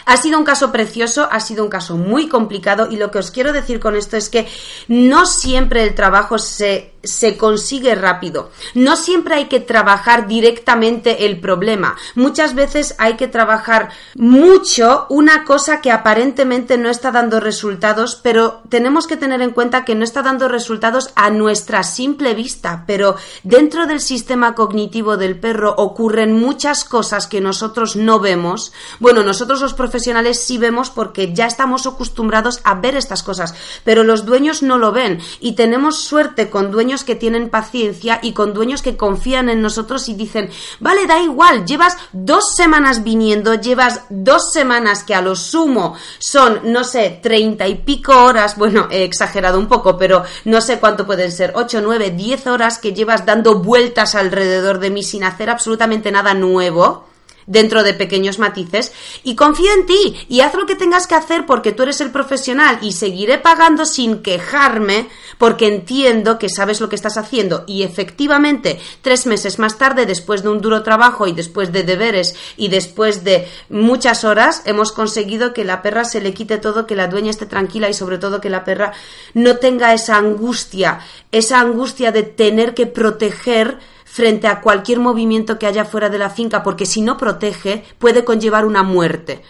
Ha 0.08 0.16
sido 0.16 0.38
un 0.38 0.44
caso 0.46 0.72
precioso, 0.72 1.28
ha 1.30 1.38
sido 1.38 1.62
un 1.62 1.68
caso 1.68 1.98
muy 1.98 2.28
complicado 2.28 2.88
y 2.90 2.96
lo 2.96 3.10
que 3.10 3.18
os 3.18 3.30
quiero 3.30 3.52
decir 3.52 3.78
con 3.78 3.94
esto 3.94 4.16
es 4.16 4.30
que 4.30 4.48
no 4.88 5.26
siempre 5.26 5.82
el 5.82 5.94
trabajo 5.94 6.38
se, 6.38 6.94
se 7.10 7.36
consigue 7.36 7.94
rápido. 7.94 8.50
No 8.74 8.96
siempre 8.96 9.34
hay 9.34 9.46
que 9.46 9.60
trabajar 9.60 10.26
directamente 10.26 11.26
el 11.26 11.40
problema. 11.40 11.96
Muchas 12.14 12.54
veces 12.54 12.94
hay 12.98 13.14
que 13.16 13.28
trabajar 13.28 13.90
mucho 14.14 15.06
una 15.08 15.44
cosa 15.44 15.80
que 15.80 15.90
aparentemente 15.90 16.78
no 16.78 16.90
está 16.90 17.10
dando 17.10 17.40
resultados, 17.40 18.18
pero 18.22 18.62
tenemos 18.68 19.06
que 19.06 19.16
tener 19.16 19.42
en 19.42 19.50
cuenta 19.50 19.84
que 19.84 19.94
no 19.94 20.04
está 20.04 20.22
dando 20.22 20.48
resultados 20.48 21.10
a 21.14 21.30
nuestra 21.30 21.82
simple 21.82 22.34
vista, 22.34 22.84
pero 22.86 23.16
dentro 23.42 23.86
del 23.86 24.00
sistema 24.00 24.54
cognitivo 24.54 25.16
del 25.16 25.38
perro 25.38 25.74
ocurren 25.76 26.38
muchas 26.38 26.84
cosas 26.84 27.26
que 27.26 27.40
nosotros 27.40 27.96
no 27.96 28.20
vemos. 28.20 28.72
Bueno, 28.98 29.22
nosotros 29.22 29.60
los 29.60 29.74
profesionales 29.74 30.40
sí 30.40 30.58
vemos 30.58 30.90
porque 30.90 31.32
ya 31.34 31.46
estamos 31.46 31.86
acostumbrados 31.86 32.60
a 32.64 32.74
ver 32.74 32.96
estas 32.96 33.22
cosas, 33.22 33.54
pero 33.84 34.04
los 34.04 34.24
dueños 34.24 34.62
no 34.62 34.78
lo 34.78 34.92
ven 34.92 35.20
y 35.40 35.52
tenemos 35.52 35.98
suerte 35.98 36.50
con 36.50 36.70
dueños 36.70 36.97
que 37.04 37.14
tienen 37.14 37.50
paciencia 37.50 38.20
y 38.22 38.32
con 38.32 38.54
dueños 38.54 38.82
que 38.82 38.96
confían 38.96 39.48
en 39.48 39.62
nosotros 39.62 40.08
y 40.08 40.14
dicen, 40.14 40.50
vale, 40.80 41.06
da 41.06 41.20
igual, 41.20 41.64
llevas 41.64 41.96
dos 42.12 42.54
semanas 42.56 43.02
viniendo, 43.02 43.54
llevas 43.54 44.02
dos 44.10 44.52
semanas 44.52 45.04
que 45.04 45.14
a 45.14 45.22
lo 45.22 45.36
sumo 45.36 45.96
son, 46.18 46.60
no 46.64 46.84
sé, 46.84 47.20
treinta 47.22 47.66
y 47.66 47.76
pico 47.76 48.24
horas, 48.24 48.56
bueno, 48.56 48.88
he 48.90 49.04
exagerado 49.04 49.58
un 49.58 49.66
poco, 49.66 49.96
pero 49.96 50.24
no 50.44 50.60
sé 50.60 50.78
cuánto 50.78 51.06
pueden 51.06 51.32
ser, 51.32 51.52
ocho, 51.54 51.80
nueve, 51.80 52.10
diez 52.10 52.46
horas 52.46 52.78
que 52.78 52.92
llevas 52.92 53.26
dando 53.26 53.60
vueltas 53.62 54.14
alrededor 54.14 54.78
de 54.78 54.90
mí 54.90 55.02
sin 55.02 55.24
hacer 55.24 55.50
absolutamente 55.50 56.10
nada 56.10 56.34
nuevo 56.34 57.08
dentro 57.48 57.82
de 57.82 57.94
pequeños 57.94 58.38
matices. 58.38 58.92
Y 59.24 59.34
confío 59.34 59.72
en 59.72 59.86
ti 59.86 60.26
y 60.28 60.40
haz 60.40 60.54
lo 60.54 60.66
que 60.66 60.76
tengas 60.76 61.08
que 61.08 61.16
hacer 61.16 61.46
porque 61.46 61.72
tú 61.72 61.82
eres 61.82 62.00
el 62.00 62.12
profesional 62.12 62.78
y 62.82 62.92
seguiré 62.92 63.38
pagando 63.38 63.84
sin 63.84 64.22
quejarme 64.22 65.08
porque 65.38 65.66
entiendo 65.66 66.38
que 66.38 66.48
sabes 66.48 66.80
lo 66.80 66.88
que 66.88 66.96
estás 66.96 67.16
haciendo. 67.16 67.64
Y 67.66 67.82
efectivamente 67.82 68.78
tres 69.02 69.26
meses 69.26 69.58
más 69.58 69.78
tarde 69.78 70.06
después 70.06 70.42
de 70.42 70.50
un 70.50 70.60
duro 70.60 70.82
trabajo 70.82 71.26
y 71.26 71.32
después 71.32 71.72
de 71.72 71.82
deberes 71.82 72.36
y 72.56 72.68
después 72.68 73.24
de 73.24 73.48
muchas 73.68 74.24
horas 74.24 74.62
hemos 74.64 74.92
conseguido 74.92 75.52
que 75.52 75.64
la 75.64 75.82
perra 75.82 76.04
se 76.04 76.20
le 76.20 76.34
quite 76.34 76.58
todo, 76.58 76.86
que 76.86 76.96
la 76.96 77.08
dueña 77.08 77.30
esté 77.30 77.46
tranquila 77.46 77.88
y 77.88 77.94
sobre 77.94 78.18
todo 78.18 78.40
que 78.40 78.50
la 78.50 78.64
perra 78.64 78.92
no 79.34 79.56
tenga 79.56 79.94
esa 79.94 80.16
angustia, 80.16 81.00
esa 81.32 81.60
angustia 81.60 82.12
de 82.12 82.22
tener 82.22 82.74
que 82.74 82.86
proteger 82.86 83.78
frente 84.10 84.46
a 84.46 84.60
cualquier 84.60 85.00
movimiento 85.00 85.58
que 85.58 85.66
haya 85.66 85.84
fuera 85.84 86.08
de 86.08 86.18
la 86.18 86.30
finca, 86.30 86.62
porque 86.62 86.86
si 86.86 87.02
no 87.02 87.16
protege 87.16 87.84
puede 87.98 88.24
conllevar 88.24 88.64
una 88.64 88.82
muerte 88.82 89.42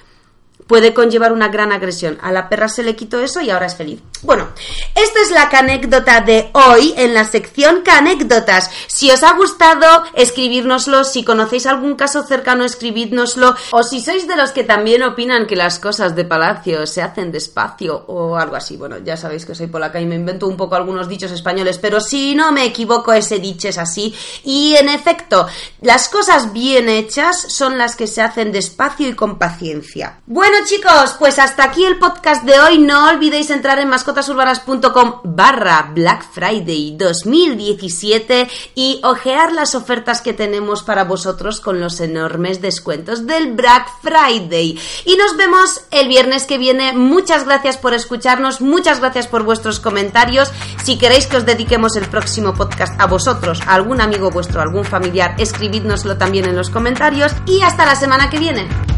puede 0.69 0.95
conllevar 0.95 1.33
una 1.33 1.49
gran 1.49 1.73
agresión. 1.73 2.19
A 2.23 2.31
la 2.31 2.49
perra 2.49 2.69
se 2.69 2.85
le 2.85 2.95
quitó 2.95 3.19
eso 3.19 3.41
y 3.41 3.51
ahora 3.51 3.67
es 3.67 3.75
feliz. 3.75 4.01
Bueno, 4.23 4.49
esta 4.95 5.21
es 5.21 5.31
la 5.31 5.49
canécdota 5.49 6.21
de 6.21 6.51
hoy 6.53 6.93
en 6.97 7.15
la 7.15 7.25
sección 7.25 7.83
canécdotas. 7.83 8.71
Si 8.87 9.11
os 9.11 9.23
ha 9.23 9.33
gustado, 9.33 10.05
escribírnoslo. 10.15 11.05
Si 11.05 11.25
conocéis 11.25 11.67
algún 11.67 11.95
caso 11.95 12.25
cercano, 12.25 12.65
escribidnoslo. 12.65 13.57
O 13.71 13.83
si 13.83 14.01
sois 14.01 14.29
de 14.29 14.37
los 14.37 14.51
que 14.51 14.65
también 14.65 15.03
opinan 15.03 15.47
que 15.47 15.57
las 15.57 15.79
cosas 15.79 16.15
de 16.15 16.25
palacio 16.25 16.87
se 16.87 17.01
hacen 17.01 17.33
despacio 17.33 18.05
o 18.07 18.37
algo 18.37 18.57
así. 18.57 18.77
Bueno, 18.77 18.99
ya 18.99 19.17
sabéis 19.17 19.47
que 19.47 19.55
soy 19.55 19.69
polaca 19.69 20.01
y 20.01 20.07
me 20.07 20.17
invento 20.17 20.47
un 20.47 20.57
poco 20.57 20.75
algunos 20.75 21.09
dichos 21.09 21.33
españoles, 21.33 21.79
pero 21.79 22.01
si 22.01 22.35
no 22.35 22.53
me 22.53 22.65
equivoco, 22.65 23.13
ese 23.13 23.39
dicho 23.39 23.69
es 23.69 23.79
así. 23.79 24.15
Y 24.45 24.75
en 24.75 24.91
efecto, 24.91 25.47
las 25.81 26.09
cosas 26.09 26.53
bien 26.53 26.89
hechas 26.89 27.41
son 27.41 27.79
las 27.79 27.97
que 27.97 28.07
se 28.07 28.21
hacen 28.21 28.53
despacio 28.53 29.09
y 29.09 29.15
con 29.15 29.39
paciencia. 29.39 30.21
Bueno, 30.27 30.58
chicos, 30.65 31.15
pues 31.19 31.39
hasta 31.39 31.65
aquí 31.65 31.85
el 31.85 31.99
podcast 31.99 32.43
de 32.45 32.59
hoy. 32.59 32.79
No 32.79 33.09
olvidéis 33.09 33.51
entrar 33.51 33.79
en 33.79 33.89
mascotasurbanas.com 33.89 35.21
barra 35.25 35.91
Black 35.95 36.25
Friday 36.33 36.97
2017 36.97 38.49
y 38.75 39.01
ojear 39.05 39.53
las 39.53 39.75
ofertas 39.75 40.21
que 40.21 40.33
tenemos 40.33 40.83
para 40.83 41.05
vosotros 41.05 41.61
con 41.61 41.81
los 41.81 42.01
enormes 42.01 42.61
descuentos 42.61 43.27
del 43.27 43.53
Black 43.53 43.89
Friday. 44.03 44.79
Y 45.05 45.17
nos 45.17 45.37
vemos 45.37 45.83
el 45.91 46.09
viernes 46.09 46.45
que 46.45 46.59
viene. 46.59 46.93
Muchas 46.93 47.45
gracias 47.45 47.77
por 47.77 47.95
escucharnos, 47.95 48.61
muchas 48.61 49.01
gracias 49.01 49.27
por 49.27 49.45
vuestros 49.45 49.81
comentarios. 49.81 50.51
Si 50.85 50.99
queréis 50.99 51.27
que 51.27 51.37
os 51.37 51.47
dediquemos 51.47 51.97
el 51.97 52.07
próximo 52.07 52.55
podcast 52.55 53.01
a 53.01 53.07
vosotros, 53.07 53.61
a 53.67 53.75
algún 53.75 54.01
amigo 54.01 54.31
vuestro, 54.31 54.61
algún 54.61 54.85
familiar, 54.85 55.35
escribidnoslo 55.39 56.17
también 56.17 56.47
en 56.47 56.57
los 56.57 56.71
comentarios. 56.71 57.33
Y 57.47 57.63
hasta 57.63 57.87
la 57.87 57.95
semana 57.95 58.29
que 58.29 58.39
viene. 58.39 58.98